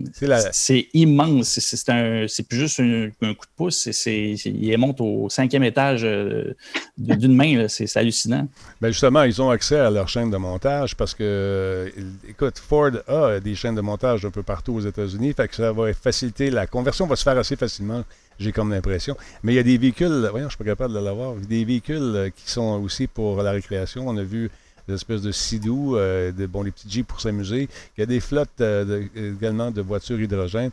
[0.52, 1.58] C'est immense.
[1.58, 3.86] C'est plus juste un, coup de pouce.
[4.04, 6.54] ils montent au cinquième étage euh,
[6.98, 7.68] d'une main.
[7.68, 8.46] C'est hallucinant.
[8.82, 11.90] Ben justement, ils ont accès à leur chaîne de montage parce que,
[12.28, 15.32] écoute, Ford a des chaînes de montage un peu partout aux États-Unis.
[15.32, 18.04] Fait que ça va faciliter la conversion, va se faire assez facilement
[18.40, 19.16] j'ai comme l'impression.
[19.42, 21.98] Mais il y a des véhicules, voyons, je suis pas capable de l'avoir, des véhicules
[21.98, 24.08] euh, qui sont aussi pour la récréation.
[24.08, 24.50] On a vu
[24.88, 27.68] des espèces de sidou, euh, de, bon, les petits jeeps pour s'amuser.
[27.96, 30.70] Il y a des flottes euh, également de voitures hydrogène.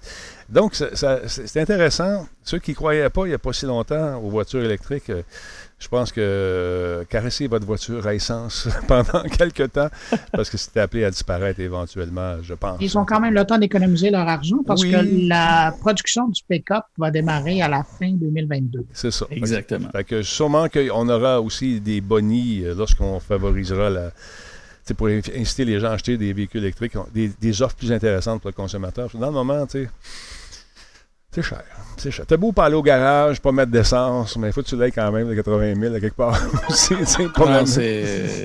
[0.49, 2.27] Donc, c'est intéressant.
[2.43, 5.11] Ceux qui ne croyaient pas il n'y a pas si longtemps aux voitures électriques,
[5.79, 9.89] je pense que euh, caresser votre voiture à essence pendant quelques temps,
[10.31, 12.77] parce que c'était appelé à disparaître éventuellement, je pense.
[12.81, 16.83] Ils ont quand même le temps d'économiser leur argent parce que la production du pick-up
[16.97, 18.85] va démarrer à la fin 2022.
[18.91, 19.27] C'est ça.
[19.29, 19.89] Exactement.
[19.91, 24.11] Fait que sûrement qu'on aura aussi des bonnies euh, lorsqu'on favorisera la,
[24.95, 28.49] pour inciter les gens à acheter des véhicules électriques, des, des, offres plus intéressantes pour
[28.49, 29.09] le consommateur.
[29.13, 29.89] Dans le moment, tu sais,
[31.37, 31.63] c'est cher.
[31.97, 32.25] C'est cher.
[32.27, 34.91] T'as beau pas aller au garage, pas mettre d'essence, mais il faut que tu l'aies
[34.91, 36.35] quand même de 80 000 à quelque part.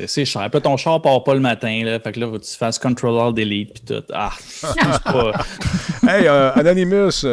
[0.07, 0.51] c'est cher.
[0.51, 1.99] Puis ton char part pas le matin, là.
[2.01, 4.05] Fait que là, faut que tu fasses Control Alt Delete puis tout.
[4.13, 4.33] Ah,
[5.05, 5.33] pas.
[6.07, 7.25] hey, euh, Anonymous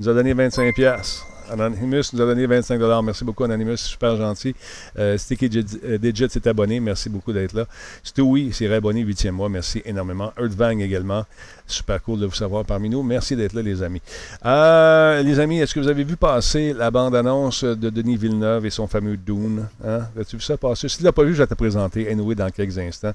[0.00, 1.24] nous a donné 25 pièces.
[1.50, 3.76] Anonymous nous a donné 25 Merci beaucoup, Anonymous.
[3.76, 4.54] Super gentil.
[4.98, 5.50] Euh, Sticky
[5.84, 6.80] euh, Digit s'est abonné.
[6.80, 7.66] Merci beaucoup d'être là.
[8.02, 9.48] Stewie s'est réabonné 8e mois.
[9.48, 10.32] Merci énormément.
[10.38, 11.24] Earthvang également.
[11.70, 13.02] Super cool de vous savoir parmi nous.
[13.02, 14.02] Merci d'être là, les amis.
[14.44, 18.70] Euh, les amis, est-ce que vous avez vu passer la bande-annonce de Denis Villeneuve et
[18.70, 19.66] son fameux Dune?
[19.86, 20.00] Hein?
[20.20, 20.88] As-tu vu ça passer?
[20.88, 23.12] Si tu ne l'as pas vu, je vais te présenter anyway dans quelques instants.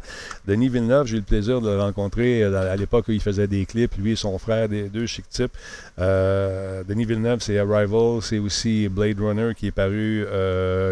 [0.48, 3.48] Denis Villeneuve, j'ai eu le plaisir de le rencontrer euh, à l'époque où il faisait
[3.48, 5.52] des clips, lui et son frère, des deux chic types.
[6.00, 10.26] Euh, Denis Villeneuve, c'est Arrival, c'est aussi Blade Runner qui est paru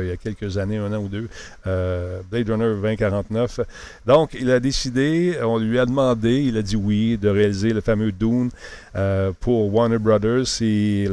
[0.02, 1.30] il y a quelques années, un an ou deux.
[1.64, 3.62] Blade Runner 2049.
[4.06, 7.82] Donc, il a décidé, on lui a demandé, il a dit oui, de réaliser le
[7.82, 8.50] fameux Dune
[8.96, 10.48] euh, pour Warner Brothers.
[10.48, 11.08] C'est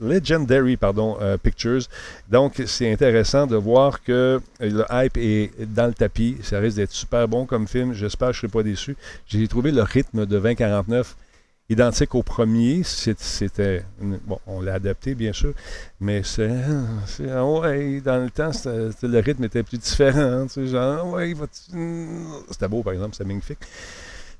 [0.00, 1.82] Legendary euh, Pictures.
[2.30, 6.36] Donc, c'est intéressant de voir que le hype est dans le tapis.
[6.42, 7.92] Ça risque d'être super bon comme film.
[7.92, 8.96] J'espère que je ne serai pas déçu.
[9.26, 11.16] J'ai trouvé le rythme de 2049
[11.70, 12.82] identique au premier.
[12.84, 13.84] C'était.
[14.26, 15.54] Bon, on l'a adapté, bien sûr,
[16.00, 16.50] mais c'est.
[17.20, 20.46] Ouais, dans le temps, le rythme était plus différent.
[21.12, 21.34] ouais,
[22.50, 23.60] c'était beau, par exemple, c'était magnifique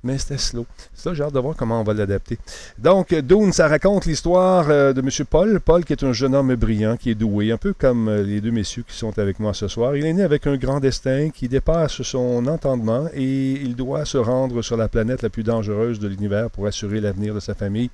[0.02, 0.66] mais c'était slow.
[0.94, 2.38] Ça, j'ai hâte de voir comment on va l'adapter.
[2.78, 5.08] Donc, Dune, ça raconte l'histoire euh, de M.
[5.28, 5.60] Paul.
[5.60, 8.40] Paul, qui est un jeune homme brillant, qui est doué, un peu comme euh, les
[8.40, 9.96] deux messieurs qui sont avec moi ce soir.
[9.96, 14.18] Il est né avec un grand destin qui dépasse son entendement et il doit se
[14.18, 17.90] rendre sur la planète la plus dangereuse de l'univers pour assurer l'avenir de sa famille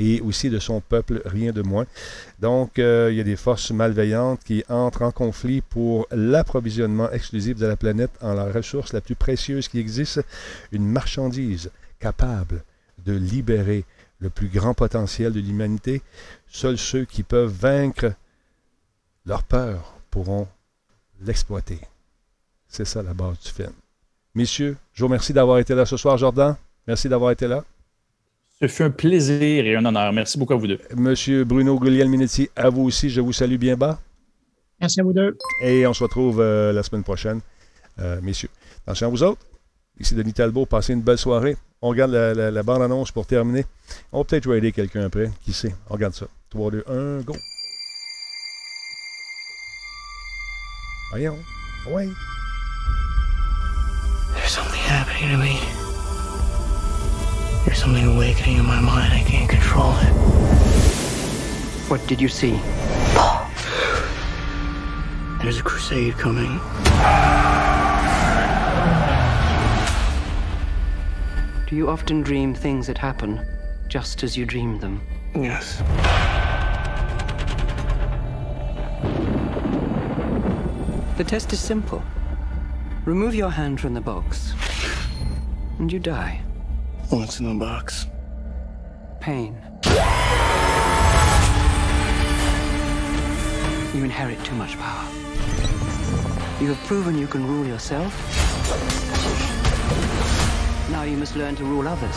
[0.00, 1.84] et aussi de son peuple, rien de moins.
[2.40, 7.58] Donc, euh, il y a des forces malveillantes qui entrent en conflit pour l'approvisionnement exclusif
[7.58, 10.22] de la planète en la ressource la plus précieuse qui existe,
[10.72, 12.64] une marchandise capable
[13.04, 13.84] de libérer
[14.20, 16.00] le plus grand potentiel de l'humanité.
[16.48, 18.14] Seuls ceux qui peuvent vaincre
[19.26, 20.48] leur peur pourront
[21.20, 21.80] l'exploiter.
[22.68, 23.72] C'est ça la base du film.
[24.34, 26.56] Messieurs, je vous remercie d'avoir été là ce soir, Jordan.
[26.86, 27.64] Merci d'avoir été là.
[28.62, 30.12] Ce fut un plaisir et un honneur.
[30.12, 30.78] Merci beaucoup à vous deux.
[30.94, 33.98] Monsieur Bruno Guglielminetti, à vous aussi, je vous salue bien bas.
[34.80, 35.38] Merci à vous deux.
[35.62, 37.40] Et on se retrouve euh, la semaine prochaine,
[38.00, 38.50] euh, messieurs.
[38.84, 39.40] Attention à vous autres.
[39.98, 41.56] Ici Denis Talbot, passez une belle soirée.
[41.80, 43.64] On regarde la, bande-annonce pour terminer.
[44.12, 45.30] On va peut-être aider quelqu'un après.
[45.42, 45.74] Qui sait?
[45.88, 46.26] On regarde ça.
[46.50, 47.34] 3, 2, 1, go.
[51.10, 51.38] Voyons.
[51.90, 52.12] Oui.
[54.34, 55.79] There's something happening to me.
[57.80, 59.10] Something awakening in my mind.
[59.14, 60.12] I can't control it.
[61.88, 62.50] What did you see?
[65.42, 66.60] There's a crusade coming.
[71.66, 73.40] Do you often dream things that happen
[73.88, 75.00] just as you dream them?
[75.34, 75.78] Yes.
[81.16, 82.02] The test is simple.
[83.06, 84.52] Remove your hand from the box,
[85.78, 86.42] and you die.
[87.10, 88.06] What's in the box?
[89.18, 89.60] Pain.
[93.92, 95.08] You inherit too much power.
[96.60, 98.14] You have proven you can rule yourself.
[100.92, 102.14] Now you must learn to rule others.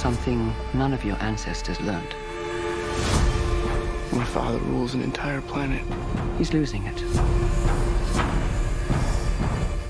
[0.00, 2.14] Something none of your ancestors learned.
[4.12, 5.84] My father rules an entire planet.
[6.38, 6.98] He's losing it.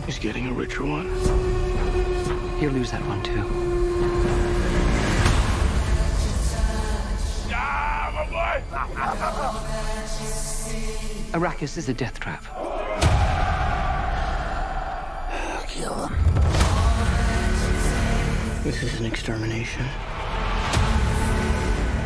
[0.04, 1.06] He's getting a richer one.
[2.58, 3.64] He'll lose that one too.
[11.35, 12.44] Arrakis is a death trap.
[15.66, 16.14] Kill them.
[18.62, 19.85] This is an extermination.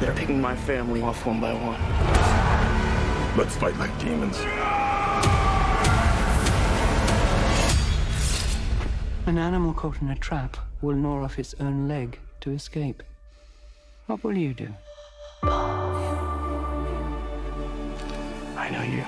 [0.01, 1.79] They're picking my family off one by one.
[3.37, 4.39] Let's fight like demons.
[9.27, 13.03] An animal caught in a trap will gnaw off its own leg to escape.
[14.07, 14.69] What will you do?
[18.69, 19.03] I know you.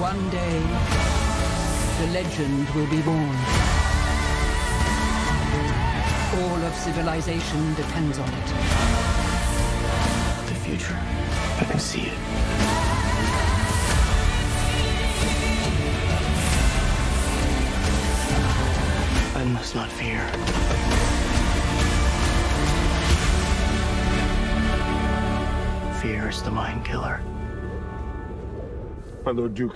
[0.00, 0.60] One day,
[1.98, 3.36] the legend will be born.
[6.38, 8.46] All of civilization depends on it.
[10.46, 10.96] The future.
[11.58, 12.67] I can see it.
[19.58, 20.20] Must not fear.
[26.00, 27.20] Fear is the mind killer.
[29.24, 29.74] My Lord Duke.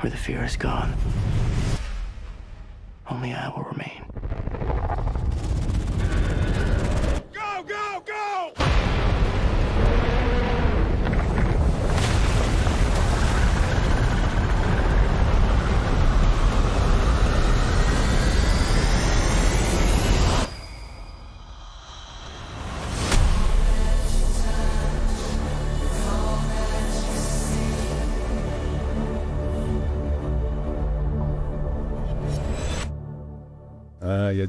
[0.00, 0.94] Where the fear is gone,
[3.10, 4.09] only I will remain.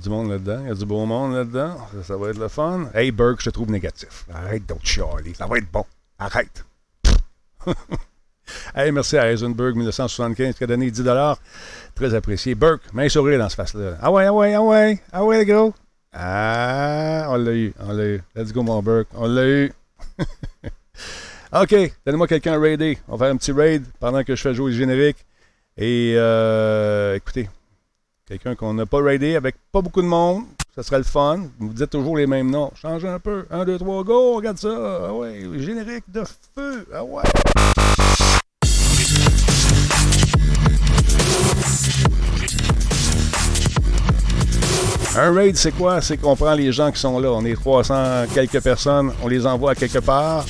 [0.02, 0.60] Du monde là-dedans.
[0.64, 1.78] Il y a du beau monde là-dedans.
[2.04, 2.90] Ça, va être le fun.
[2.94, 4.26] Hey, Burke, je te trouve négatif.
[4.34, 5.34] Arrête de chialer.
[5.34, 5.86] Ça va être bon.
[6.20, 6.66] Arrête.
[8.76, 11.04] hey, merci à Heisenberg 1975 qui a donné 10
[11.96, 12.56] Très apprécié.
[12.56, 13.98] Burke, main sourire dans ce face-là.
[14.02, 15.00] Ah ouais, ah ouais, ah ouais.
[15.12, 15.74] Ah ouais, gros.
[16.14, 17.74] Ah, on l'a eu.
[17.80, 18.24] On l'a eu.
[18.36, 19.10] Let's go, mon Burke.
[19.14, 19.72] On l'a eu.
[21.54, 21.76] OK,
[22.06, 22.98] donnez-moi quelqu'un à raider.
[23.08, 25.26] On va faire un petit raid pendant que je fais jouer le générique.
[25.78, 27.50] Et euh, écoutez,
[28.32, 30.44] quelqu'un qu'on n'a pas raidé avec pas beaucoup de monde,
[30.74, 31.48] ça serait le fun.
[31.60, 32.72] Vous dites toujours les mêmes noms.
[32.82, 33.46] Changez un peu.
[33.52, 34.70] Un, deux, trois, go, regarde ça.
[35.10, 36.24] Ah ouais, générique de
[36.56, 36.88] feu.
[36.94, 37.24] Ah ouais.
[45.18, 46.00] Un raid, c'est quoi?
[46.00, 47.34] C'est qu'on prend les gens qui sont là.
[47.34, 50.46] On est 300 quelques personnes, on les envoie à quelque part.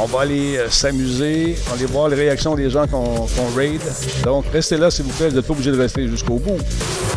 [0.00, 3.56] On va aller euh, s'amuser, on va aller voir les réactions des gens qu'on qu'on
[3.56, 3.80] raid.
[4.22, 5.28] Donc, restez là, s'il vous plaît.
[5.28, 6.58] Vous n'êtes pas obligé de rester jusqu'au bout.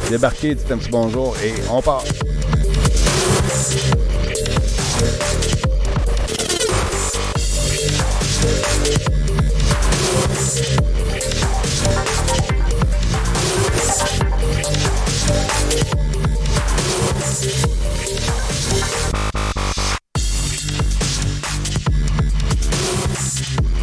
[0.10, 2.04] Débarquez, dites un petit bonjour et on part.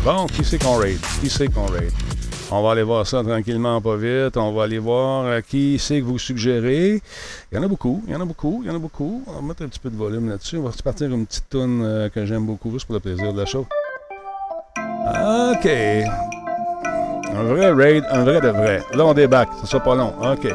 [0.08, 0.98] Bon, qui c'est qu'on raid?
[1.20, 1.92] Qui c'est qu'on raid?
[2.50, 4.38] On va aller voir ça tranquillement, pas vite.
[4.38, 7.02] On va aller voir euh, qui c'est que vous suggérez.
[7.52, 9.22] Il y en a beaucoup, il y en a beaucoup, il y en a beaucoup.
[9.26, 10.56] On va mettre un petit peu de volume là-dessus.
[10.56, 13.34] On va se partir une petite tune euh, que j'aime beaucoup, juste pour le plaisir
[13.34, 13.66] de la chose.
[14.78, 15.66] OK.
[17.34, 18.82] Un vrai raid, un vrai de vrai.
[18.94, 19.52] Là, on débarque.
[19.60, 20.14] Ça sera pas long.
[20.22, 20.48] OK.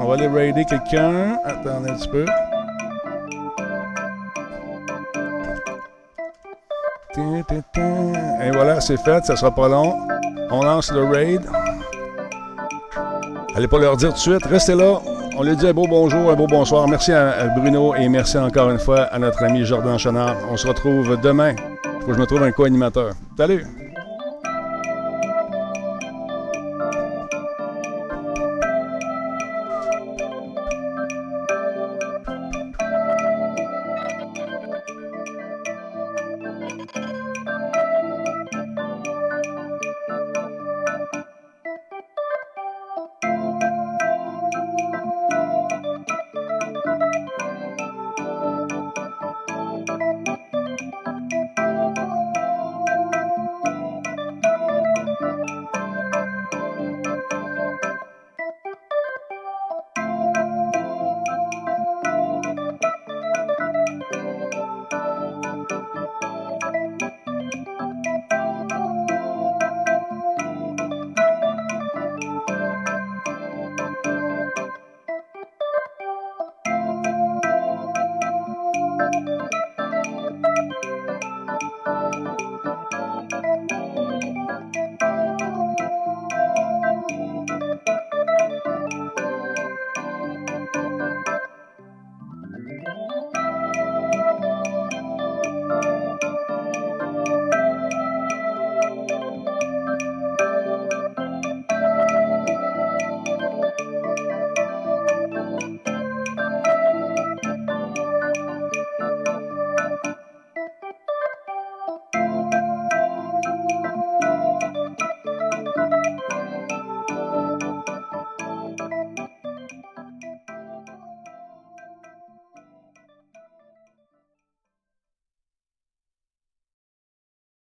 [0.00, 1.36] On va aller raider quelqu'un.
[1.44, 2.24] Attendez un petit peu.
[7.18, 9.96] Et voilà, c'est fait, ça sera pas long.
[10.50, 11.42] On lance le raid.
[13.54, 15.00] Allez pas leur dire tout de suite, restez là.
[15.36, 16.88] On lui dit un beau bonjour, un beau bonsoir.
[16.88, 20.36] Merci à Bruno et merci encore une fois à notre ami Jordan Chenard.
[20.50, 21.54] On se retrouve demain.
[22.00, 23.12] Faut que je me trouve un co-animateur.
[23.36, 23.64] Salut!